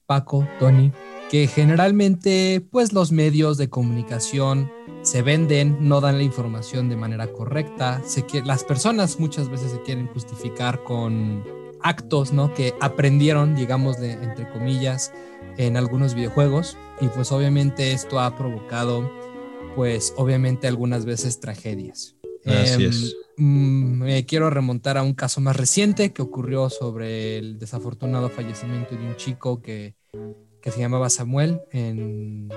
Paco, 0.05 0.47
Tony, 0.59 0.91
que 1.31 1.47
generalmente, 1.47 2.65
pues 2.71 2.93
los 2.93 3.11
medios 3.11 3.57
de 3.57 3.69
comunicación 3.69 4.69
se 5.01 5.21
venden, 5.23 5.77
no 5.81 5.99
dan 5.99 6.17
la 6.17 6.23
información 6.23 6.89
de 6.89 6.95
manera 6.95 7.27
correcta. 7.31 8.01
Se 8.05 8.23
que 8.27 8.41
las 8.43 8.63
personas 8.63 9.19
muchas 9.19 9.49
veces 9.49 9.71
se 9.71 9.81
quieren 9.81 10.07
justificar 10.07 10.83
con 10.83 11.43
actos, 11.83 12.33
¿no? 12.33 12.53
Que 12.53 12.73
aprendieron, 12.81 13.55
digamos, 13.55 13.99
de, 13.99 14.13
entre 14.13 14.49
comillas, 14.49 15.11
en 15.57 15.77
algunos 15.77 16.15
videojuegos. 16.15 16.77
Y 17.01 17.07
pues 17.07 17.31
obviamente 17.31 17.91
esto 17.91 18.19
ha 18.19 18.35
provocado, 18.35 19.09
pues 19.75 20.13
obviamente 20.17 20.67
algunas 20.67 21.05
veces 21.05 21.39
tragedias. 21.39 22.15
Así 22.45 22.83
Em, 22.83 22.89
es. 22.89 23.15
mm, 23.37 23.93
me 24.03 24.25
quiero 24.25 24.49
remontar 24.49 24.97
a 24.97 25.03
un 25.03 25.13
caso 25.13 25.39
más 25.41 25.55
reciente 25.55 26.11
que 26.11 26.21
ocurrió 26.21 26.69
sobre 26.69 27.37
el 27.37 27.57
desafortunado 27.59 28.29
fallecimiento 28.29 28.95
de 28.95 29.01
un 29.07 29.15
chico 29.15 29.61
que, 29.61 29.95
que 30.61 30.71
se 30.71 30.79
llamaba 30.79 31.09
Samuel 31.09 31.61
en, 31.71 32.49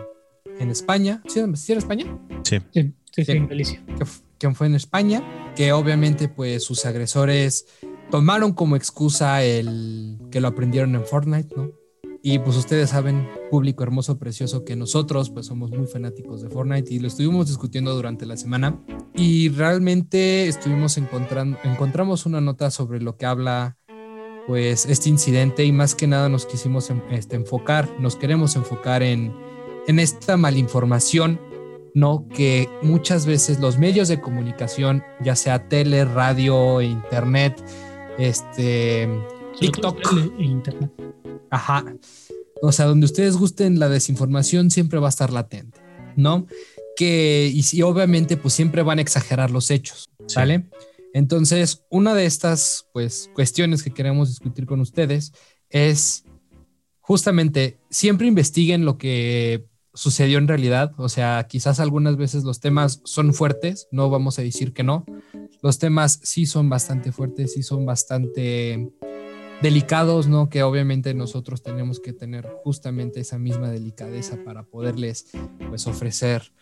en 0.59 0.71
España. 0.71 1.23
¿Sí, 1.29 1.41
¿Sí 1.55 1.73
era 1.73 1.79
España? 1.79 2.19
Sí. 2.43 2.59
Sí, 2.73 2.93
sí, 3.13 3.25
sí, 3.25 3.33
en 3.33 3.47
Galicia. 3.49 3.83
que, 3.97 4.03
f- 4.03 4.23
que 4.39 4.51
fue 4.55 4.67
en 4.67 4.75
España, 4.75 5.23
que 5.55 5.73
obviamente 5.73 6.29
pues 6.29 6.65
sus 6.65 6.85
agresores 6.85 7.67
tomaron 8.11 8.53
como 8.53 8.77
excusa 8.77 9.43
el 9.43 10.19
que 10.31 10.41
lo 10.41 10.49
aprendieron 10.49 10.95
en 10.95 11.05
Fortnite, 11.05 11.55
¿no? 11.57 11.71
Y 12.23 12.41
pues 12.41 12.57
ustedes 12.57 12.91
saben, 12.91 13.29
público 13.51 13.85
hermoso, 13.85 14.19
precioso, 14.19 14.65
que 14.65 14.75
nosotros 14.75 15.31
pues 15.31 15.47
somos 15.47 15.71
muy 15.71 15.87
fanáticos 15.87 16.43
de 16.43 16.49
Fortnite 16.49 16.93
y 16.93 16.99
lo 16.99 17.07
estuvimos 17.07 17.47
discutiendo 17.47 17.95
durante 17.95 18.27
la 18.27 18.37
semana 18.37 18.83
y 19.15 19.49
realmente 19.51 20.49
estuvimos 20.49 20.99
encontrando, 20.99 21.57
encontramos 21.63 22.27
una 22.27 22.41
nota 22.41 22.73
sobre 22.73 23.01
lo 23.01 23.17
que 23.17 23.27
habla 23.27 23.77
pues 24.49 24.87
este 24.87 25.09
incidente 25.09 25.65
y 25.65 25.73
más 25.73 25.95
que 25.95 26.09
nada 26.09 26.29
nos 26.29 26.47
quisimos 26.47 26.91
este, 27.11 27.37
enfocar, 27.37 27.89
nos 28.01 28.17
queremos 28.17 28.57
enfocar 28.57 29.05
en, 29.05 29.33
en 29.87 30.01
esta 30.01 30.37
malinformación 30.37 31.39
¿no? 31.97 32.29
Que 32.29 32.69
muchas 32.83 33.25
veces 33.25 33.59
los 33.59 33.79
medios 33.79 34.09
de 34.09 34.21
comunicación, 34.21 35.03
ya 35.23 35.35
sea 35.35 35.67
tele, 35.67 36.05
radio, 36.05 36.83
internet, 36.83 37.65
este, 38.19 39.09
TikTok, 39.59 39.99
e 40.39 40.45
internet. 40.45 40.93
ajá, 41.51 41.85
o 42.63 42.73
sea, 42.73 42.87
donde 42.87 43.07
ustedes 43.07 43.37
gusten 43.37 43.79
la 43.79 43.89
desinformación 43.89 44.71
siempre 44.71 44.99
va 44.99 45.09
a 45.09 45.11
estar 45.11 45.33
latente, 45.33 45.81
¿no? 46.17 46.47
Que, 46.97 47.51
y 47.53 47.63
sí, 47.63 47.83
obviamente, 47.83 48.37
pues 48.37 48.55
siempre 48.55 48.83
van 48.83 48.99
a 48.99 49.03
exagerar 49.03 49.51
los 49.51 49.71
hechos, 49.71 50.09
¿sale? 50.27 50.67
Entonces, 51.13 51.85
una 51.91 52.15
de 52.15 52.27
estas, 52.27 52.87
pues, 52.93 53.31
cuestiones 53.35 53.83
que 53.83 53.93
queremos 53.93 54.29
discutir 54.29 54.67
con 54.67 54.81
ustedes 54.81 55.33
es 55.71 56.25
justamente 57.01 57.79
siempre 57.91 58.27
investiguen 58.27 58.85
lo 58.85 58.99
que 58.99 59.67
sucedió 59.97 60.39
en 60.39 60.47
realidad. 60.47 60.93
O 60.99 61.09
sea, 61.09 61.47
quizás 61.49 61.81
algunas 61.81 62.17
veces 62.17 62.45
los 62.45 62.61
temas 62.61 63.01
son 63.05 63.35
fuertes, 63.35 63.89
no 63.91 64.09
vamos 64.11 64.39
a 64.39 64.43
decir 64.43 64.73
que 64.73 64.85
no. 64.85 65.05
Los 65.63 65.79
temas 65.79 66.21
sí 66.23 66.47
son 66.47 66.69
bastante 66.69 67.11
fuertes, 67.11 67.55
sí 67.55 67.63
son 67.63 67.85
bastante 67.85 68.93
delicados, 69.63 70.29
¿no? 70.29 70.49
Que 70.49 70.63
obviamente 70.63 71.15
nosotros 71.15 71.63
tenemos 71.63 71.99
que 71.99 72.13
tener 72.13 72.47
justamente 72.63 73.21
esa 73.21 73.39
misma 73.39 73.71
delicadeza 73.71 74.37
para 74.45 74.63
poderles, 74.63 75.27
pues, 75.69 75.87
ofrecer 75.87 76.53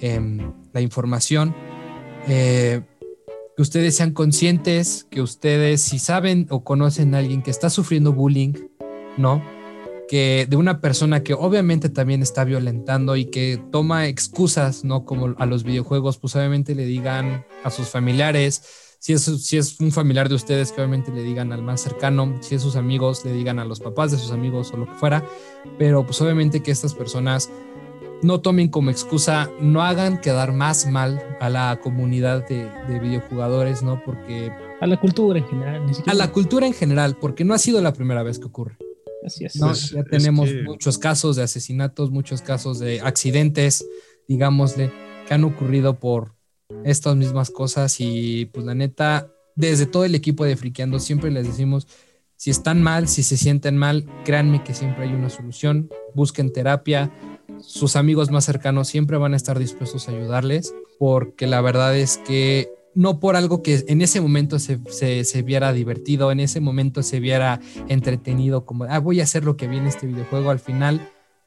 em, 0.00 0.52
la 0.72 0.80
información. 0.80 1.54
Eh, 2.28 2.82
que 3.56 3.62
ustedes 3.62 3.96
sean 3.96 4.12
conscientes, 4.12 5.06
que 5.10 5.22
ustedes, 5.22 5.80
si 5.80 5.98
saben 5.98 6.46
o 6.50 6.64
conocen 6.64 7.14
a 7.14 7.18
alguien 7.18 7.42
que 7.42 7.50
está 7.50 7.70
sufriendo 7.70 8.12
bullying, 8.12 8.54
¿no? 9.16 9.42
Que 10.10 10.46
de 10.50 10.56
una 10.56 10.80
persona 10.80 11.22
que 11.22 11.34
obviamente 11.34 11.88
también 11.88 12.20
está 12.20 12.42
violentando 12.42 13.14
y 13.14 13.26
que 13.26 13.62
toma 13.70 14.08
excusas, 14.08 14.84
¿no? 14.84 15.04
Como 15.04 15.36
a 15.38 15.46
los 15.46 15.62
videojuegos, 15.62 16.18
pues 16.18 16.34
obviamente 16.34 16.74
le 16.74 16.84
digan 16.84 17.44
a 17.62 17.70
sus 17.70 17.86
familiares, 17.88 18.62
si 18.98 19.12
es, 19.12 19.22
si 19.22 19.56
es 19.56 19.78
un 19.78 19.92
familiar 19.92 20.28
de 20.28 20.34
ustedes, 20.34 20.72
que 20.72 20.80
obviamente 20.80 21.12
le 21.12 21.22
digan 21.22 21.52
al 21.52 21.62
más 21.62 21.80
cercano, 21.80 22.38
si 22.40 22.56
es 22.56 22.62
sus 22.62 22.74
amigos, 22.74 23.24
le 23.24 23.32
digan 23.32 23.60
a 23.60 23.64
los 23.64 23.78
papás 23.78 24.10
de 24.10 24.18
sus 24.18 24.32
amigos 24.32 24.72
o 24.74 24.78
lo 24.78 24.86
que 24.86 24.94
fuera, 24.94 25.24
pero 25.78 26.04
pues 26.04 26.20
obviamente 26.20 26.60
que 26.60 26.72
estas 26.72 26.92
personas 26.92 27.48
no 28.22 28.40
tomen 28.40 28.68
como 28.68 28.90
excusa, 28.90 29.48
no 29.60 29.80
hagan 29.80 30.20
quedar 30.20 30.52
más 30.52 30.86
mal 30.86 31.22
a 31.40 31.48
la 31.48 31.78
comunidad 31.80 32.46
de, 32.48 32.68
de 32.88 32.98
videojugadores, 32.98 33.82
¿no? 33.84 34.02
Porque 34.04 34.52
A 34.80 34.86
la 34.88 34.98
cultura 34.98 35.38
en 35.38 35.46
general, 35.46 35.86
ni 35.86 35.92
a 35.92 35.94
siquiera. 35.94 36.18
la 36.18 36.32
cultura 36.32 36.66
en 36.66 36.74
general, 36.74 37.16
porque 37.18 37.44
no 37.44 37.54
ha 37.54 37.58
sido 37.58 37.80
la 37.80 37.92
primera 37.92 38.22
vez 38.24 38.40
que 38.40 38.46
ocurre. 38.46 38.76
Así 39.24 39.44
es. 39.44 39.56
¿no? 39.56 39.66
Pues, 39.68 39.90
ya 39.90 40.00
es 40.00 40.06
tenemos 40.08 40.48
que- 40.48 40.62
muchos 40.62 40.98
casos 40.98 41.36
de 41.36 41.42
asesinatos, 41.42 42.10
muchos 42.10 42.42
casos 42.42 42.78
de 42.78 43.00
accidentes, 43.00 43.86
digámosle, 44.28 44.92
que 45.26 45.34
han 45.34 45.44
ocurrido 45.44 45.98
por 45.98 46.34
estas 46.84 47.16
mismas 47.16 47.50
cosas 47.50 47.96
y 48.00 48.46
pues 48.46 48.64
la 48.64 48.74
neta, 48.74 49.28
desde 49.56 49.86
todo 49.86 50.04
el 50.04 50.14
equipo 50.14 50.44
de 50.44 50.56
Friqueando 50.56 50.98
siempre 51.00 51.30
les 51.30 51.46
decimos, 51.46 51.86
si 52.36 52.50
están 52.50 52.82
mal, 52.82 53.08
si 53.08 53.22
se 53.22 53.36
sienten 53.36 53.76
mal, 53.76 54.06
créanme 54.24 54.64
que 54.64 54.72
siempre 54.72 55.04
hay 55.04 55.12
una 55.12 55.28
solución, 55.28 55.90
busquen 56.14 56.52
terapia, 56.52 57.12
sus 57.60 57.96
amigos 57.96 58.30
más 58.30 58.44
cercanos 58.46 58.88
siempre 58.88 59.18
van 59.18 59.34
a 59.34 59.36
estar 59.36 59.58
dispuestos 59.58 60.08
a 60.08 60.12
ayudarles, 60.12 60.74
porque 60.98 61.46
la 61.46 61.60
verdad 61.60 61.94
es 61.96 62.16
que 62.18 62.70
no 62.94 63.20
por 63.20 63.36
algo 63.36 63.62
que 63.62 63.84
en 63.88 64.02
ese 64.02 64.20
momento 64.20 64.58
se, 64.58 64.80
se, 64.90 65.24
se 65.24 65.42
viera 65.42 65.72
divertido, 65.72 66.32
en 66.32 66.40
ese 66.40 66.60
momento 66.60 67.02
se 67.02 67.20
viera 67.20 67.60
entretenido, 67.88 68.64
como, 68.64 68.84
ah, 68.84 68.98
voy 68.98 69.20
a 69.20 69.24
hacer 69.24 69.44
lo 69.44 69.56
que 69.56 69.68
viene 69.68 69.88
este 69.88 70.06
videojuego, 70.06 70.50
al 70.50 70.60
final 70.60 71.00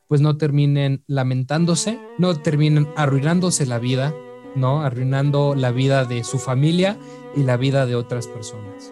pues 0.07 0.21
no 0.21 0.37
terminen 0.37 1.03
lamentándose, 1.07 1.99
no 2.17 2.39
terminen 2.39 2.87
arruinándose 2.95 3.65
la 3.65 3.79
vida, 3.79 4.13
¿no? 4.55 4.83
Arruinando 4.83 5.55
la 5.55 5.71
vida 5.71 6.05
de 6.05 6.23
su 6.23 6.37
familia 6.37 6.97
y 7.35 7.43
la 7.43 7.57
vida 7.57 7.85
de 7.85 7.95
otras 7.95 8.27
personas. 8.27 8.91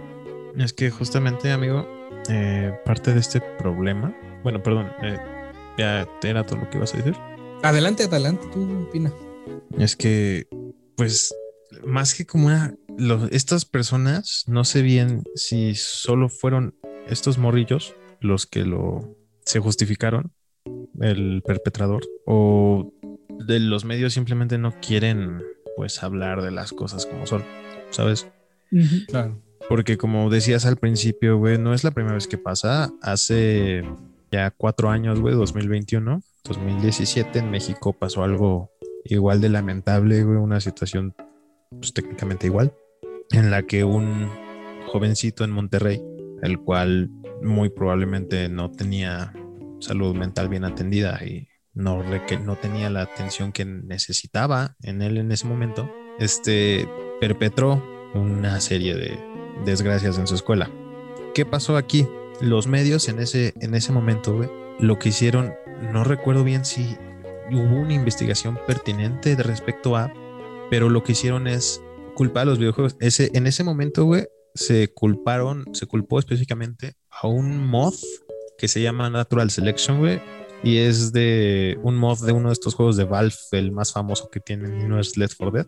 Es 0.58 0.74
que 0.74 0.89
justamente, 0.89 1.52
amigo, 1.52 1.86
eh, 2.30 2.74
parte 2.86 3.14
de 3.14 3.20
este 3.20 3.39
problema, 3.39 4.16
bueno, 4.43 4.64
perdón, 4.64 4.88
eh, 5.04 5.18
ya 5.78 6.08
era 6.24 6.45
todo 6.45 6.60
lo 6.60 6.70
que 6.70 6.78
ibas 6.78 6.93
a 6.93 6.97
decir. 6.97 7.16
Adelante, 7.62 8.04
adelante, 8.06 8.47
tú 8.52 8.88
opina. 8.88 9.14
Es 9.78 9.95
que, 9.95 10.47
pues, 10.95 11.34
más 11.86 12.14
que 12.14 12.26
como 12.26 12.48
una, 12.48 12.76
lo- 12.98 13.28
estas 13.32 13.66
personas, 13.66 14.44
no 14.48 14.64
sé 14.64 14.82
bien 14.82 15.24
si 15.36 15.76
solo 15.76 16.30
fueron 16.30 16.76
estos 17.08 17.38
morrillos 17.38 17.96
los 18.20 18.46
que 18.46 18.66
lo 18.66 19.16
se 19.46 19.60
justificaron, 19.60 20.32
el 21.00 21.42
perpetrador, 21.46 22.04
o 22.26 22.94
de 23.48 23.60
los 23.60 23.86
medios 23.86 24.14
simplemente 24.14 24.58
no 24.58 24.74
quieren, 24.82 25.42
pues, 25.76 26.04
hablar 26.04 26.42
de 26.44 26.52
las 26.52 26.72
cosas 26.72 27.06
como 27.08 27.26
son, 27.26 27.44
¿sabes? 27.90 28.28
Claro. 29.08 29.42
Porque 29.68 29.98
como 29.98 30.30
decías 30.30 30.66
al 30.66 30.78
principio, 30.78 31.38
güey, 31.38 31.58
no 31.58 31.74
es 31.74 31.84
la 31.84 31.92
primera 31.92 32.14
vez 32.16 32.28
que 32.28 32.38
pasa. 32.38 32.92
Hace 33.02 33.84
ya 34.32 34.52
cuatro 34.52 34.90
años, 34.90 35.20
güey, 35.20 35.34
2021, 35.34 36.22
2017, 36.44 37.40
en 37.40 37.50
México 37.52 37.94
pasó 37.94 38.24
algo 38.24 38.70
igual 39.06 39.42
de 39.42 39.50
lamentable, 39.50 40.24
güey, 40.24 40.38
una 40.38 40.60
situación 40.62 41.16
pues, 41.72 41.94
técnicamente 41.94 42.48
igual, 42.48 42.74
en 43.32 43.52
la 43.52 43.64
que 43.64 43.84
un 43.84 44.30
jovencito 44.88 45.44
en 45.44 45.52
Monterrey, 45.52 46.02
el 46.42 46.60
cual 46.60 47.10
muy 47.42 47.70
probablemente 47.70 48.50
no 48.50 48.72
tenía 48.72 49.34
salud 49.80 50.16
mental 50.16 50.48
bien 50.50 50.64
atendida 50.64 51.20
y 51.26 51.48
no, 51.74 52.04
no 52.44 52.56
tenía 52.58 52.90
la 52.90 53.02
atención 53.02 53.52
que 53.52 53.66
necesitaba 53.66 54.76
en 54.84 55.02
él 55.02 55.18
en 55.18 55.32
ese 55.32 55.48
momento, 55.48 55.90
este 56.20 56.88
perpetró 57.20 57.84
una 58.14 58.60
serie 58.60 58.96
de 58.96 59.18
desgracias 59.66 60.18
en 60.18 60.28
su 60.28 60.36
escuela. 60.36 60.70
¿Qué 61.34 61.46
pasó 61.46 61.78
aquí? 61.78 62.08
Los 62.42 62.68
medios 62.68 63.08
en 63.08 63.20
ese, 63.20 63.54
en 63.62 63.74
ese 63.76 63.92
momento, 63.92 64.40
lo 64.80 65.00
que 65.00 65.10
hicieron, 65.10 65.54
no 65.94 66.04
recuerdo 66.04 66.44
bien 66.44 66.66
si 66.66 66.98
hubo 67.52 67.76
una 67.76 67.94
investigación 67.94 68.60
pertinente 68.68 69.36
respecto 69.36 69.96
a, 69.96 70.12
pero 70.72 70.90
lo 70.90 71.04
que 71.04 71.12
hicieron 71.12 71.48
es 71.48 71.82
culpar 72.16 72.44
a 72.44 72.46
los 72.46 72.58
videojuegos. 72.58 72.96
Ese, 73.02 73.30
en 73.34 73.46
ese 73.46 73.66
momento, 73.66 74.06
güey, 74.06 74.26
se 74.56 74.88
culparon, 74.88 75.66
se 75.74 75.86
culpó 75.86 76.18
específicamente 76.18 76.94
a 77.10 77.28
un 77.28 77.68
mod 77.68 77.94
que 78.58 78.70
se 78.70 78.82
llama 78.82 79.10
Natural 79.10 79.52
Selection, 79.52 80.00
güey, 80.00 80.22
y 80.64 80.78
es 80.78 81.12
de 81.12 81.78
un 81.84 81.98
mod 81.98 82.26
de 82.26 82.32
uno 82.32 82.48
de 82.48 82.54
estos 82.54 82.76
juegos 82.76 82.96
de 82.96 83.04
Valve, 83.04 83.36
el 83.52 83.74
más 83.74 83.92
famoso 83.92 84.30
que 84.30 84.40
tienen, 84.40 84.80
y 84.80 84.86
no 84.86 84.98
es 84.98 85.18
Left 85.18 85.36
4 85.38 85.52
Dead. 85.52 85.68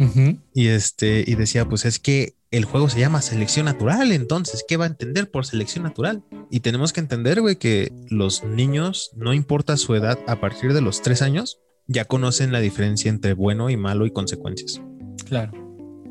Ujú. 0.00 0.40
Y 0.52 0.66
este, 0.66 1.22
y 1.24 1.36
decía, 1.36 1.68
pues 1.68 1.84
es 1.84 2.00
que 2.00 2.34
el 2.50 2.64
juego 2.64 2.88
se 2.88 2.98
llama 2.98 3.22
selección 3.22 3.66
natural, 3.66 4.10
entonces, 4.10 4.64
¿qué 4.66 4.76
va 4.76 4.86
a 4.86 4.88
entender 4.88 5.30
por 5.30 5.46
selección 5.46 5.84
natural? 5.84 6.24
Y 6.50 6.60
tenemos 6.60 6.92
que 6.92 6.98
entender, 6.98 7.40
güey, 7.40 7.56
que 7.56 7.92
los 8.08 8.42
niños, 8.42 9.12
no 9.14 9.32
importa 9.34 9.76
su 9.76 9.94
edad, 9.94 10.18
a 10.26 10.40
partir 10.40 10.72
de 10.72 10.80
los 10.80 11.00
tres 11.00 11.22
años, 11.22 11.60
ya 11.86 12.04
conocen 12.04 12.52
la 12.52 12.60
diferencia 12.60 13.08
entre 13.08 13.34
bueno 13.34 13.70
y 13.70 13.76
malo 13.76 14.06
y 14.06 14.10
consecuencias, 14.12 14.80
Claro. 15.28 15.52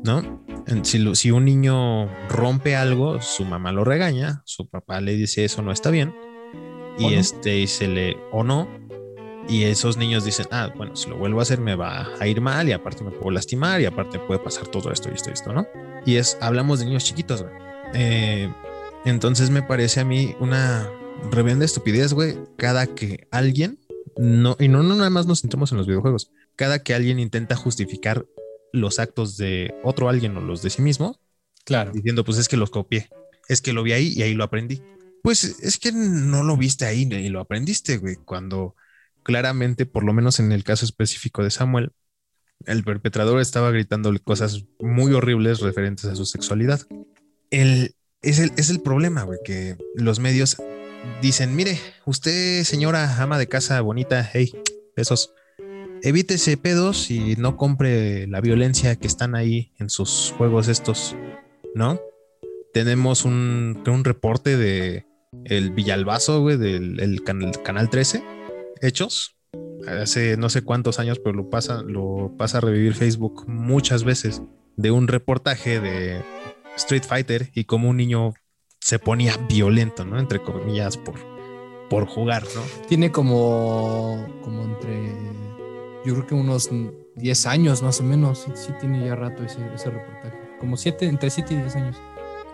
¿no? 0.04 0.44
Si, 0.82 0.98
lo- 0.98 1.14
si 1.14 1.30
un 1.30 1.44
niño 1.44 2.06
rompe 2.28 2.74
algo, 2.76 3.20
su 3.22 3.44
mamá 3.44 3.70
lo 3.72 3.84
regaña, 3.84 4.42
su 4.44 4.68
papá 4.68 5.00
le 5.00 5.14
dice 5.14 5.44
eso 5.44 5.62
no 5.62 5.70
está 5.72 5.90
bien, 5.90 6.12
y 6.98 7.04
¿O 7.04 7.10
no? 7.10 7.16
este, 7.16 7.58
y 7.60 7.66
se 7.66 7.86
le, 7.88 8.16
o 8.32 8.42
no, 8.42 8.68
y 9.48 9.62
esos 9.64 9.96
niños 9.96 10.24
dicen, 10.24 10.46
ah, 10.50 10.72
bueno, 10.76 10.96
si 10.96 11.08
lo 11.08 11.16
vuelvo 11.18 11.38
a 11.38 11.42
hacer 11.42 11.60
me 11.60 11.76
va 11.76 12.08
a 12.18 12.26
ir 12.26 12.40
mal 12.40 12.68
y 12.68 12.72
aparte 12.72 13.04
me 13.04 13.12
puedo 13.12 13.30
lastimar 13.30 13.80
y 13.80 13.84
aparte 13.84 14.18
puede 14.18 14.40
pasar 14.40 14.66
todo 14.66 14.90
esto 14.90 15.08
y 15.08 15.14
esto 15.14 15.30
y 15.30 15.34
esto, 15.34 15.52
¿no? 15.52 15.66
Y 16.04 16.16
es, 16.16 16.36
hablamos 16.40 16.80
de 16.80 16.86
niños 16.86 17.04
chiquitos, 17.04 17.42
güey. 17.42 17.54
Eh, 17.94 18.52
entonces 19.04 19.50
me 19.50 19.62
parece 19.62 20.00
a 20.00 20.04
mí 20.04 20.34
una 20.40 20.90
reverenda 21.30 21.64
estupidez, 21.64 22.12
güey, 22.12 22.36
cada 22.56 22.88
que 22.88 23.28
alguien, 23.30 23.78
no, 24.16 24.56
y 24.58 24.68
no, 24.68 24.82
no 24.82 24.94
nada 24.94 25.10
más 25.10 25.26
nos 25.26 25.40
centramos 25.42 25.72
en 25.72 25.78
los 25.78 25.86
videojuegos, 25.86 26.30
cada 26.56 26.82
que 26.82 26.94
alguien 26.94 27.18
intenta 27.18 27.56
justificar 27.56 28.26
los 28.72 28.98
actos 28.98 29.36
de 29.36 29.74
otro 29.82 30.08
alguien 30.08 30.36
o 30.36 30.40
los 30.40 30.62
de 30.62 30.70
sí 30.70 30.82
mismo, 30.82 31.20
Claro. 31.64 31.90
diciendo, 31.92 32.24
pues 32.24 32.38
es 32.38 32.48
que 32.48 32.56
los 32.56 32.70
copié, 32.70 33.08
es 33.48 33.60
que 33.60 33.72
lo 33.72 33.82
vi 33.82 33.92
ahí 33.92 34.12
y 34.14 34.22
ahí 34.22 34.34
lo 34.34 34.44
aprendí. 34.44 34.82
Pues 35.22 35.44
es 35.44 35.78
que 35.78 35.90
no 35.92 36.44
lo 36.44 36.56
viste 36.56 36.84
ahí 36.84 37.02
y 37.02 37.28
lo 37.28 37.40
aprendiste, 37.40 37.98
güey, 37.98 38.16
cuando 38.16 38.76
claramente, 39.24 39.86
por 39.86 40.04
lo 40.04 40.12
menos 40.12 40.38
en 40.38 40.52
el 40.52 40.62
caso 40.62 40.84
específico 40.84 41.42
de 41.42 41.50
Samuel, 41.50 41.90
el 42.64 42.84
perpetrador 42.84 43.40
estaba 43.40 43.70
gritándole 43.70 44.20
cosas 44.20 44.64
muy 44.78 45.12
horribles 45.12 45.60
referentes 45.60 46.04
a 46.04 46.14
su 46.14 46.24
sexualidad. 46.24 46.80
El, 47.50 47.96
es, 48.22 48.38
el, 48.38 48.52
es 48.56 48.70
el 48.70 48.80
problema, 48.80 49.24
güey, 49.24 49.38
que 49.44 49.76
los 49.96 50.20
medios 50.20 50.56
dicen, 51.22 51.56
mire, 51.56 51.78
usted, 52.04 52.62
señora 52.64 53.22
ama 53.22 53.38
de 53.38 53.48
casa 53.48 53.80
bonita, 53.80 54.28
hey, 54.32 54.52
besos, 54.96 55.32
evítese 56.02 56.56
pedos 56.56 57.10
y 57.10 57.36
no 57.36 57.56
compre 57.56 58.26
la 58.26 58.40
violencia 58.40 58.96
que 58.96 59.06
están 59.06 59.34
ahí 59.34 59.72
en 59.78 59.90
sus 59.90 60.34
juegos 60.36 60.68
estos, 60.68 61.16
¿no? 61.74 62.00
Tenemos 62.72 63.24
un, 63.24 63.82
un 63.86 64.04
reporte 64.04 64.56
de 64.56 65.06
el 65.44 65.70
Villalbazo, 65.70 66.40
güey, 66.40 66.56
del 66.56 67.00
el 67.00 67.22
canal, 67.22 67.52
canal 67.62 67.90
13, 67.90 68.22
hechos, 68.80 69.36
hace 69.86 70.36
no 70.36 70.48
sé 70.48 70.62
cuántos 70.62 70.98
años, 70.98 71.18
pero 71.18 71.34
lo 71.34 71.50
pasa, 71.50 71.82
lo 71.82 72.34
pasa 72.36 72.58
a 72.58 72.60
revivir 72.60 72.94
Facebook 72.94 73.44
muchas 73.46 74.04
veces, 74.04 74.42
de 74.76 74.90
un 74.90 75.08
reportaje 75.08 75.80
de 75.80 76.22
Street 76.76 77.04
Fighter 77.04 77.50
y 77.54 77.64
cómo 77.64 77.88
un 77.88 77.96
niño 77.96 78.34
se 78.86 79.00
ponía 79.00 79.36
violento, 79.48 80.04
¿no? 80.04 80.16
Entre 80.16 80.40
comillas, 80.40 80.96
por, 80.96 81.16
por 81.90 82.06
jugar, 82.06 82.44
¿no? 82.54 82.62
Tiene 82.86 83.10
como, 83.10 84.24
como 84.42 84.62
entre, 84.62 85.12
yo 86.04 86.14
creo 86.14 86.26
que 86.28 86.34
unos 86.36 86.70
10 87.16 87.46
años 87.46 87.82
más 87.82 87.98
o 87.98 88.04
menos. 88.04 88.44
Sí, 88.44 88.52
sí 88.54 88.72
tiene 88.78 89.04
ya 89.04 89.16
rato 89.16 89.42
ese, 89.42 89.58
ese 89.74 89.90
reportaje. 89.90 90.38
Como 90.60 90.76
7, 90.76 91.04
entre 91.06 91.30
7 91.30 91.52
y 91.52 91.56
10 91.56 91.74
años. 91.76 91.96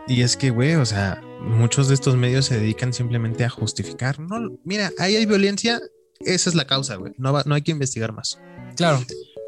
Y 0.08 0.22
es 0.22 0.38
que, 0.38 0.48
güey, 0.48 0.74
o 0.76 0.86
sea, 0.86 1.20
muchos 1.42 1.88
de 1.88 1.94
estos 1.94 2.16
medios 2.16 2.46
se 2.46 2.58
dedican 2.58 2.94
simplemente 2.94 3.44
a 3.44 3.50
justificar. 3.50 4.18
No, 4.18 4.56
mira, 4.64 4.90
ahí 4.98 5.16
hay 5.16 5.26
violencia, 5.26 5.80
esa 6.20 6.48
es 6.48 6.56
la 6.56 6.66
causa, 6.66 6.96
güey. 6.96 7.12
No, 7.18 7.30
va- 7.34 7.42
no 7.44 7.54
hay 7.54 7.60
que 7.62 7.72
investigar 7.72 8.14
más. 8.14 8.40
Claro. 8.74 9.00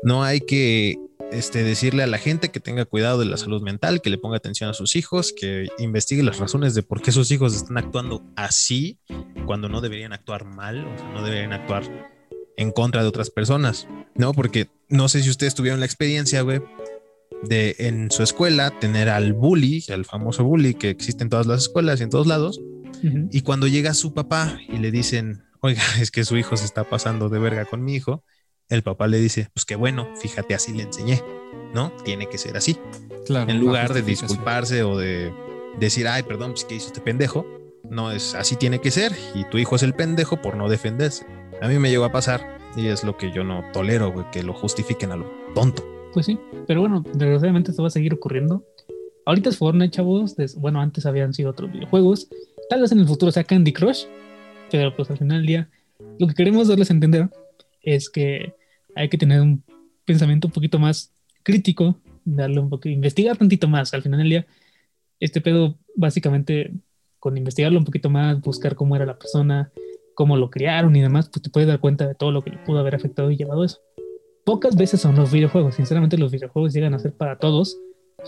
No 0.03 0.23
hay 0.23 0.43
que 0.43 0.97
este, 1.35 1.65
decirle 1.65 2.03
a 2.03 2.07
la 2.07 2.19
gente 2.19 2.51
que 2.51 2.61
tenga 2.61 2.85
cuidado 2.85 3.19
de 3.19 3.27
la 3.27 3.37
salud 3.37 3.63
mental, 3.63 4.01
que 4.01 4.11
le 4.11 4.19
ponga 4.19 4.37
atención 4.37 4.71
a 4.71 4.75
sus 4.75 4.97
hijos, 4.97 5.35
que 5.37 5.69
investigue 5.79 6.23
las 6.23 6.39
razones 6.39 6.75
de 6.75 6.83
por 6.83 7.03
qué 7.03 7.13
sus 7.13 7.31
hijos 7.31 7.55
están 7.55 7.77
actuando 7.77 8.23
así 8.37 8.99
cuando 9.47 9.69
no 9.69 9.81
deberían 9.81 10.13
actuar 10.13 10.45
mal, 10.45 10.87
o 10.87 10.99
sea, 10.99 11.13
no 11.13 11.23
deberían 11.23 11.53
actuar 11.53 11.85
en 12.57 12.71
contra 12.71 13.03
de 13.03 13.09
otras 13.09 13.31
personas, 13.31 13.89
¿no? 14.15 14.33
Porque 14.33 14.69
no 14.89 15.09
sé 15.09 15.23
si 15.23 15.31
ustedes 15.31 15.55
tuvieron 15.55 15.81
la 15.81 15.87
experiencia, 15.87 16.43
güey, 16.43 16.61
de 17.43 17.77
en 17.79 18.11
su 18.11 18.23
escuela 18.23 18.79
tener 18.79 19.09
al 19.09 19.33
bully, 19.33 19.85
al 19.91 20.05
famoso 20.05 20.45
bully 20.45 20.75
que 20.75 20.91
existe 20.91 21.25
en 21.25 21.31
todas 21.31 21.47
las 21.47 21.63
escuelas 21.63 22.01
y 22.01 22.05
en 22.05 22.11
todos 22.11 22.27
lados, 22.27 22.61
y 23.31 23.43
cuando 23.43 23.67
llega 23.67 23.93
su 23.93 24.15
papá 24.15 24.59
y 24.67 24.79
le 24.79 24.91
dicen, 24.91 25.43
oiga, 25.61 25.83
es 26.01 26.11
que 26.11 26.25
su 26.25 26.37
hijo 26.37 26.57
se 26.57 26.65
está 26.65 26.85
pasando 26.85 27.29
de 27.29 27.39
verga 27.39 27.65
con 27.65 27.85
mi 27.85 27.95
hijo, 27.95 28.23
el 28.69 28.83
papá 28.83 29.07
le 29.07 29.19
dice, 29.19 29.49
pues 29.55 29.65
qué 29.65 29.77
bueno, 29.77 30.09
fíjate, 30.17 30.55
así 30.55 30.73
le 30.73 30.85
enseñé, 30.85 31.23
¿no? 31.75 31.93
Tiene 32.05 32.29
que 32.29 32.39
ser 32.39 32.57
así. 32.57 32.79
Claro. 33.27 33.51
En 33.51 33.59
lugar 33.59 33.95
de 33.95 34.03
disculparse 34.03 34.83
o 34.83 34.97
de 34.97 35.33
decir, 35.79 36.07
ay, 36.09 36.23
perdón, 36.23 36.53
pues 36.53 36.65
que 36.65 36.75
hizo 36.75 36.89
este 36.89 37.01
pendejo, 37.01 37.47
no 37.91 38.11
es 38.11 38.35
así 38.35 38.57
tiene 38.57 38.81
que 38.81 38.91
ser 38.91 39.13
y 39.35 39.45
tu 39.45 39.59
hijo 39.59 39.77
es 39.77 39.83
el 39.83 39.95
pendejo 39.95 40.41
por 40.41 40.57
no 40.57 40.69
defenderse. 40.69 41.27
A 41.61 41.69
mí 41.69 41.79
me 41.79 41.91
llegó 41.91 42.05
a 42.05 42.13
pasar 42.13 42.59
y 42.77 42.87
es 42.87 43.05
lo 43.05 43.17
que 43.17 43.33
yo 43.33 43.45
no 43.45 43.65
tolero, 43.73 44.13
güey, 44.13 44.27
que 44.31 44.43
lo 44.43 44.53
justifiquen 44.53 45.13
a 45.13 45.17
lo 45.17 45.31
tonto. 45.55 45.85
Pues 46.13 46.27
sí, 46.27 46.39
pero 46.67 46.81
bueno, 46.81 47.05
desgraciadamente 47.13 47.71
esto 47.71 47.83
va 47.83 47.89
a 47.89 47.91
seguir 47.91 48.15
ocurriendo. 48.15 48.65
Ahorita 49.27 49.49
es 49.49 49.57
Fortnite, 49.57 49.91
chavos. 49.91 50.35
bueno, 50.57 50.81
antes 50.81 51.07
habían 51.07 51.33
sido 51.33 51.51
otros 51.51 51.73
videojuegos. 51.73 52.29
Tal 52.69 52.81
vez 52.83 52.93
en 52.93 53.01
el 53.01 53.07
futuro 53.07 53.33
sea 53.33 53.45
Candy 53.45 53.73
Crush. 53.73 54.05
Pero 54.71 54.95
pues 54.95 55.11
al 55.11 55.19
final 55.19 55.39
del 55.39 55.47
día, 55.47 55.71
lo 56.19 56.27
que 56.27 56.35
queremos 56.35 56.69
darles 56.69 56.91
a 56.91 56.95
entender 56.95 57.31
es 57.85 58.11
que 58.11 58.55
hay 58.95 59.09
que 59.09 59.19
tener 59.19 59.41
un 59.41 59.63
pensamiento 60.05 60.49
un 60.49 60.53
poquito 60.53 60.79
más 60.79 61.13
crítico, 61.43 61.97
darle 62.25 62.61
un 62.61 62.69
poquito, 62.71 62.89
investigar 62.95 63.37
tantito 63.37 63.69
más. 63.69 63.93
Al 63.95 64.03
final 64.03 64.19
del 64.21 64.29
día, 64.29 64.47
este 65.21 65.41
pedo, 65.41 65.77
básicamente, 65.95 66.73
con 67.19 67.37
investigarlo 67.37 67.79
un 67.79 67.85
poquito 67.85 68.11
más, 68.11 68.41
buscar 68.41 68.75
cómo 68.75 68.97
era 68.97 69.07
la 69.07 69.19
persona, 69.19 69.71
cómo 70.15 70.37
lo 70.37 70.51
criaron 70.51 70.95
y 70.97 71.01
demás, 71.01 71.29
pues 71.29 71.43
te 71.43 71.51
puedes 71.51 71.67
dar 71.69 71.81
cuenta 71.81 72.07
de 72.07 72.15
todo 72.15 72.31
lo 72.33 72.43
que 72.43 72.51
le 72.51 72.59
pudo 72.59 72.79
haber 72.79 72.95
afectado 72.95 73.31
y 73.31 73.37
llevado 73.37 73.63
a 73.63 73.67
eso 73.67 73.79
pocas 74.45 74.77
veces 74.77 75.01
son 75.01 75.17
los 75.17 75.33
videojuegos. 75.33 75.75
Sinceramente, 75.77 76.19
los 76.19 76.31
videojuegos 76.31 76.75
llegan 76.75 76.93
a 76.93 76.99
ser 76.99 77.15
para 77.15 77.39
todos 77.39 77.79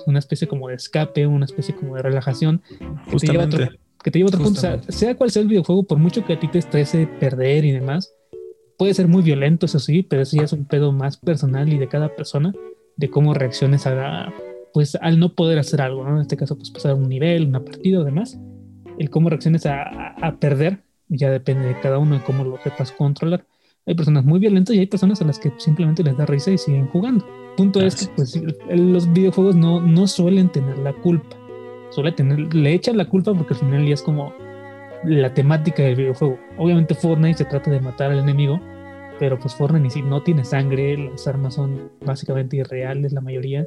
una 0.07 0.19
especie 0.19 0.49
como 0.49 0.69
de 0.69 0.75
escape, 0.77 1.27
una 1.27 1.45
especie 1.45 1.75
como 1.75 1.95
de 1.97 2.01
relajación 2.03 2.63
que 3.11 3.17
te 3.19 3.27
lleva 3.27 3.43
a, 3.43 3.47
Justamente. 3.47 3.57
otro- 3.65 3.77
Que 4.03 4.11
te 4.11 4.19
lleva 4.19 4.29
a 4.29 4.31
otro 4.31 4.43
punto. 4.45 4.59
O 4.59 4.61
sea, 4.63 4.71
Justamente. 4.73 4.93
sea 4.99 5.15
cual 5.15 5.31
sea 5.31 5.43
el 5.43 5.49
videojuego, 5.49 5.83
por 5.83 5.99
mucho 5.99 6.25
que 6.25 6.33
a 6.33 6.41
ti 6.41 6.49
te 6.49 6.59
estrese 6.59 7.07
perder 7.21 7.67
y 7.67 7.73
demás, 7.73 8.11
puede 8.79 8.95
ser 8.95 9.09
muy 9.09 9.23
violento, 9.23 9.67
eso 9.67 9.79
sí, 9.79 10.03
pero 10.03 10.23
eso 10.23 10.37
ya 10.37 10.45
es 10.45 10.53
un 10.53 10.65
pedo 10.65 10.93
más 10.93 11.17
personal 11.17 11.73
y 11.73 11.79
de 11.79 11.89
cada 11.89 12.15
persona, 12.15 12.53
de 12.97 13.11
cómo 13.11 13.35
reacciones 13.35 13.87
a 13.87 13.95
la- 13.95 14.35
pues 14.73 14.97
al 15.01 15.19
no 15.19 15.35
poder 15.35 15.59
hacer 15.59 15.81
algo, 15.81 16.05
¿no? 16.05 16.17
En 16.17 16.21
este 16.23 16.37
caso, 16.37 16.57
pues 16.57 16.71
pasar 16.71 16.95
un 16.95 17.09
nivel, 17.09 17.47
una 17.47 17.65
partida 17.65 18.01
o 18.01 18.05
demás. 18.05 18.39
El 18.99 19.09
cómo 19.11 19.31
reacciones 19.31 19.65
a, 19.67 19.83
a- 19.83 20.15
a 20.21 20.37
perder 20.37 20.79
ya 21.09 21.31
depende 21.31 21.67
de 21.69 21.81
cada 21.81 21.99
uno 21.99 22.17
y 22.17 22.19
cómo 22.21 22.45
lo 22.45 22.59
sepas 22.63 22.93
controlar. 22.93 23.45
Hay 23.87 23.95
personas 23.95 24.25
muy 24.25 24.41
violentas 24.41 24.75
y 24.75 24.81
hay 24.81 24.87
personas 24.87 25.23
a 25.23 25.25
las 25.25 25.39
que 25.39 25.53
simplemente 25.59 26.03
les 26.03 26.17
da 26.17 26.27
risa 26.27 26.51
y 26.51 26.59
siguen 26.59 26.89
jugando. 26.89 27.25
Punto 27.57 27.81
es 27.81 27.95
que 28.09 28.13
pues, 28.17 28.41
los 28.69 29.13
videojuegos 29.13 29.55
no, 29.57 29.81
no 29.81 30.07
suelen 30.09 30.49
tener 30.51 30.77
la 30.79 30.93
culpa. 30.93 31.37
Suele 31.91 32.11
tener, 32.13 32.53
le 32.53 32.75
echan 32.75 32.97
la 32.97 33.09
culpa 33.09 33.33
porque 33.33 33.55
al 33.55 33.61
final 33.61 33.87
ya 33.87 33.95
es 33.95 34.03
como 34.03 34.33
la 35.07 35.33
temática 35.33 35.83
del 35.83 35.97
videojuego. 35.97 36.39
Obviamente 36.59 36.95
Fortnite 36.95 37.39
se 37.39 37.45
trata 37.45 37.71
de 37.71 37.81
matar 37.81 38.11
al 38.11 38.19
enemigo, 38.19 38.61
pero 39.19 39.39
pues 39.39 39.55
Fortnite 39.55 40.03
no 40.03 40.23
tiene 40.23 40.45
sangre, 40.45 40.97
las 40.99 41.27
armas 41.27 41.55
son 41.55 41.91
básicamente 42.05 42.57
irreales 42.57 43.13
la 43.13 43.21
mayoría. 43.21 43.65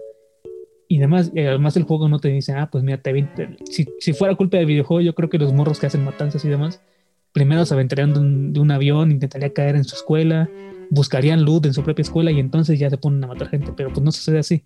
Y 0.87 0.97
demás, 0.97 1.31
y 1.33 1.41
además 1.41 1.77
el 1.77 1.83
juego 1.83 2.09
no 2.09 2.19
te 2.19 2.29
dice, 2.29 2.53
ah, 2.53 2.69
pues 2.71 2.83
mira, 2.83 2.97
te 2.97 3.27
si, 3.69 3.87
si 3.99 4.13
fuera 4.13 4.35
culpa 4.35 4.57
del 4.57 4.65
videojuego, 4.65 5.01
yo 5.01 5.13
creo 5.13 5.29
que 5.29 5.37
los 5.37 5.53
morros 5.53 5.79
que 5.79 5.85
hacen 5.85 6.03
matanzas 6.03 6.43
y 6.45 6.49
demás, 6.49 6.81
primero 7.31 7.63
se 7.65 7.75
aventarían 7.75 8.13
de 8.13 8.19
un, 8.19 8.53
de 8.53 8.59
un 8.59 8.71
avión, 8.71 9.11
intentaría 9.11 9.53
caer 9.53 9.75
en 9.75 9.83
su 9.83 9.95
escuela, 9.95 10.49
buscarían 10.89 11.45
loot 11.45 11.67
en 11.67 11.75
su 11.75 11.83
propia 11.83 12.01
escuela 12.01 12.31
y 12.31 12.39
entonces 12.39 12.79
ya 12.79 12.89
se 12.89 12.97
ponen 12.97 13.23
a 13.23 13.27
matar 13.27 13.49
gente, 13.49 13.71
pero 13.77 13.89
pues 13.89 14.01
no 14.01 14.11
sucede 14.11 14.39
así. 14.39 14.63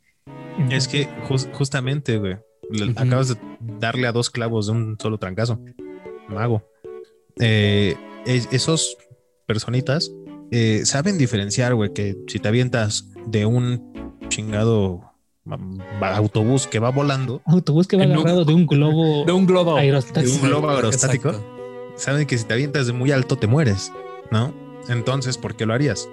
Es 0.71 0.87
que 0.87 1.07
jus- 1.27 1.49
justamente, 1.51 2.17
güey, 2.17 2.37
acabas 2.95 3.27
de 3.29 3.35
darle 3.79 4.07
a 4.07 4.13
dos 4.13 4.29
clavos 4.29 4.67
de 4.67 4.71
un 4.71 4.97
solo 4.97 5.17
trancazo. 5.17 5.59
Mago. 6.27 6.63
Eh, 7.39 7.95
es- 8.25 8.47
esos 8.51 8.97
personitas 9.45 10.11
eh, 10.51 10.81
saben 10.85 11.17
diferenciar, 11.17 11.73
güey, 11.75 11.93
que 11.93 12.15
si 12.27 12.39
te 12.39 12.47
avientas 12.47 13.09
de 13.25 13.45
un 13.45 14.19
chingado 14.29 15.01
ma- 15.45 15.57
autobús 16.15 16.67
que 16.67 16.79
va 16.79 16.89
volando, 16.91 17.41
Autobús 17.45 17.87
que 17.87 17.97
va 17.97 18.05
un- 18.05 18.11
agarrado 18.13 18.45
de 18.45 18.53
un 18.53 18.67
globo 18.67 19.23
De 19.25 19.31
un 19.31 19.45
globo. 19.47 19.77
aerostático. 19.77 20.31
de 20.31 20.37
un 20.41 20.47
globo 20.49 20.69
aerostático. 20.69 21.29
Exacto. 21.29 21.49
saben 21.95 22.27
que 22.27 22.37
si 22.37 22.45
te 22.45 22.53
avientas 22.53 22.87
de 22.87 22.93
muy 22.93 23.11
alto 23.11 23.35
te 23.37 23.47
mueres, 23.47 23.91
¿no? 24.31 24.53
Entonces, 24.89 25.37
¿por 25.37 25.55
qué 25.55 25.65
lo 25.65 25.73
harías? 25.73 26.07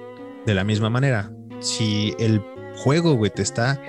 De 0.46 0.54
la 0.54 0.64
misma 0.64 0.88
manera, 0.90 1.30
si 1.61 2.14
el 2.18 2.40
juego, 2.82 3.14
güey, 3.14 3.30
te 3.30 3.42
está, 3.42 3.80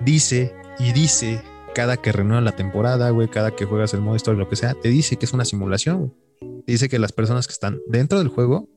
dice 0.00 0.54
y 0.78 0.92
dice 0.92 1.42
cada 1.74 1.96
que 1.98 2.12
renueva 2.12 2.40
la 2.40 2.56
temporada, 2.56 3.10
güey, 3.10 3.28
cada 3.28 3.54
que 3.54 3.64
juegas 3.66 3.92
el 3.92 4.00
modo 4.00 4.16
historia, 4.16 4.38
lo 4.38 4.48
que 4.48 4.56
sea, 4.56 4.74
te 4.74 4.88
dice 4.88 5.16
que 5.16 5.26
es 5.26 5.32
una 5.32 5.44
simulación, 5.44 5.98
güey. 5.98 6.12
Te 6.64 6.72
dice 6.72 6.88
que 6.88 6.98
las 6.98 7.12
personas 7.12 7.46
que 7.46 7.52
están 7.52 7.80
dentro 7.88 8.18
del 8.18 8.28
juego 8.28 8.68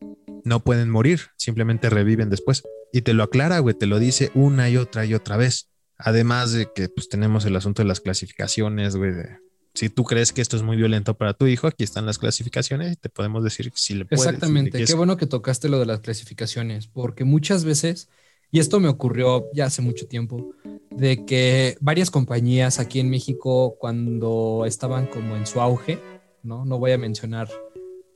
no 0.44 0.64
pueden 0.64 0.90
morir, 0.90 1.22
simplemente 1.38 1.90
reviven 1.90 2.30
después. 2.30 2.64
Y 2.92 3.02
te 3.02 3.14
lo 3.14 3.24
aclara, 3.24 3.60
güey, 3.60 3.76
te 3.76 3.86
lo 3.86 4.00
dice 4.00 4.32
una 4.34 4.70
y 4.70 4.78
otra 4.78 5.06
y 5.06 5.14
otra 5.14 5.38
vez. 5.38 5.70
Además 5.98 6.52
de 6.52 6.70
que 6.74 6.90
pues 6.90 7.10
tenemos 7.10 7.46
el 7.46 7.56
asunto 7.56 7.82
de 7.82 7.88
las 7.88 8.02
clasificaciones, 8.02 8.96
güey, 8.96 9.14
de 9.14 9.38
si 9.78 9.90
tú 9.90 10.04
crees 10.04 10.34
que 10.34 10.42
esto 10.42 10.58
es 10.58 10.64
muy 10.64 10.76
violento 10.76 11.16
para 11.18 11.34
tu 11.34 11.46
hijo, 11.46 11.68
aquí 11.68 11.84
están 11.84 12.08
las 12.08 12.18
clasificaciones 12.18 12.94
y 12.94 12.96
te 12.96 13.10
podemos 13.10 13.44
decir 13.44 13.72
si 13.76 13.94
le 13.94 14.06
puedes. 14.06 14.26
Exactamente, 14.26 14.84
qué 14.84 14.94
bueno 14.96 15.18
que 15.18 15.28
tocaste 15.28 15.70
lo 15.70 15.80
de 15.80 15.86
las 15.86 16.00
clasificaciones, 16.00 16.88
porque 16.88 17.26
muchas 17.26 17.64
veces, 17.64 18.10
y 18.52 18.60
esto 18.60 18.80
me 18.80 18.88
ocurrió 18.88 19.46
ya 19.54 19.66
hace 19.66 19.82
mucho 19.82 20.08
tiempo, 20.08 20.52
de 20.92 21.26
que 21.26 21.78
varias 21.80 22.10
compañías 22.10 22.80
aquí 22.80 23.00
en 23.00 23.10
México, 23.10 23.76
cuando 23.80 24.64
estaban 24.66 25.08
como 25.08 25.36
en 25.36 25.46
su 25.46 25.62
auge, 25.62 26.00
¿no? 26.44 26.66
No 26.66 26.80
voy 26.80 26.92
a 26.92 26.98
mencionar 26.98 27.50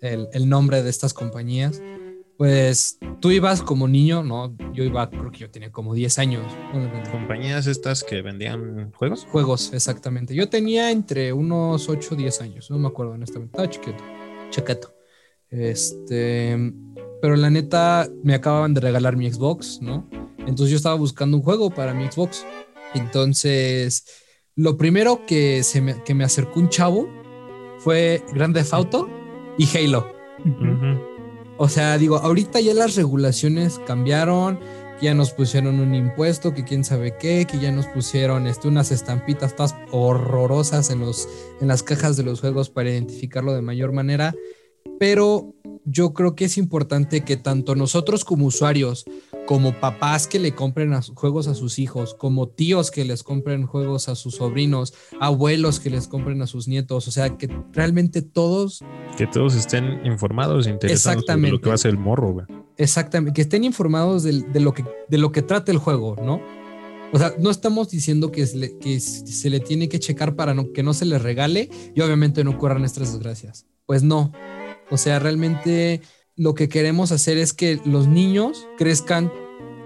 el, 0.01 0.27
el 0.33 0.49
nombre 0.49 0.81
de 0.81 0.89
estas 0.89 1.13
compañías, 1.13 1.81
pues 2.41 2.97
tú 3.19 3.29
ibas 3.29 3.61
como 3.61 3.87
niño, 3.87 4.23
¿no? 4.23 4.57
Yo 4.73 4.83
iba, 4.83 5.07
creo 5.07 5.31
que 5.31 5.37
yo 5.37 5.51
tenía 5.51 5.71
como 5.71 5.93
10 5.93 6.17
años. 6.17 6.43
Compañías 7.11 7.67
estas 7.67 8.03
que 8.03 8.23
vendían 8.23 8.91
juegos. 8.93 9.27
Juegos, 9.29 9.71
exactamente. 9.73 10.33
Yo 10.33 10.49
tenía 10.49 10.89
entre 10.89 11.33
unos 11.33 11.87
8 11.87 12.15
o 12.15 12.17
10 12.17 12.41
años, 12.41 12.71
no 12.71 12.79
me 12.79 12.87
acuerdo 12.87 13.11
honestamente. 13.11 13.51
Estaba 13.51 13.69
chiquito, 13.69 14.03
chaqueto. 14.49 14.95
Este, 15.51 16.57
pero 17.21 17.35
la 17.35 17.49
neta 17.49 18.09
me 18.23 18.33
acababan 18.33 18.73
de 18.73 18.81
regalar 18.81 19.15
mi 19.15 19.31
Xbox, 19.31 19.79
¿no? 19.81 20.09
Entonces 20.39 20.69
yo 20.69 20.77
estaba 20.77 20.95
buscando 20.95 21.37
un 21.37 21.43
juego 21.43 21.69
para 21.69 21.93
mi 21.93 22.09
Xbox. 22.09 22.45
Entonces, 22.93 24.05
lo 24.55 24.77
primero 24.77 25.25
que, 25.25 25.63
se 25.63 25.81
me, 25.81 26.03
que 26.03 26.13
me 26.13 26.23
acercó 26.23 26.59
un 26.59 26.69
chavo 26.69 27.07
fue 27.79 28.23
Grand 28.33 28.53
Theft 28.53 28.73
Auto 28.73 29.09
y 29.57 29.67
Halo. 29.77 30.07
O 31.57 31.69
sea, 31.69 31.97
digo, 31.97 32.17
ahorita 32.17 32.59
ya 32.59 32.73
las 32.73 32.95
regulaciones 32.95 33.79
cambiaron, 33.85 34.59
que 34.99 35.05
ya 35.05 35.13
nos 35.13 35.31
pusieron 35.31 35.79
un 35.79 35.93
impuesto, 35.93 36.53
que 36.53 36.63
quién 36.63 36.83
sabe 36.83 37.15
qué, 37.19 37.45
que 37.45 37.59
ya 37.59 37.71
nos 37.71 37.85
pusieron 37.87 38.47
este, 38.47 38.67
unas 38.67 38.91
estampitas 38.91 39.55
todas 39.55 39.75
horrorosas 39.91 40.89
en, 40.89 40.99
los, 40.99 41.27
en 41.59 41.67
las 41.67 41.83
cajas 41.83 42.17
de 42.17 42.23
los 42.23 42.41
juegos 42.41 42.69
para 42.69 42.89
identificarlo 42.89 43.53
de 43.53 43.61
mayor 43.61 43.91
manera. 43.91 44.33
Pero 44.99 45.53
yo 45.85 46.13
creo 46.13 46.35
que 46.35 46.45
es 46.45 46.57
importante 46.57 47.21
que 47.21 47.37
tanto 47.37 47.75
nosotros 47.75 48.23
como 48.23 48.45
usuarios, 48.45 49.05
como 49.47 49.73
papás 49.79 50.27
que 50.27 50.37
le 50.39 50.53
compren 50.53 50.93
a- 50.93 51.01
juegos 51.01 51.47
a 51.47 51.55
sus 51.55 51.79
hijos, 51.79 52.13
como 52.13 52.47
tíos 52.47 52.91
que 52.91 53.03
les 53.03 53.23
compren 53.23 53.65
juegos 53.65 54.07
a 54.07 54.15
sus 54.15 54.35
sobrinos, 54.35 54.93
abuelos 55.19 55.79
que 55.79 55.89
les 55.89 56.07
compren 56.07 56.41
a 56.43 56.47
sus 56.47 56.67
nietos, 56.67 57.07
o 57.07 57.11
sea, 57.11 57.35
que 57.37 57.49
realmente 57.73 58.21
todos 58.21 58.83
Que 59.17 59.25
todos 59.27 59.55
estén 59.55 60.05
informados 60.05 60.67
e 60.67 60.69
interesados 60.69 61.15
Exactamente. 61.17 61.51
lo 61.51 61.61
que 61.61 61.69
va 61.69 61.75
a 61.75 61.79
ser 61.79 61.91
el 61.91 61.97
morro, 61.97 62.31
güey. 62.33 62.45
Exactamente, 62.77 63.33
que 63.33 63.41
estén 63.41 63.63
informados 63.63 64.23
de, 64.23 64.33
lo 64.59 64.73
que, 64.73 64.85
de 65.09 65.17
lo 65.17 65.31
que 65.31 65.41
trata 65.41 65.71
el 65.71 65.77
juego, 65.79 66.15
¿no? 66.23 66.39
O 67.13 67.17
sea, 67.19 67.33
no 67.39 67.49
estamos 67.49 67.89
diciendo 67.89 68.31
que 68.31 68.45
se 68.47 68.57
le, 68.57 68.77
que 68.77 68.99
se 68.99 69.49
le 69.49 69.59
tiene 69.59 69.89
que 69.89 69.99
checar 69.99 70.35
para 70.35 70.53
no- 70.53 70.71
que 70.71 70.81
no 70.83 70.93
se 70.93 71.05
le 71.05 71.17
regale 71.19 71.69
y 71.93 72.01
obviamente 72.01 72.43
no 72.43 72.51
ocurran 72.51 72.85
estas 72.85 73.11
desgracias. 73.13 73.65
Pues 73.85 74.01
no. 74.03 74.31
O 74.91 74.97
sea, 74.97 75.19
realmente 75.19 76.01
lo 76.35 76.53
que 76.53 76.69
queremos 76.69 77.11
hacer 77.11 77.37
es 77.37 77.53
que 77.53 77.79
los 77.85 78.07
niños 78.07 78.67
crezcan 78.77 79.31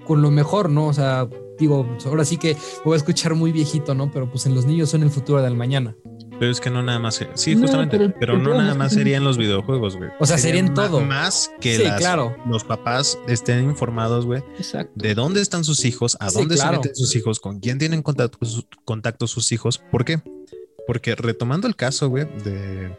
con 0.06 0.22
lo 0.22 0.32
mejor, 0.32 0.70
¿no? 0.70 0.88
O 0.88 0.93
sea, 0.93 1.28
digo, 1.58 1.88
ahora 2.06 2.26
sí 2.26 2.38
que 2.38 2.58
voy 2.84 2.93
a 2.95 2.97
escuchar 2.97 3.34
muy 3.36 3.51
viejito, 3.51 3.95
¿no? 3.95 4.12
Pero 4.12 4.30
pues 4.30 4.45
en 4.45 4.53
los 4.56 4.66
niños 4.66 4.89
son 4.89 5.03
el 5.03 5.10
futuro 5.10 5.41
del 5.41 5.56
mañana. 5.56 5.95
Pero 6.38 6.51
es 6.51 6.60
que 6.60 6.70
no 6.70 6.84
nada 6.84 6.99
más. 6.99 7.22
Sí, 7.36 7.56
No, 7.56 7.62
justamente. 7.62 8.10
pero 8.20 8.38
no 8.38 8.53
nada 8.53 8.74
más 8.76 8.93
serían 8.93 9.24
los 9.24 9.38
videojuegos, 9.38 9.95
güey. 9.95 10.10
O 10.20 10.26
sea, 10.26 10.38
serían 10.38 10.74
todo. 10.74 10.99
Más 10.99 11.49
que 11.62 11.78
Sí, 11.78 11.84
las- 11.84 11.97
claro. 11.99 12.36
los 12.45 12.66
papás 12.66 13.18
estén 13.28 13.64
informados, 13.64 14.26
güey, 14.26 14.43
Exacto. 14.58 14.91
de 14.95 15.16
dónde 15.16 15.39
están 15.41 15.64
sus 15.64 15.86
hijos, 15.86 16.18
a 16.20 16.30
Sí, 16.30 16.39
dónde 16.39 16.56
claro. 16.56 16.72
se 16.74 16.78
meten 16.80 16.95
sus 16.95 17.16
hijos, 17.16 17.39
con 17.39 17.62
quién 17.62 17.78
tienen 17.78 18.01
contacto, 18.01 18.38
contacto 18.84 19.28
sus 19.28 19.51
hijos. 19.53 19.82
¿Por 19.91 20.03
qué? 20.03 20.20
Porque 20.88 21.16
retomando 21.16 21.68
el 21.70 21.78
caso, 21.78 22.10
güey, 22.10 22.26
de, 22.43 22.95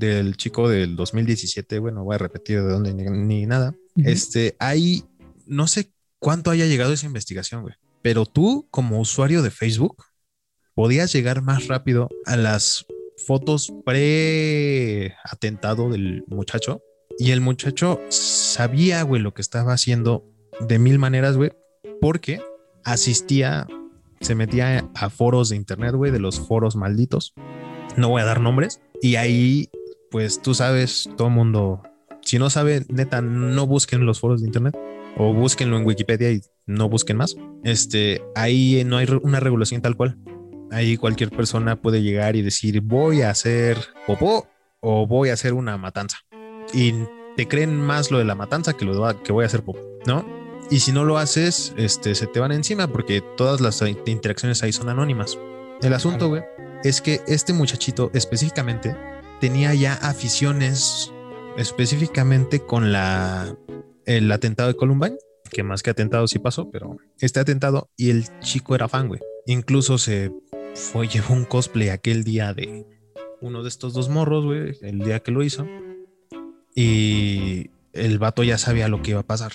del 0.00 0.36
chico 0.36 0.68
del 0.68 0.96
2017, 0.96 1.78
güey, 1.78 1.94
no 1.94 2.02
voy 2.02 2.16
a 2.16 2.18
repetir 2.18 2.60
de 2.62 2.68
dónde 2.68 2.92
ni, 2.92 3.04
ni 3.04 3.46
nada. 3.46 3.76
Este, 3.96 4.56
hay, 4.58 5.04
no 5.46 5.68
sé 5.68 5.92
cuánto 6.18 6.50
haya 6.50 6.66
llegado 6.66 6.92
esa 6.92 7.06
investigación, 7.06 7.62
güey, 7.62 7.76
pero 8.02 8.26
tú 8.26 8.66
como 8.70 9.00
usuario 9.00 9.42
de 9.42 9.52
Facebook 9.52 10.04
podías 10.74 11.12
llegar 11.12 11.42
más 11.42 11.68
rápido 11.68 12.08
a 12.24 12.36
las 12.36 12.84
fotos 13.26 13.72
pre-atentado 13.84 15.90
del 15.90 16.24
muchacho 16.26 16.82
y 17.18 17.32
el 17.32 17.42
muchacho 17.42 18.00
sabía, 18.08 19.02
güey, 19.02 19.20
lo 19.20 19.34
que 19.34 19.42
estaba 19.42 19.74
haciendo 19.74 20.24
de 20.66 20.78
mil 20.78 20.98
maneras, 20.98 21.36
güey, 21.36 21.52
porque 22.00 22.40
asistía, 22.84 23.66
se 24.20 24.34
metía 24.34 24.88
a 24.94 25.10
foros 25.10 25.50
de 25.50 25.56
internet, 25.56 25.94
güey, 25.94 26.12
de 26.12 26.18
los 26.18 26.40
foros 26.40 26.76
malditos. 26.76 27.34
No 27.96 28.08
voy 28.08 28.22
a 28.22 28.24
dar 28.24 28.40
nombres. 28.40 28.80
Y 29.02 29.16
ahí, 29.16 29.68
pues 30.10 30.40
tú 30.42 30.54
sabes, 30.54 31.08
todo 31.16 31.28
el 31.28 31.34
mundo, 31.34 31.82
si 32.22 32.38
no 32.38 32.50
sabe, 32.50 32.84
neta, 32.88 33.20
no 33.22 33.66
busquen 33.66 34.04
los 34.06 34.20
foros 34.20 34.40
de 34.40 34.46
internet 34.48 34.76
o 35.16 35.32
búsquenlo 35.32 35.76
en 35.76 35.86
Wikipedia 35.86 36.30
y 36.30 36.40
no 36.66 36.88
busquen 36.88 37.16
más. 37.16 37.36
Este, 37.64 38.22
ahí 38.34 38.82
no 38.86 38.96
hay 38.96 39.06
una 39.22 39.40
regulación 39.40 39.82
tal 39.82 39.96
cual. 39.96 40.18
Ahí 40.70 40.96
cualquier 40.96 41.30
persona 41.30 41.76
puede 41.76 42.02
llegar 42.02 42.36
y 42.36 42.42
decir, 42.42 42.80
voy 42.80 43.22
a 43.22 43.30
hacer 43.30 43.76
popó 44.06 44.46
o 44.80 45.06
voy 45.06 45.30
a 45.30 45.32
hacer 45.32 45.52
una 45.52 45.76
matanza. 45.78 46.18
Y 46.72 46.94
te 47.36 47.48
creen 47.48 47.76
más 47.76 48.10
lo 48.10 48.18
de 48.18 48.24
la 48.24 48.34
matanza 48.36 48.74
que 48.74 48.84
lo 48.84 48.94
de 49.08 49.16
que 49.22 49.32
voy 49.32 49.42
a 49.42 49.46
hacer 49.46 49.62
popó, 49.62 49.80
¿no? 50.06 50.24
Y 50.70 50.80
si 50.80 50.92
no 50.92 51.04
lo 51.04 51.18
haces, 51.18 51.74
este, 51.76 52.14
se 52.14 52.28
te 52.28 52.38
van 52.38 52.52
encima 52.52 52.86
porque 52.86 53.22
todas 53.36 53.60
las 53.60 53.82
in- 53.82 53.98
interacciones 54.06 54.62
ahí 54.62 54.72
son 54.72 54.88
anónimas. 54.88 55.36
El 55.82 55.92
asunto, 55.92 56.28
güey, 56.28 56.42
es 56.84 57.00
que 57.00 57.20
este 57.26 57.52
muchachito 57.52 58.12
específicamente 58.14 58.94
tenía 59.40 59.74
ya 59.74 59.94
aficiones 59.94 61.12
específicamente 61.56 62.60
con 62.60 62.92
la 62.92 63.56
el 64.06 64.30
atentado 64.32 64.68
de 64.68 64.76
Columbine, 64.76 65.16
que 65.50 65.62
más 65.62 65.82
que 65.82 65.90
atentado 65.90 66.26
sí 66.26 66.38
pasó, 66.38 66.70
pero 66.70 66.96
este 67.18 67.40
atentado 67.40 67.90
y 67.96 68.10
el 68.10 68.24
chico 68.40 68.74
era 68.74 68.88
fan, 68.88 69.08
güey. 69.08 69.20
Incluso 69.46 69.98
se 69.98 70.32
fue 70.74 71.08
llevó 71.08 71.34
un 71.34 71.44
cosplay 71.44 71.88
aquel 71.88 72.24
día 72.24 72.52
de 72.54 72.86
uno 73.40 73.62
de 73.62 73.68
estos 73.68 73.94
dos 73.94 74.08
morros, 74.08 74.44
güey, 74.44 74.76
el 74.82 75.00
día 75.00 75.20
que 75.20 75.32
lo 75.32 75.42
hizo. 75.42 75.66
Y 76.74 77.70
el 77.92 78.18
vato 78.18 78.42
ya 78.42 78.58
sabía 78.58 78.88
lo 78.88 79.02
que 79.02 79.12
iba 79.12 79.20
a 79.20 79.26
pasar. 79.26 79.52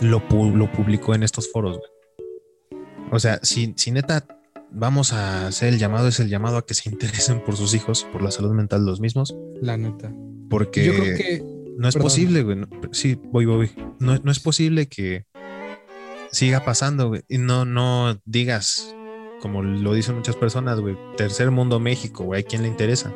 Lo, 0.00 0.22
lo 0.30 0.72
publicó 0.72 1.14
en 1.14 1.22
estos 1.22 1.50
foros, 1.50 1.78
güey. 1.78 2.82
O 3.10 3.18
sea, 3.18 3.40
si, 3.42 3.74
si 3.76 3.90
neta 3.90 4.26
vamos 4.74 5.12
a 5.12 5.46
hacer 5.46 5.72
el 5.72 5.78
llamado, 5.78 6.08
es 6.08 6.20
el 6.20 6.28
llamado 6.28 6.56
a 6.56 6.66
que 6.66 6.74
se 6.74 6.88
interesen 6.90 7.42
por 7.44 7.56
sus 7.56 7.74
hijos, 7.74 8.06
por 8.12 8.22
la 8.22 8.30
salud 8.30 8.52
mental 8.52 8.84
de 8.84 8.90
los 8.90 9.00
mismos, 9.00 9.34
La 9.60 9.76
neta. 9.76 10.12
porque 10.50 10.84
Yo 10.84 10.92
creo 10.94 11.16
que 11.16 11.42
no 11.78 11.88
es 11.88 11.94
perdón. 11.94 12.06
posible, 12.06 12.42
güey. 12.42 12.56
no- 12.56 12.68
sí, 12.92 13.18
voy, 13.32 13.46
voy. 13.46 13.70
No, 13.98 14.18
no 14.18 14.30
es 14.32 14.40
posible 14.40 14.86
que 14.88 15.26
siga 16.30 16.64
pasando, 16.64 17.08
güey. 17.08 17.22
Y 17.28 17.38
no, 17.38 17.64
no 17.64 18.18
digas, 18.24 18.94
como 19.40 19.62
lo 19.62 19.92
dicen 19.94 20.14
muchas 20.16 20.36
personas, 20.36 20.80
güey, 20.80 20.96
tercer 21.16 21.50
mundo 21.50 21.80
México, 21.80 22.24
güey, 22.24 22.42
¿a 22.42 22.46
quién 22.46 22.62
le 22.62 22.68
interesa? 22.68 23.12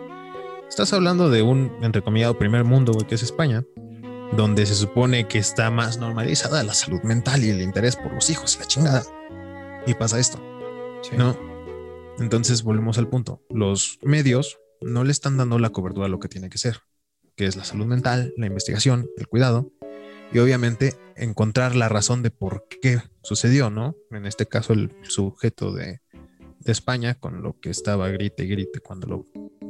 Estás 0.68 0.92
hablando 0.92 1.30
de 1.30 1.42
un, 1.42 1.70
entrecomillado, 1.82 2.38
primer 2.38 2.64
mundo, 2.64 2.92
güey, 2.92 3.06
que 3.06 3.14
es 3.14 3.22
España, 3.22 3.64
donde 4.36 4.66
se 4.66 4.74
supone 4.74 5.28
que 5.28 5.38
está 5.38 5.70
más 5.70 5.98
normalizada 5.98 6.62
la 6.64 6.74
salud 6.74 7.00
mental 7.02 7.44
y 7.44 7.50
el 7.50 7.62
interés 7.62 7.94
por 7.96 8.12
los 8.12 8.28
hijos 8.30 8.58
la 8.58 8.66
chingada. 8.66 9.04
Y 9.86 9.94
pasa 9.94 10.18
esto. 10.18 10.38
sí. 11.02 11.16
¿no? 11.16 11.36
Entonces 12.18 12.62
volvemos 12.62 12.98
al 12.98 13.08
punto. 13.08 13.42
Los 13.50 13.98
medios 14.02 14.58
no 14.80 15.04
le 15.04 15.12
están 15.12 15.36
dando 15.36 15.58
la 15.58 15.70
cobertura 15.70 16.06
a 16.06 16.08
lo 16.08 16.18
que 16.18 16.28
tiene 16.28 16.48
que 16.48 16.58
ser, 16.58 16.80
que 17.34 17.46
es 17.46 17.56
la 17.56 17.64
salud 17.64 17.86
mental, 17.86 18.32
la 18.36 18.46
investigación, 18.46 19.08
el 19.16 19.26
cuidado 19.26 19.72
y 20.32 20.38
obviamente 20.38 20.94
encontrar 21.16 21.76
la 21.76 21.88
razón 21.88 22.22
de 22.22 22.30
por 22.30 22.66
qué 22.80 23.00
sucedió, 23.22 23.70
¿no? 23.70 23.96
En 24.10 24.26
este 24.26 24.46
caso 24.46 24.72
el 24.72 24.92
sujeto 25.02 25.72
de, 25.72 26.00
España 26.64 27.14
con 27.14 27.44
lo 27.44 27.60
que 27.60 27.70
estaba 27.70 28.08
grite 28.08 28.42
y 28.42 28.48
grite 28.48 28.80
cuando 28.80 29.06
lo 29.06 29.26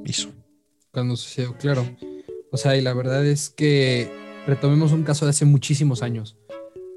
hizo. 0.07 0.30
cuando 0.92 1.14
sucedió, 1.14 1.55
claro. 1.59 1.84
O 2.51 2.57
sea, 2.57 2.74
y 2.74 2.80
la 2.80 2.94
verdad 2.94 3.26
es 3.26 3.51
que 3.51 4.11
retomemos 4.47 4.92
un 4.92 5.03
caso 5.03 5.26
de 5.26 5.30
hace 5.32 5.44
muchísimos 5.44 6.03
años, 6.03 6.38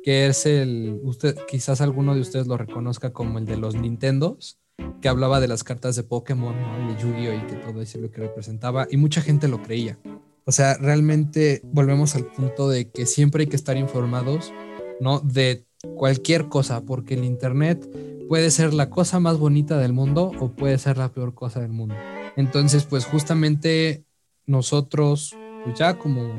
que 0.02 0.28
es 0.28 0.46
el, 0.46 1.02
usted, 1.04 1.36
quizás 1.50 1.82
alguno 1.82 2.16
de 2.16 2.22
ustedes 2.22 2.48
lo 2.48 2.56
reconozca 2.56 3.12
como 3.12 3.40
el 3.40 3.46
de 3.46 3.58
los 3.58 3.76
Nintendos, 3.76 4.58
que 5.02 5.10
hablaba 5.10 5.40
de 5.40 5.48
las 5.48 5.64
cartas 5.64 5.96
de 5.96 6.04
Pokémon, 6.04 6.56
¿no? 6.60 6.94
de 6.94 7.02
Yu-Gi-Oh! 7.02 7.34
y 7.34 7.48
que 7.48 7.56
todo 7.56 7.82
eso 7.82 8.00
lo 8.00 8.12
que 8.12 8.22
representaba, 8.22 8.88
y 8.90 8.98
mucha 8.98 9.22
gente 9.22 9.48
lo 9.48 9.62
creía. 9.62 9.98
O 10.46 10.52
sea, 10.52 10.76
realmente 10.78 11.62
volvemos 11.64 12.16
al 12.16 12.26
punto 12.26 12.70
de 12.70 12.90
que 12.90 13.06
siempre 13.06 13.44
hay 13.44 13.48
que 13.48 13.56
estar 13.56 13.78
informados, 13.78 14.52
¿no? 15.00 15.20
De 15.20 15.66
cualquier 15.96 16.48
cosa, 16.48 16.82
porque 16.82 17.14
el 17.14 17.24
Internet 17.24 17.88
puede 18.28 18.52
ser 18.52 18.74
la 18.74 18.90
cosa 18.90 19.20
más 19.20 19.38
bonita 19.38 19.78
del 19.78 19.94
mundo 19.94 20.32
o 20.40 20.50
puede 20.50 20.78
ser 20.78 20.98
la 20.98 21.10
peor 21.10 21.34
cosa 21.34 21.60
del 21.60 21.72
mundo. 21.72 21.96
Entonces, 22.36 22.86
pues 22.86 23.06
justamente 23.06 24.04
nosotros, 24.46 25.36
pues 25.64 25.78
ya 25.78 25.98
como, 25.98 26.34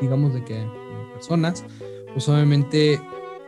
digamos 0.00 0.34
de 0.34 0.44
que 0.44 0.60
como 0.60 1.12
personas, 1.14 1.64
pues 2.12 2.28
obviamente 2.28 3.00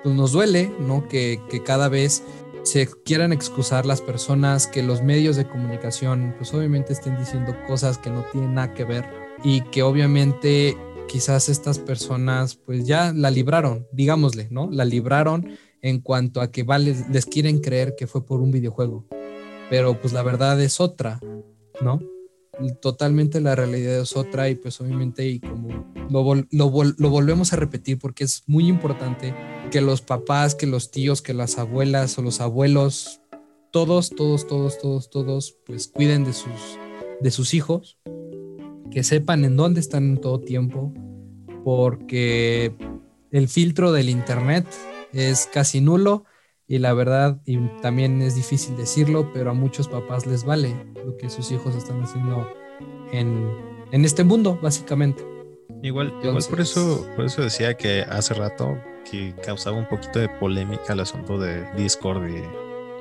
pues 0.03 0.15
nos 0.15 0.33
duele, 0.33 0.73
¿no? 0.81 1.09
Que, 1.09 1.41
que 1.51 1.63
cada 1.63 1.89
vez 1.89 2.23
se 2.69 2.87
quieran 3.03 3.33
excusar 3.33 3.87
las 3.87 4.03
personas, 4.03 4.67
que 4.67 4.83
los 4.83 5.03
medios 5.03 5.37
de 5.37 5.49
comunicación, 5.49 6.35
pues 6.37 6.53
obviamente 6.53 6.93
estén 6.93 7.17
diciendo 7.17 7.57
cosas 7.67 7.97
que 7.97 8.11
no 8.11 8.27
tienen 8.31 8.55
nada 8.55 8.75
que 8.75 8.85
ver 8.85 9.07
y 9.43 9.63
que 9.63 9.83
obviamente 9.83 10.77
quizás 11.09 11.49
estas 11.49 11.79
personas 11.79 12.57
pues 12.57 12.85
ya 12.85 13.15
la 13.15 13.31
libraron, 13.31 13.87
digámosle, 13.93 14.49
¿no? 14.51 14.69
La 14.71 14.85
libraron 14.85 15.57
en 15.81 16.01
cuanto 16.03 16.43
a 16.43 16.51
que 16.51 16.67
les 17.09 17.25
quieren 17.25 17.61
creer 17.61 17.95
que 17.97 18.07
fue 18.07 18.27
por 18.27 18.43
un 18.43 18.51
videojuego, 18.51 19.07
pero 19.71 19.99
pues 19.99 20.13
la 20.13 20.23
verdad 20.23 20.61
es 20.61 20.79
otra, 20.79 21.21
¿no? 21.81 22.01
Totalmente 22.81 23.41
la 23.41 23.55
realidad 23.55 24.01
es 24.01 24.17
otra 24.17 24.49
y 24.49 24.57
pues 24.57 24.81
obviamente 24.81 25.29
y 25.29 25.39
como 25.39 25.93
lo, 26.11 26.25
vol- 26.25 26.49
lo 26.51 26.71
vol- 26.71 26.97
lo 26.99 27.09
volvemos 27.09 27.53
a 27.53 27.57
repetir 27.57 27.99
porque 27.99 28.25
es 28.25 28.43
muy 28.47 28.67
importante 28.67 29.33
que 29.71 29.81
los 29.81 30.01
papás, 30.01 30.55
que 30.57 30.67
los 30.67 30.91
tíos, 30.91 31.23
que 31.23 31.35
las 31.35 31.59
abuelas 31.59 32.19
o 32.19 32.23
los 32.23 32.41
abuelos, 32.41 33.21
todos, 33.71 34.11
todos, 34.11 34.47
todos, 34.49 34.79
todos, 34.79 35.09
todos, 35.11 35.57
pues 35.67 35.87
cuiden 35.89 36.25
de 36.25 36.33
sus, 36.33 36.79
de 37.21 37.31
sus 37.31 37.55
hijos, 37.55 37.99
que 38.91 39.05
sepan 39.05 39.45
en 39.45 39.57
dónde 39.57 39.79
están 39.81 40.05
en 40.05 40.21
todo 40.21 40.41
tiempo, 40.41 40.93
porque 41.63 42.75
el 43.31 43.49
filtro 43.49 43.93
del 43.93 44.09
internet 44.09 44.67
es 45.13 45.47
casi 45.53 45.81
nulo 45.81 46.25
y 46.69 46.79
la 46.79 46.93
verdad, 46.93 47.41
y 47.47 47.57
también 47.81 48.21
es 48.23 48.35
difícil 48.37 48.77
decirlo, 48.77 49.31
pero 49.33 49.51
a 49.51 49.55
muchos 49.55 49.89
papás 49.89 50.27
les 50.27 50.45
vale 50.45 50.75
lo 51.05 51.17
que 51.17 51.31
sus 51.31 51.51
hijos 51.51 51.75
están 51.75 52.03
haciendo 52.03 52.47
en, 53.13 53.51
en 53.91 54.05
este 54.05 54.23
mundo, 54.23 54.59
básicamente. 54.63 55.25
Igual, 55.83 56.09
igual 56.09 56.21
por 56.23 56.61
Entonces- 56.61 56.71
eso, 56.77 57.07
por 57.17 57.25
eso 57.25 57.43
decía 57.43 57.75
que 57.75 58.03
hace 58.03 58.35
rato 58.35 58.79
que 59.11 59.35
causaba 59.43 59.77
un 59.79 59.89
poquito 59.89 60.19
de 60.19 60.29
polémica 60.29 60.93
el 60.93 61.01
asunto 61.01 61.39
de 61.39 61.65
Discord 61.75 62.29
y 62.29 62.43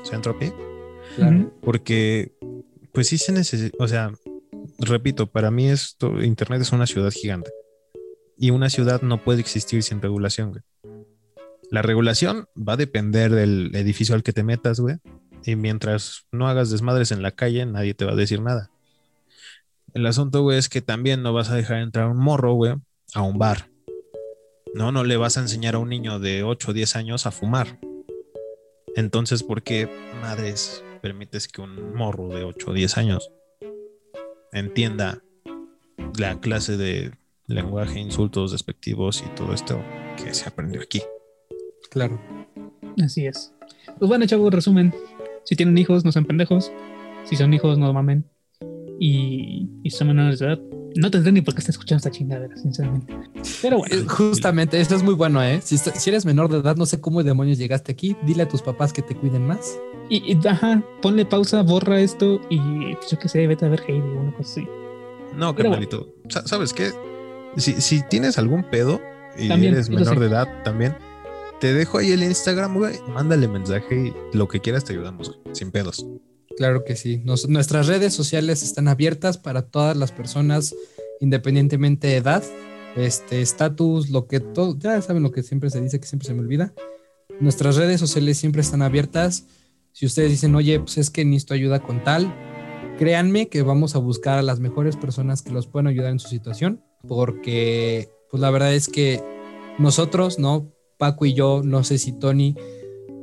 Centropy. 0.07 0.51
Claro. 1.15 1.51
porque 1.61 2.33
pues 2.91 3.07
sí 3.07 3.17
se 3.17 3.31
necesita, 3.31 3.75
o 3.79 3.87
sea, 3.87 4.11
repito, 4.77 5.25
para 5.27 5.49
mí 5.51 5.69
esto, 5.69 6.21
Internet 6.21 6.61
es 6.61 6.71
una 6.73 6.85
ciudad 6.85 7.11
gigante 7.11 7.49
y 8.37 8.49
una 8.51 8.69
ciudad 8.69 9.01
no 9.01 9.23
puede 9.23 9.39
existir 9.39 9.81
sin 9.83 10.01
regulación, 10.01 10.49
güey. 10.51 10.63
La 11.69 11.81
regulación 11.81 12.47
va 12.57 12.73
a 12.73 12.77
depender 12.77 13.31
del 13.31 13.75
edificio 13.75 14.15
al 14.15 14.23
que 14.23 14.31
te 14.31 14.43
metas, 14.43 14.79
güey, 14.79 14.97
y 15.43 15.55
mientras 15.55 16.25
no 16.31 16.47
hagas 16.47 16.69
desmadres 16.71 17.11
en 17.11 17.21
la 17.21 17.31
calle, 17.31 17.65
nadie 17.65 17.93
te 17.93 18.05
va 18.05 18.13
a 18.13 18.15
decir 18.15 18.41
nada. 18.41 18.71
El 19.93 20.05
asunto, 20.05 20.43
güey, 20.43 20.57
es 20.57 20.69
que 20.69 20.81
también 20.81 21.23
no 21.23 21.33
vas 21.33 21.49
a 21.49 21.55
dejar 21.55 21.79
entrar 21.79 22.07
un 22.07 22.17
morro, 22.17 22.53
güey, 22.53 22.75
a 23.13 23.21
un 23.21 23.37
bar. 23.37 23.69
No, 24.73 24.91
no 24.91 25.03
le 25.03 25.17
vas 25.17 25.37
a 25.37 25.41
enseñar 25.41 25.75
a 25.75 25.79
un 25.79 25.89
niño 25.89 26.19
de 26.19 26.43
8 26.43 26.71
o 26.71 26.73
10 26.73 26.95
años 26.95 27.25
a 27.25 27.31
fumar. 27.31 27.79
Entonces, 28.95 29.43
¿por 29.43 29.63
qué 29.63 29.89
madres 30.21 30.83
permites 31.01 31.47
que 31.47 31.61
un 31.61 31.93
morro 31.95 32.29
de 32.29 32.43
8 32.43 32.71
o 32.71 32.73
10 32.73 32.97
años 32.97 33.31
entienda 34.51 35.21
la 36.17 36.39
clase 36.39 36.77
de 36.77 37.11
lenguaje, 37.45 37.99
insultos 37.99 38.51
despectivos 38.51 39.23
y 39.25 39.35
todo 39.35 39.53
esto 39.53 39.81
que 40.17 40.33
se 40.33 40.47
aprendió 40.47 40.81
aquí? 40.81 41.01
Claro. 41.97 42.19
Así 43.03 43.25
es. 43.25 43.53
Pues 43.99 44.07
bueno, 44.09 44.25
chavos, 44.25 44.53
resumen. 44.53 44.93
Si 45.43 45.55
tienen 45.55 45.77
hijos, 45.77 46.05
no 46.05 46.11
sean 46.11 46.25
pendejos. 46.25 46.71
Si 47.25 47.35
son 47.35 47.53
hijos, 47.53 47.77
no 47.77 47.91
mamen. 47.93 48.25
Y, 48.99 49.69
y 49.83 49.89
si 49.89 49.97
son 49.97 50.07
menores 50.07 50.39
de 50.39 50.47
edad, 50.47 50.59
no 50.95 51.11
tendrán 51.11 51.35
ni 51.35 51.41
por 51.41 51.53
qué 51.53 51.59
estar 51.59 51.71
escuchando 51.71 51.97
esta 51.97 52.11
chingadera, 52.11 52.55
sinceramente. 52.57 53.13
Pero 53.61 53.77
bueno, 53.79 53.95
Eh, 53.95 54.05
Justamente, 54.07 54.79
esto 54.79 54.95
es 54.95 55.03
muy 55.03 55.13
bueno, 55.13 55.43
¿eh? 55.43 55.59
Si, 55.63 55.75
está- 55.75 55.91
si 55.93 56.09
eres 56.09 56.25
menor 56.25 56.49
de 56.49 56.57
edad, 56.57 56.75
no 56.75 56.85
sé 56.85 56.99
cómo 56.99 57.21
demonios 57.23 57.57
llegaste 57.57 57.91
aquí, 57.91 58.15
dile 58.25 58.43
a 58.43 58.47
tus 58.47 58.61
papás 58.61 58.93
que 58.93 59.01
te 59.01 59.15
cuiden 59.15 59.45
más. 59.45 59.77
y, 60.09 60.33
y, 60.33 60.47
ajá, 60.47 60.81
ponle 61.01 61.25
pausa, 61.25 61.61
borra 61.63 61.99
esto 61.99 62.39
y 62.49 62.95
pues, 62.95 63.11
yo 63.11 63.19
qué 63.19 63.27
sé, 63.27 63.45
vete 63.45 63.65
a 63.65 63.69
ver 63.69 63.81
Heidi 63.87 63.99
o 63.99 64.21
una 64.21 64.31
cosa 64.31 64.49
así. 64.61 64.67
No, 65.35 65.53
Pero 65.55 65.69
carnalito. 65.69 66.07
Sa- 66.29 66.47
¿Sabes 66.47 66.73
qué? 66.73 66.91
Si, 67.57 67.73
si 67.81 68.01
tienes 68.03 68.37
algún 68.37 68.63
pedo 68.63 69.01
y 69.37 69.47
También, 69.49 69.73
eres 69.73 69.89
menor 69.89 70.13
sí. 70.15 70.19
de 70.21 70.25
edad 70.27 70.47
también, 70.63 70.95
te 71.59 71.73
dejo 71.73 71.97
ahí 71.97 72.11
el 72.11 72.23
Instagram, 72.23 72.77
güey. 72.77 72.95
Mándale 73.13 73.47
mensaje 73.47 74.13
y 74.13 74.37
lo 74.37 74.47
que 74.47 74.59
quieras 74.59 74.83
te 74.83 74.93
ayudamos, 74.93 75.29
güey, 75.29 75.55
sin 75.55 75.71
pedos. 75.71 76.05
Claro 76.57 76.83
que 76.83 76.95
sí. 76.95 77.21
Nuestras 77.23 77.87
redes 77.87 78.13
sociales 78.13 78.63
están 78.63 78.87
abiertas 78.87 79.37
para 79.37 79.63
todas 79.63 79.95
las 79.95 80.11
personas, 80.11 80.75
independientemente 81.19 82.07
de 82.07 82.17
edad, 82.17 82.43
este 82.95 83.41
estatus, 83.41 84.09
lo 84.09 84.27
que 84.27 84.39
todo, 84.39 84.77
ya 84.77 84.99
saben 85.01 85.23
lo 85.23 85.31
que 85.31 85.43
siempre 85.43 85.69
se 85.69 85.81
dice, 85.81 85.99
que 85.99 86.07
siempre 86.07 86.27
se 86.27 86.33
me 86.33 86.41
olvida. 86.41 86.73
Nuestras 87.39 87.75
redes 87.75 87.99
sociales 87.99 88.37
siempre 88.37 88.61
están 88.61 88.81
abiertas. 88.81 89.45
Si 89.91 90.05
ustedes 90.05 90.31
dicen, 90.31 90.55
oye, 90.55 90.79
pues 90.79 90.97
es 90.97 91.09
que 91.09 91.25
necesito 91.25 91.53
ayuda 91.53 91.79
con 91.79 92.03
tal, 92.03 92.33
créanme 92.97 93.49
que 93.49 93.61
vamos 93.61 93.95
a 93.95 93.99
buscar 93.99 94.39
a 94.39 94.43
las 94.43 94.59
mejores 94.59 94.95
personas 94.95 95.43
que 95.43 95.51
los 95.51 95.67
puedan 95.67 95.87
ayudar 95.87 96.11
en 96.11 96.19
su 96.19 96.27
situación, 96.27 96.83
porque 97.07 98.09
pues 98.31 98.41
la 98.41 98.49
verdad 98.49 98.73
es 98.73 98.87
que 98.87 99.23
nosotros, 99.77 100.39
¿no? 100.39 100.71
Paco 100.97 101.25
y 101.25 101.33
yo, 101.33 101.61
no 101.63 101.83
sé 101.83 101.97
si 101.97 102.11
Tony, 102.11 102.55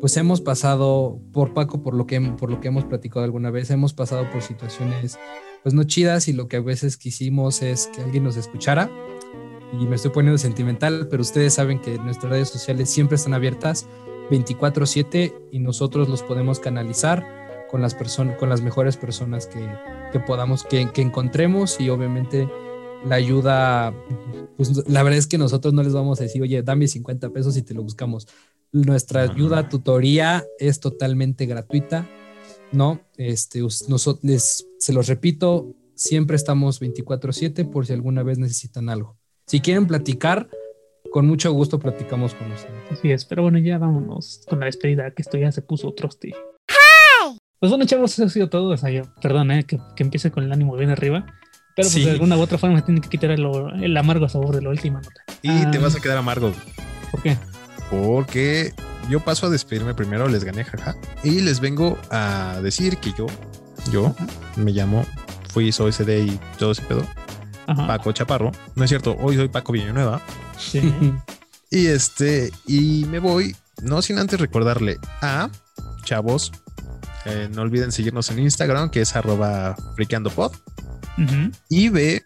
pues 0.01 0.17
hemos 0.17 0.41
pasado 0.41 1.21
por 1.33 1.55
Paco, 1.55 1.83
por 1.83 1.95
lo 1.95 2.07
que, 2.07 2.21
por 2.21 2.51
lo 2.51 2.61
que 2.61 2.69
hemos 2.69 2.85
platicado 2.85 3.25
alguna 3.25 3.51
vez, 3.51 3.71
hemos 3.71 3.95
pasado 3.95 4.31
por 4.31 4.43
situaciones 4.43 5.19
pues 5.65 5.75
no 5.75 5.85
chidas 5.85 6.29
y 6.29 6.35
lo 6.35 6.47
que 6.47 6.59
a 6.59 6.61
veces 6.61 6.99
quisimos 6.99 7.63
es 7.63 7.87
que 7.87 8.03
alguien 8.03 8.23
nos 8.23 8.37
escuchara. 8.37 8.91
Y 9.73 9.87
me 9.87 9.97
estoy 9.97 10.11
poniendo 10.11 10.37
sentimental, 10.37 11.09
pero 11.11 11.23
ustedes 11.23 11.55
saben 11.55 11.81
que 11.81 11.99
nuestras 11.99 12.31
redes 12.31 12.51
sociales 12.51 12.91
siempre 12.91 13.17
están 13.17 13.33
abiertas 13.33 13.89
24/7 14.31 15.35
y 15.51 15.59
nosotros 15.59 16.09
los 16.09 16.23
podemos 16.23 16.61
canalizar 16.61 17.67
con 17.71 17.81
las 17.81 17.95
personas, 17.95 18.37
con 18.37 18.51
las 18.51 18.61
mejores 18.61 18.99
personas 18.99 19.47
que, 19.47 19.67
que 20.13 20.21
podamos, 20.21 20.65
que, 20.65 20.91
que 20.93 21.01
encontremos 21.01 21.81
y 21.81 21.89
obviamente 21.89 22.47
la 23.07 23.17
ayuda, 23.17 23.95
pues 24.57 24.89
la 24.89 25.03
verdad 25.03 25.19
es 25.19 25.27
que 25.27 25.39
nosotros 25.39 25.75
no 25.75 25.83
les 25.83 25.93
vamos 25.93 26.21
a 26.21 26.25
decir, 26.25 26.43
oye, 26.43 26.63
dame 26.63 26.89
50 26.89 27.31
pesos 27.31 27.57
y 27.57 27.63
te 27.63 27.75
lo 27.75 27.83
buscamos. 27.83 28.27
Nuestra 28.73 29.23
ayuda, 29.23 29.69
tutoría 29.69 30.45
es 30.59 30.81
totalmente 30.81 31.47
gratuita, 31.47 32.09
¿no? 32.73 33.01
Este, 33.17 33.61
nosotros 33.61 34.25
les, 34.25 34.67
se 34.79 34.93
los 34.93 35.07
repito, 35.07 35.75
siempre 35.95 36.37
estamos 36.37 36.81
24/7 36.81 37.71
por 37.71 37.87
si 37.87 37.93
alguna 37.93 38.23
vez 38.23 38.39
necesitan 38.39 38.89
algo. 38.89 39.17
Si 39.47 39.61
quieren 39.61 39.87
platicar, 39.87 40.49
con 41.13 41.27
mucho 41.27 41.53
gusto 41.53 41.79
platicamos 41.79 42.35
con 42.35 42.51
ustedes. 42.51 42.83
Así 42.91 43.13
es, 43.13 43.25
pero 43.25 43.43
bueno, 43.43 43.59
ya 43.59 43.79
vámonos 43.79 44.43
con 44.49 44.61
la 44.61 44.67
despedida, 44.67 45.11
que 45.13 45.23
esto 45.23 45.37
ya 45.39 45.53
se 45.53 45.63
puso 45.63 45.93
troste. 45.95 46.35
Pues 47.61 47.71
bueno, 47.71 47.87
chavos, 47.87 48.13
eso 48.13 48.25
ha 48.25 48.29
sido 48.29 48.51
todo. 48.51 48.75
O 48.75 48.77
sea, 48.77 48.91
yo, 48.91 49.05
perdón, 49.23 49.51
eh, 49.51 49.65
que, 49.65 49.79
que 49.97 50.03
empiece 50.03 50.31
con 50.31 50.45
el 50.45 50.53
ánimo 50.53 50.77
bien 50.77 50.91
arriba. 50.91 51.25
Pero 51.77 51.89
pues 51.89 51.93
Sí. 51.93 52.05
de 52.05 52.13
alguna 52.13 52.37
u 52.37 52.41
otra 52.41 52.59
forma 52.59 52.77
me 52.77 52.83
tiene 52.83 53.01
que 53.01 53.09
quitar 53.09 53.31
el, 53.31 53.45
el 53.83 53.97
amargo 53.97 54.29
sabor 54.29 54.55
de 54.55 54.63
la 54.63 54.71
última 54.71 55.01
nota. 55.01 55.23
Y 55.43 55.51
Ah, 55.51 55.71
te 55.71 55.79
vas 55.79 55.95
a 55.97 56.01
quedar 56.01 56.17
amargo. 56.19 56.53
¿Por 57.11 57.23
qué? 57.23 57.37
Porque 57.91 58.73
yo 59.11 59.21
paso 59.21 59.47
a 59.47 59.51
despedirme 59.51 59.95
primero, 59.95 60.29
les 60.29 60.45
gané, 60.45 60.65
jaja. 60.65 60.95
Y 61.23 61.41
les 61.41 61.61
vengo 61.61 61.99
a 62.11 62.59
decir 62.63 62.99
que 62.99 63.13
yo, 63.17 63.27
yo 63.93 64.15
me 64.57 64.73
llamo, 64.73 65.05
fui, 65.53 65.73
soy 65.73 65.93
CD 65.93 66.21
y 66.21 66.41
todo 66.59 66.73
ese 66.73 66.83
pedo, 66.83 67.07
Ajá. 67.67 67.87
Paco 67.87 68.13
Chaparro. 68.13 68.53
No 68.75 68.85
es 68.85 68.91
cierto, 68.91 69.17
hoy 69.21 69.37
soy 69.37 69.49
Paco 69.49 69.73
Villanueva. 69.73 70.21
Sí. 70.59 70.81
Y 71.71 71.87
este, 71.89 72.53
y 72.69 73.05
me 73.11 73.19
voy, 73.19 73.57
no 73.83 74.01
sin 74.01 74.21
antes 74.21 74.39
recordarle 74.39 74.99
a 75.23 75.51
chavos, 76.05 76.53
eh, 77.25 77.49
no 77.53 77.63
olviden 77.63 77.91
seguirnos 77.91 78.31
en 78.31 78.39
Instagram, 78.39 78.91
que 78.91 79.01
es 79.01 79.17
arroba 79.17 79.75
friqueandopod. 79.97 80.53
Y 81.69 81.89
B, 81.89 82.25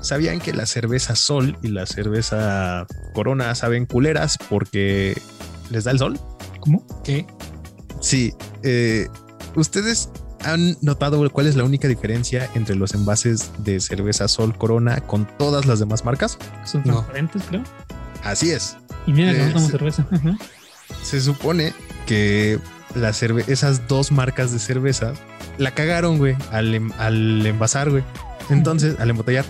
¿sabían 0.00 0.40
que 0.40 0.52
la 0.52 0.66
cerveza 0.66 1.14
Sol 1.16 1.56
y 1.62 1.68
la 1.68 1.86
cerveza 1.86 2.86
Corona 3.14 3.54
saben 3.54 3.86
culeras 3.86 4.38
porque 4.48 5.20
les 5.70 5.84
da 5.84 5.90
el 5.92 5.98
sol? 5.98 6.18
¿Cómo? 6.60 6.84
¿Qué? 7.04 7.26
Sí, 8.00 8.32
eh, 8.62 9.08
¿ustedes 9.54 10.10
han 10.44 10.76
notado 10.82 11.28
cuál 11.30 11.46
es 11.46 11.56
la 11.56 11.64
única 11.64 11.88
diferencia 11.88 12.48
entre 12.54 12.76
los 12.76 12.94
envases 12.94 13.50
de 13.58 13.80
cerveza 13.80 14.28
Sol 14.28 14.56
Corona 14.56 15.00
con 15.00 15.26
todas 15.38 15.66
las 15.66 15.78
demás 15.78 16.04
marcas? 16.04 16.38
Son 16.64 16.82
No. 16.84 16.94
transparentes, 16.94 17.42
creo. 17.48 17.62
Así 18.24 18.50
es. 18.50 18.76
Y 19.06 19.12
mira 19.12 19.32
que 19.32 19.42
Eh, 19.46 19.52
no 19.54 19.60
cerveza. 19.60 20.06
Se 21.02 21.20
supone 21.20 21.72
que 22.06 22.58
la 22.96 23.12
cerve 23.12 23.44
esas 23.46 23.86
dos 23.88 24.10
marcas 24.10 24.52
de 24.52 24.58
cerveza 24.58 25.12
la 25.58 25.70
cagaron, 25.72 26.18
güey, 26.18 26.36
al, 26.50 26.74
em- 26.74 26.92
al 26.98 27.44
envasar, 27.46 27.90
güey. 27.90 28.02
Entonces, 28.50 28.96
al 28.98 29.10
embotellar. 29.10 29.44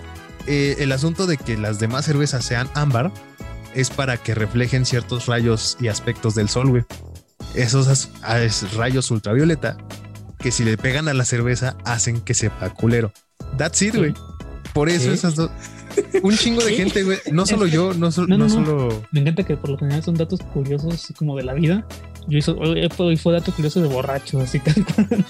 Eh, 0.47 0.77
el 0.79 0.93
asunto 0.93 1.27
de 1.27 1.37
que 1.37 1.57
las 1.57 1.79
demás 1.81 2.05
cervezas 2.05 2.45
sean 2.45 2.69
ámbar 2.75 3.11
es 3.75 3.91
para 3.91 4.17
que 4.17 4.35
reflejen 4.35 4.87
ciertos 4.87 5.27
rayos 5.27 5.77
y 5.81 5.89
aspectos 5.89 6.35
del 6.35 6.49
sol, 6.49 6.69
güey. 6.69 6.85
Esos 7.55 8.11
rayos 8.77 9.11
ultravioleta 9.11 9.77
que 10.39 10.51
si 10.51 10.65
le 10.65 10.77
pegan 10.77 11.09
a 11.09 11.15
la 11.15 11.25
cerveza 11.25 11.77
hacen 11.85 12.21
que 12.21 12.35
sepa 12.35 12.71
culero. 12.71 13.13
That's 13.57 13.81
it, 13.83 13.97
güey. 13.97 14.15
Por 14.75 14.89
eso 14.89 15.09
¿Qué? 15.09 15.15
esas 15.15 15.35
dos. 15.37 15.51
Un 16.23 16.37
chingo 16.37 16.63
de 16.63 16.71
¿Qué? 16.71 16.77
gente, 16.77 17.03
güey. 17.03 17.19
No 17.33 17.47
solo 17.47 17.67
yo, 17.67 17.95
no, 17.95 18.13
so- 18.13 18.27
No, 18.27 18.37
no, 18.37 18.47
no 18.49 18.55
no. 18.61 18.67
solo. 18.67 19.03
Me 19.13 19.21
encanta 19.21 19.43
que 19.45 19.57
por 19.57 19.71
lo 19.71 19.79
general 19.79 20.03
son 20.03 20.15
datos 20.15 20.41
curiosos, 20.53 20.95
así 20.95 21.15
como 21.15 21.37
de 21.37 21.45
la 21.45 21.55
vida. 21.55 21.87
Yo 22.29 22.39
hizo, 22.39 22.57
hoy 22.57 22.89
fue, 22.95 23.07
hoy 23.07 23.17
fue 23.17 23.33
dato 23.33 23.53
curioso 23.53 23.81
de 23.81 23.89
borracho, 23.89 24.41
así 24.41 24.59
tal 24.59 24.85
cual. 24.85 25.07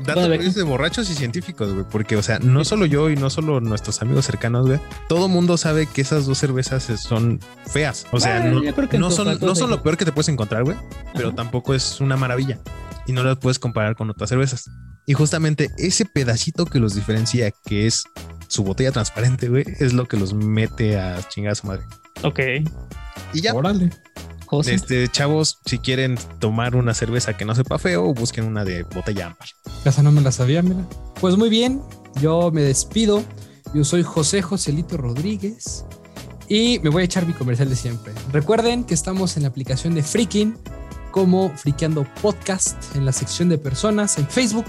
Datos 0.00 0.14
Bueno, 0.14 0.28
de- 0.28 0.36
curiosos 0.36 0.54
de 0.56 0.62
borrachos 0.64 1.10
y 1.10 1.14
científicos, 1.14 1.72
güey. 1.72 1.86
Porque, 1.90 2.16
o 2.16 2.22
sea, 2.22 2.38
no 2.40 2.64
solo 2.64 2.84
yo 2.86 3.08
y 3.08 3.16
no 3.16 3.30
solo 3.30 3.60
nuestros 3.60 4.02
amigos 4.02 4.26
cercanos, 4.26 4.66
güey. 4.66 4.78
Todo 5.08 5.28
mundo 5.28 5.56
sabe 5.56 5.86
que 5.86 6.00
esas 6.02 6.26
dos 6.26 6.38
cervezas 6.38 6.82
son 7.00 7.40
feas. 7.66 8.06
O 8.12 8.20
sea, 8.20 8.40
Bueno, 8.40 8.60
no, 8.98 9.10
son, 9.10 9.38
no 9.40 9.54
son 9.54 9.70
lo 9.70 9.82
peor 9.82 9.96
que 9.96 10.04
te 10.04 10.12
puedes 10.12 10.28
encontrar, 10.28 10.64
güey. 10.64 10.76
Pero 11.14 11.28
Ajá. 11.28 11.36
tampoco 11.36 11.72
es 11.74 12.00
una 12.00 12.16
maravilla. 12.16 12.58
Y 13.06 13.12
no 13.12 13.22
las 13.22 13.38
puedes 13.38 13.58
comparar 13.58 13.96
con 13.96 14.10
otras 14.10 14.28
cervezas. 14.28 14.68
Y 15.06 15.14
justamente 15.14 15.70
ese 15.78 16.04
pedacito 16.04 16.66
que 16.66 16.78
los 16.78 16.94
diferencia, 16.94 17.50
que 17.64 17.86
es 17.86 18.04
su 18.48 18.62
botella 18.64 18.92
transparente, 18.92 19.48
güey, 19.48 19.64
es 19.80 19.92
lo 19.94 20.06
que 20.06 20.16
los 20.16 20.34
mete 20.34 20.98
a 21.00 21.20
chingar 21.28 21.52
a 21.52 21.54
su 21.54 21.66
madre. 21.66 21.82
Ok. 22.22 22.40
Y 23.32 23.40
ya. 23.40 23.54
Órale. 23.54 23.90
Este, 24.60 25.08
chavos, 25.08 25.58
si 25.64 25.78
quieren 25.78 26.18
tomar 26.38 26.76
una 26.76 26.92
cerveza 26.92 27.36
que 27.36 27.44
no 27.44 27.54
sepa 27.54 27.78
feo, 27.78 28.12
busquen 28.12 28.44
una 28.44 28.64
de 28.64 28.82
botella 28.82 29.26
ámbar. 29.28 29.48
Esa 29.84 30.02
no 30.02 30.12
me 30.12 30.20
la 30.20 30.30
sabía, 30.30 30.62
mira. 30.62 30.86
Pues 31.20 31.36
muy 31.36 31.48
bien, 31.48 31.80
yo 32.20 32.50
me 32.52 32.62
despido. 32.62 33.24
Yo 33.74 33.84
soy 33.84 34.02
José 34.02 34.42
Joselito 34.42 34.98
Rodríguez 34.98 35.86
y 36.48 36.78
me 36.80 36.90
voy 36.90 37.02
a 37.02 37.04
echar 37.06 37.26
mi 37.26 37.32
comercial 37.32 37.70
de 37.70 37.76
siempre. 37.76 38.12
Recuerden 38.30 38.84
que 38.84 38.92
estamos 38.92 39.36
en 39.36 39.44
la 39.44 39.48
aplicación 39.48 39.94
de 39.94 40.02
Freaking 40.02 40.58
como 41.10 41.50
Friqueando 41.56 42.06
Podcast 42.20 42.76
en 42.94 43.06
la 43.06 43.12
sección 43.12 43.48
de 43.48 43.56
personas 43.56 44.18
en 44.18 44.28
Facebook, 44.28 44.66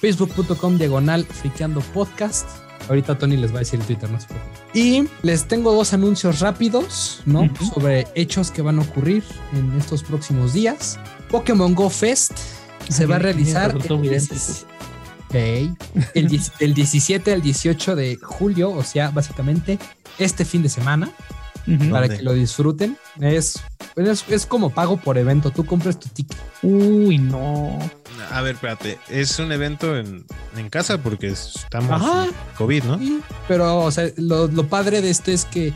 facebook.com 0.00 0.76
diagonal 0.76 1.24
Friqueando 1.24 1.80
Podcast. 1.80 2.65
Ahorita 2.88 3.18
Tony 3.18 3.36
les 3.36 3.52
va 3.52 3.56
a 3.56 3.58
decir 3.60 3.80
el 3.80 3.86
Twitter, 3.86 4.10
no 4.10 4.20
se 4.20 4.26
preocupen. 4.26 4.56
Y 4.74 5.08
les 5.22 5.46
tengo 5.48 5.72
dos 5.72 5.92
anuncios 5.92 6.40
rápidos, 6.40 7.22
¿no? 7.26 7.48
Sobre 7.74 8.06
hechos 8.14 8.50
que 8.50 8.62
van 8.62 8.78
a 8.78 8.82
ocurrir 8.82 9.24
en 9.52 9.76
estos 9.78 10.02
próximos 10.02 10.52
días. 10.52 10.98
Pokémon 11.30 11.74
Go 11.74 11.90
Fest 11.90 12.32
se 12.88 13.06
va 13.06 13.16
a 13.16 13.18
realizar 13.18 13.70
el 13.70 13.76
evidente. 13.92 14.34
16 14.34 14.66
Ok. 15.28 15.34
El, 16.14 16.28
10 16.28 16.52
del 16.58 16.74
17 16.74 17.32
al 17.32 17.42
18 17.42 17.96
de 17.96 18.16
julio, 18.16 18.70
o 18.70 18.82
sea, 18.84 19.10
básicamente 19.10 19.78
este 20.18 20.44
fin 20.44 20.62
de 20.62 20.68
semana, 20.68 21.10
Para 21.90 22.08
que 22.08 22.22
lo 22.22 22.32
disfruten. 22.32 22.96
Es, 23.20 23.60
es, 23.96 24.24
es 24.28 24.46
como 24.46 24.70
pago 24.70 24.96
por 24.98 25.18
evento. 25.18 25.50
Tú 25.50 25.64
compras 25.66 25.98
tu 25.98 26.08
ticket. 26.08 26.36
Uy, 26.62 27.18
no. 27.18 27.78
A 28.32 28.40
ver, 28.42 28.54
espérate, 28.54 28.98
es 29.08 29.38
un 29.38 29.52
evento 29.52 29.96
en, 29.96 30.24
en 30.56 30.70
casa 30.70 30.98
porque 30.98 31.28
estamos 31.28 31.90
Ajá. 32.02 32.24
en 32.26 32.30
COVID, 32.56 32.84
¿no? 32.84 32.98
Sí, 32.98 33.20
Pero, 33.48 33.78
o 33.80 33.90
sea, 33.90 34.08
lo, 34.16 34.48
lo 34.48 34.66
padre 34.68 35.00
de 35.02 35.10
este 35.10 35.32
es 35.32 35.44
que 35.44 35.72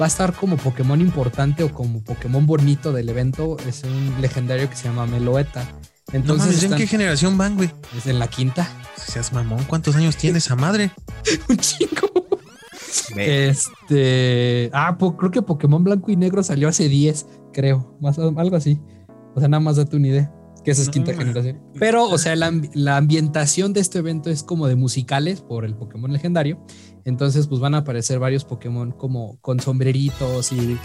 va 0.00 0.06
a 0.06 0.08
estar 0.08 0.32
como 0.34 0.56
Pokémon 0.56 1.00
importante 1.00 1.62
o 1.62 1.72
como 1.72 2.02
Pokémon 2.02 2.46
bonito 2.46 2.92
del 2.92 3.08
evento. 3.08 3.56
Es 3.68 3.84
un 3.84 4.14
legendario 4.20 4.68
que 4.68 4.76
se 4.76 4.84
llama 4.84 5.06
Meloeta. 5.06 5.62
No 6.12 6.18
Entonces, 6.18 6.46
mames, 6.46 6.58
¿en 6.58 6.64
están- 6.64 6.78
qué 6.78 6.86
generación 6.86 7.38
van, 7.38 7.56
güey? 7.56 7.70
es 7.96 8.06
en 8.06 8.18
la 8.18 8.28
quinta. 8.28 8.68
Seas 8.96 9.32
mamón, 9.32 9.64
¿cuántos 9.64 9.96
años 9.96 10.16
tiene 10.16 10.38
esa 10.38 10.56
madre? 10.56 10.90
un 11.48 11.56
chingo. 11.58 12.23
Este. 13.16 14.70
Ah, 14.72 14.96
po- 14.98 15.16
creo 15.16 15.30
que 15.30 15.42
Pokémon 15.42 15.82
Blanco 15.84 16.10
y 16.10 16.16
Negro 16.16 16.42
salió 16.42 16.68
hace 16.68 16.88
10, 16.88 17.26
creo. 17.52 17.96
Más, 18.00 18.18
algo 18.18 18.56
así. 18.56 18.80
O 19.34 19.40
sea, 19.40 19.48
nada 19.48 19.60
más 19.60 19.76
date 19.76 19.96
una 19.96 20.08
idea. 20.08 20.32
Que 20.64 20.70
esa 20.70 20.80
es 20.80 20.86
No, 20.88 20.92
quinta 20.94 21.12
generación. 21.14 21.60
Pero, 21.78 22.04
o 22.08 22.16
sea, 22.16 22.34
la, 22.36 22.50
la 22.72 22.96
ambientación 22.96 23.74
de 23.74 23.80
este 23.80 23.98
evento 23.98 24.30
es 24.30 24.42
como 24.42 24.66
de 24.66 24.76
musicales 24.76 25.42
por 25.42 25.64
el 25.66 25.74
Pokémon 25.74 26.10
legendario. 26.10 26.64
Entonces, 27.04 27.46
pues 27.48 27.60
van 27.60 27.74
a 27.74 27.78
aparecer 27.78 28.18
varios 28.18 28.44
Pokémon 28.46 28.92
como 28.92 29.38
con 29.42 29.60
sombreritos 29.60 30.52
y 30.52 30.78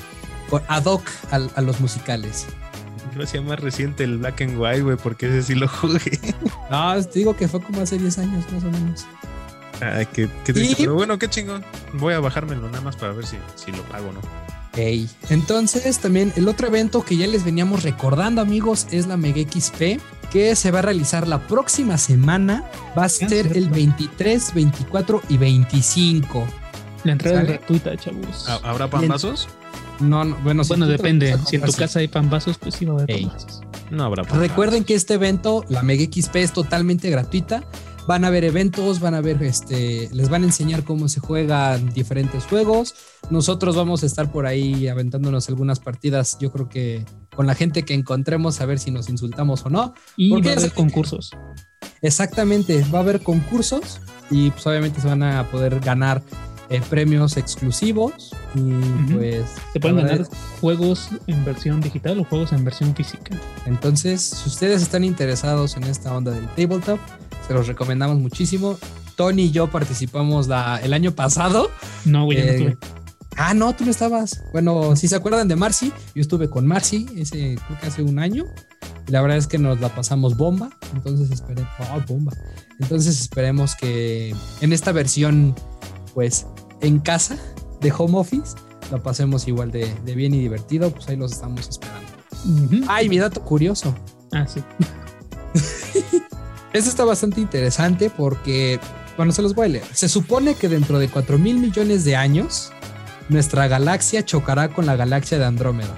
con- 0.49 0.61
ad 0.67 0.83
hoc 0.85 1.01
a, 1.31 1.61
los 1.61 1.79
musicales. 1.79 2.45
Creo 3.11 3.21
que 3.21 3.27
sea 3.27 3.41
más 3.41 3.59
reciente 3.59 4.03
el 4.03 4.17
Black 4.17 4.41
and 4.41 4.59
White, 4.59 4.81
güey, 4.81 4.97
porque 4.97 5.27
ese 5.27 5.43
sí 5.43 5.55
lo 5.55 5.67
jugué. 5.69 6.19
No, 6.69 7.01
te 7.01 7.19
digo 7.19 7.35
que 7.37 7.47
fue 7.47 7.61
como 7.61 7.79
hace 7.81 7.97
10 7.97 8.17
años 8.19 8.45
más 8.51 8.63
o 8.65 8.71
menos. 8.71 9.05
Ay, 9.81 10.05
qué, 10.13 10.29
qué 10.45 10.53
triste. 10.53 10.73
Y- 10.73 10.85
Pero 10.85 10.95
bueno, 10.95 11.17
qué 11.19 11.29
chingón. 11.29 11.63
Voy 11.93 12.13
a 12.13 12.19
bajármelo 12.19 12.67
nada 12.67 12.81
más 12.81 12.95
para 12.95 13.13
ver 13.13 13.25
si, 13.25 13.37
si 13.55 13.71
lo 13.71 13.81
pago 13.83 14.09
o 14.09 14.13
no. 14.13 14.19
Ok. 14.19 15.09
Entonces, 15.29 15.97
también 15.99 16.31
el 16.35 16.47
otro 16.47 16.67
evento 16.67 17.03
que 17.03 17.17
ya 17.17 17.27
les 17.27 17.43
veníamos 17.43 17.83
recordando, 17.83 18.41
amigos, 18.41 18.87
es 18.91 19.07
la 19.07 19.17
Mega 19.17 19.41
XP, 19.41 19.99
que 20.31 20.55
se 20.55 20.69
va 20.71 20.79
a 20.79 20.81
realizar 20.83 21.27
la 21.27 21.39
próxima 21.47 21.97
semana. 21.97 22.63
Va 22.97 23.05
a 23.05 23.09
ser 23.09 23.29
cierto. 23.29 23.53
el 23.57 23.69
23, 23.69 24.53
24 24.53 25.21
y 25.29 25.37
25. 25.37 26.45
La 27.03 27.13
entrada 27.13 27.37
¿Sale? 27.37 27.53
es 27.53 27.57
gratuita, 27.59 27.97
chavos. 27.97 28.47
¿Ha- 28.49 28.69
¿Habrá 28.69 28.89
pambazos? 28.89 29.47
No, 29.99 30.23
no, 30.23 30.35
bueno, 30.43 30.63
bueno, 30.67 30.85
depende. 30.87 31.35
Si 31.47 31.55
en 31.57 31.63
tu 31.63 31.73
casa 31.73 31.99
hay 31.99 32.07
pambazos, 32.07 32.57
pues 32.57 32.75
sí 32.75 32.85
va 32.85 32.93
a 32.93 33.03
haber 33.03 33.21
pambazos. 33.21 33.61
No 33.89 34.03
habrá 34.03 34.23
pambazos. 34.23 34.47
Recuerden 34.47 34.83
que 34.83 34.93
este 34.95 35.15
evento, 35.15 35.65
la 35.69 35.81
Mega 35.81 36.03
XP, 36.03 36.35
es 36.43 36.53
totalmente 36.53 37.09
gratuita. 37.09 37.63
Van 38.07 38.25
a 38.25 38.27
haber 38.27 38.43
eventos, 38.43 38.99
van 38.99 39.13
a 39.13 39.21
ver, 39.21 39.41
este, 39.43 40.09
les 40.11 40.29
van 40.29 40.43
a 40.43 40.45
enseñar 40.45 40.83
cómo 40.83 41.07
se 41.07 41.19
juegan 41.19 41.93
diferentes 41.93 42.45
juegos. 42.45 42.95
Nosotros 43.29 43.75
vamos 43.75 44.03
a 44.03 44.05
estar 44.05 44.31
por 44.31 44.45
ahí 44.45 44.87
aventándonos 44.87 45.49
algunas 45.49 45.79
partidas, 45.79 46.37
yo 46.39 46.51
creo 46.51 46.69
que 46.69 47.05
con 47.35 47.45
la 47.47 47.55
gente 47.55 47.83
que 47.83 47.93
encontremos, 47.93 48.61
a 48.61 48.65
ver 48.65 48.79
si 48.79 48.91
nos 48.91 49.09
insultamos 49.09 49.65
o 49.65 49.69
no. 49.69 49.93
Y 50.17 50.29
¿Por 50.31 50.45
va 50.45 50.51
a 50.51 50.55
haber 50.55 50.73
concursos. 50.73 51.31
Exactamente, 52.01 52.83
va 52.93 52.99
a 52.99 53.01
haber 53.01 53.21
concursos 53.21 53.99
y 54.31 54.51
pues 54.51 54.65
obviamente 54.67 55.01
se 55.01 55.07
van 55.07 55.23
a 55.23 55.49
poder 55.49 55.79
ganar 55.79 56.23
eh, 56.69 56.81
premios 56.87 57.35
exclusivos 57.35 58.31
y 58.53 59.13
pues 59.13 59.45
Se 59.73 59.79
pueden 59.79 59.97
ganar 59.97 60.27
juegos 60.61 61.09
en 61.25 61.43
versión 61.43 61.81
digital 61.81 62.19
o 62.19 62.23
juegos 62.23 62.51
en 62.53 62.63
versión 62.63 62.95
física. 62.95 63.39
Entonces, 63.65 64.21
si 64.21 64.49
ustedes 64.49 64.83
están 64.83 65.03
interesados 65.03 65.77
en 65.77 65.85
esta 65.85 66.15
onda 66.15 66.31
del 66.31 66.47
tabletop, 66.49 66.99
se 67.49 67.53
los 67.55 67.67
recomendamos 67.67 68.17
muchísimo. 68.19 68.77
Tony 69.17 69.43
y 69.45 69.51
yo 69.51 69.69
participamos 69.69 70.47
la- 70.47 70.77
el 70.77 70.93
año 70.93 71.11
pasado. 71.13 71.69
No, 72.05 72.23
güey, 72.25 72.37
no 72.37 72.43
Eh, 72.43 72.57
tuve. 72.57 72.77
ah, 73.37 73.53
no, 73.53 73.75
tú 73.75 73.83
no 73.85 73.91
estabas. 73.91 74.41
Bueno, 74.53 74.95
si 74.95 75.07
se 75.09 75.15
acuerdan 75.15 75.47
de 75.47 75.55
Marcy, 75.57 75.91
yo 76.15 76.21
estuve 76.21 76.49
con 76.49 76.65
Marcy 76.67 77.07
ese, 77.17 77.57
creo 77.67 77.79
que 77.81 77.87
hace 77.87 78.01
un 78.03 78.19
año. 78.19 78.45
Y 79.07 79.11
la 79.11 79.21
verdad 79.21 79.37
es 79.37 79.47
que 79.47 79.57
nos 79.57 79.79
la 79.81 79.89
pasamos 79.93 80.37
bomba. 80.37 80.69
Entonces 80.93 81.31
esperemos. 81.31 81.69
Oh, 81.91 81.99
bomba. 82.07 82.31
Entonces 82.79 83.19
esperemos 83.19 83.75
que 83.75 84.33
en 84.61 84.71
esta 84.71 84.91
versión, 84.91 85.55
pues, 86.13 86.45
en 86.81 86.99
casa 86.99 87.35
de 87.81 87.91
home 87.97 88.19
office, 88.19 88.55
la 88.91 89.01
pasemos 89.01 89.47
igual 89.47 89.71
de, 89.71 89.91
de 90.05 90.15
bien 90.15 90.33
y 90.35 90.39
divertido. 90.39 90.91
Pues 90.91 91.09
ahí 91.09 91.17
los 91.17 91.31
estamos 91.31 91.67
esperando. 91.67 92.09
Ujú. 92.45 92.85
Ay, 92.87 93.09
mi 93.09 93.17
dato 93.17 93.41
curioso. 93.41 93.93
Ah, 94.31 94.45
sí. 94.47 94.61
Esto 96.71 96.89
está 96.89 97.03
bastante 97.03 97.41
interesante 97.41 98.11
porque, 98.11 98.79
bueno, 99.17 99.31
se 99.31 99.41
los 99.41 99.55
voy 99.55 99.65
a 99.65 99.69
leer. 99.69 99.85
Se 99.91 100.07
supone 100.07 100.53
que 100.53 100.69
dentro 100.69 100.99
de 100.99 101.09
4 101.09 101.39
mil 101.39 101.57
millones 101.57 102.05
de 102.05 102.15
años, 102.15 102.71
nuestra 103.27 103.67
galaxia 103.67 104.23
chocará 104.23 104.69
con 104.69 104.85
la 104.85 104.95
galaxia 104.95 105.39
de 105.39 105.45
Andrómeda. 105.45 105.95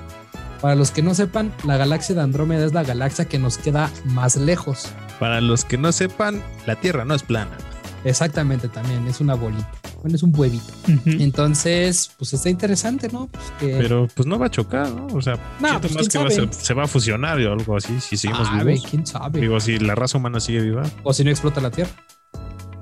Para 0.61 0.76
los 0.76 0.91
que 0.91 1.01
no 1.01 1.13
sepan, 1.13 1.53
la 1.65 1.76
galaxia 1.76 2.15
de 2.15 2.22
Andrómeda 2.22 2.65
es 2.65 2.74
la 2.74 2.84
galaxia 2.84 3.26
que 3.26 3.38
nos 3.38 3.57
queda 3.57 3.91
más 4.05 4.38
lejos. 4.38 4.88
Para 5.19 5.41
los 5.41 5.65
que 5.65 5.78
no 5.78 5.91
sepan, 5.91 6.41
la 6.65 6.78
Tierra 6.78 7.03
no 7.03 7.15
es 7.15 7.24
plana. 7.24 7.57
Exactamente, 8.05 8.69
también 8.69 9.05
es 9.07 9.19
una 9.19 9.34
bolita. 9.34 9.80
Bueno, 10.01 10.15
es 10.15 10.23
un 10.23 10.33
huevito. 10.35 10.73
Entonces, 11.05 12.11
pues 12.17 12.33
está 12.33 12.49
interesante, 12.49 13.07
¿no? 13.11 13.27
Pues 13.27 13.43
que, 13.59 13.67
Pero 13.77 14.07
pues 14.15 14.25
no 14.27 14.39
va 14.39 14.47
a 14.47 14.49
chocar, 14.51 14.89
¿no? 14.91 15.07
O 15.15 15.21
sea, 15.21 15.35
No, 15.59 15.67
siento 15.69 15.81
pues, 15.81 15.93
más 15.95 16.09
que 16.09 16.17
va 16.17 16.25
a 16.25 16.29
sabe. 16.31 16.47
ser- 16.47 16.53
se 16.53 16.73
va 16.73 16.83
a 16.83 16.87
fusionar 16.87 17.39
o 17.39 17.53
algo 17.53 17.75
así 17.77 17.99
si 18.01 18.17
seguimos 18.17 18.47
sabe, 18.47 18.73
vivos. 18.73 18.87
quién 18.89 19.05
sabe. 19.05 19.39
Digo, 19.41 19.59
si 19.59 19.77
la 19.79 19.93
raza 19.95 20.17
humana 20.17 20.39
sigue 20.39 20.61
viva. 20.61 20.83
o 21.03 21.13
si 21.13 21.23
no 21.23 21.29
explota 21.29 21.61
la 21.61 21.69
Tierra. 21.71 21.91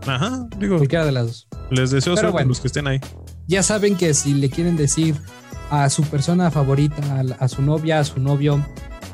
Ajá, 0.08 0.48
digo, 0.58 0.78
Cualquiera 0.78 1.06
de 1.06 1.12
las 1.12 1.26
dos. 1.28 1.48
les 1.72 1.92
deseo 1.92 2.14
suerte 2.14 2.28
a 2.28 2.32
bueno. 2.32 2.48
los 2.50 2.62
que 2.62 2.68
estén 2.68 2.88
ahí. 2.88 3.00
ya 3.48 3.64
saben 3.64 3.96
que 3.98 4.14
si 4.14 4.34
le 4.34 4.50
quieren 4.50 4.78
decir 4.78 5.16
a 5.70 5.90
su 5.90 6.04
persona 6.04 6.50
favorita, 6.52 7.20
a, 7.20 7.24
la- 7.24 7.36
a 7.36 7.48
su 7.48 7.62
novia, 7.62 8.00
a 8.00 8.04
su 8.06 8.20
novio, 8.20 8.66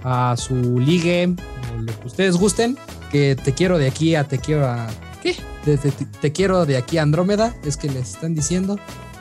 a 0.04 0.36
su 0.38 0.80
ligue, 0.80 1.34
o 1.76 1.82
lo 1.82 2.00
que 2.00 2.08
ustedes 2.08 2.38
gusten, 2.38 2.78
que 3.12 3.36
te 3.36 3.54
quiero 3.54 3.78
de 3.80 3.88
aquí 3.88 4.16
a 4.16 4.26
te 4.26 4.38
quiero 4.38 4.68
a. 4.68 4.88
¿Qué? 5.26 5.36
De- 5.66 5.78
de- 5.78 5.92
te, 5.92 6.06
te 6.06 6.32
quiero 6.32 6.66
de 6.66 6.78
aquí 6.78 6.98
a 6.98 7.02
Andrómeda, 7.04 7.56
es 7.66 7.78
que 7.78 7.88
les 7.90 8.14
están 8.14 8.36
diciendo, 8.36 8.78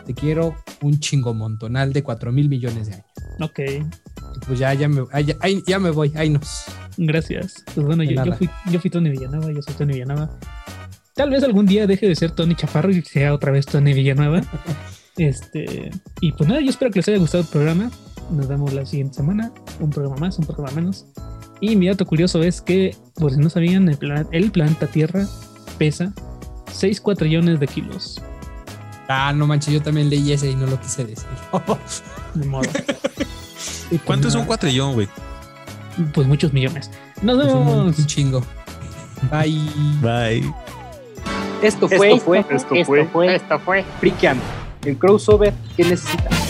te 0.06 0.14
quiero 0.14 0.54
un 0.82 1.00
chingo 1.00 1.32
montonal 1.34 1.92
de 1.92 2.02
4 2.02 2.30
mil 2.32 2.48
millones 2.48 2.88
de 2.88 2.94
años. 2.94 3.06
Ok, 3.40 3.60
Pues 4.46 4.58
ya, 4.58 4.74
ya 4.74 4.88
me, 4.88 5.04
ay, 5.12 5.24
ya, 5.24 5.36
ya 5.66 5.78
me 5.78 5.90
voy, 5.90 6.12
ay 6.16 6.28
nos. 6.30 6.64
gracias. 6.98 7.64
Pues 7.74 7.86
bueno, 7.86 8.02
yo, 8.04 8.22
yo 8.24 8.34
fui, 8.34 8.50
yo 8.70 8.80
fui 8.80 8.90
Tony 8.90 9.10
Villanueva, 9.10 9.50
yo 9.52 9.62
soy 9.62 9.74
Tony 9.74 9.94
Villanueva. 9.94 10.38
Tal 11.14 11.30
vez 11.30 11.42
algún 11.44 11.64
día 11.66 11.86
deje 11.86 12.06
de 12.08 12.14
ser 12.16 12.32
Tony 12.32 12.54
Chaparro 12.56 12.90
y 12.90 13.00
sea 13.02 13.32
otra 13.32 13.50
vez 13.52 13.64
Tony 13.66 13.92
Villanueva. 13.94 14.42
este, 15.16 15.90
y 16.20 16.32
pues 16.32 16.48
nada, 16.48 16.60
yo 16.60 16.70
espero 16.70 16.90
que 16.90 16.98
les 16.98 17.08
haya 17.08 17.18
gustado 17.18 17.42
el 17.44 17.48
programa. 17.48 17.90
Nos 18.30 18.48
vemos 18.48 18.72
la 18.72 18.84
siguiente 18.86 19.14
semana. 19.14 19.52
Un 19.80 19.90
programa 19.90 20.16
más, 20.18 20.38
un 20.38 20.46
programa 20.46 20.72
menos. 20.72 21.06
Y 21.60 21.76
mi 21.76 21.86
dato 21.88 22.04
curioso 22.06 22.42
es 22.42 22.60
que, 22.60 22.96
por 23.14 23.30
si 23.32 23.38
no 23.38 23.48
sabían, 23.48 23.88
el, 23.88 23.96
plan- 23.96 24.28
el 24.32 24.50
planeta 24.50 24.86
Tierra 24.88 25.26
pesa 25.78 26.12
6 26.72 27.00
cuatrillones 27.00 27.60
de 27.60 27.66
kilos. 27.66 28.20
Ah, 29.08 29.32
no 29.34 29.46
manches, 29.46 29.72
yo 29.74 29.82
también 29.82 30.08
leí 30.08 30.32
ese 30.32 30.50
y 30.50 30.54
no 30.56 30.66
lo 30.66 30.80
quise 30.80 31.04
decir. 31.04 31.26
De 32.34 32.46
modo. 32.46 32.68
Y 33.90 33.98
pues 33.98 34.02
¿Cuánto 34.04 34.28
es 34.28 34.34
un 34.34 34.44
cuatrillón, 34.46 34.94
güey? 34.94 35.08
Pues 36.12 36.26
muchos 36.26 36.52
millones. 36.52 36.90
Nos 37.22 37.46
Es 37.46 37.52
un, 37.52 37.66
vemos. 37.66 37.98
un 37.98 38.06
chingo. 38.06 38.42
Bye. 39.30 39.60
Bye. 40.00 40.54
Esto 41.62 41.88
fue, 41.88 42.12
Esto 42.14 42.24
fue, 42.24 42.38
esto 42.40 42.74
fue, 43.12 43.34
esto 43.36 43.58
fue 43.60 43.84
el 44.84 44.98
crossover 44.98 45.54
que 45.76 45.84
necesitas. 45.84 46.43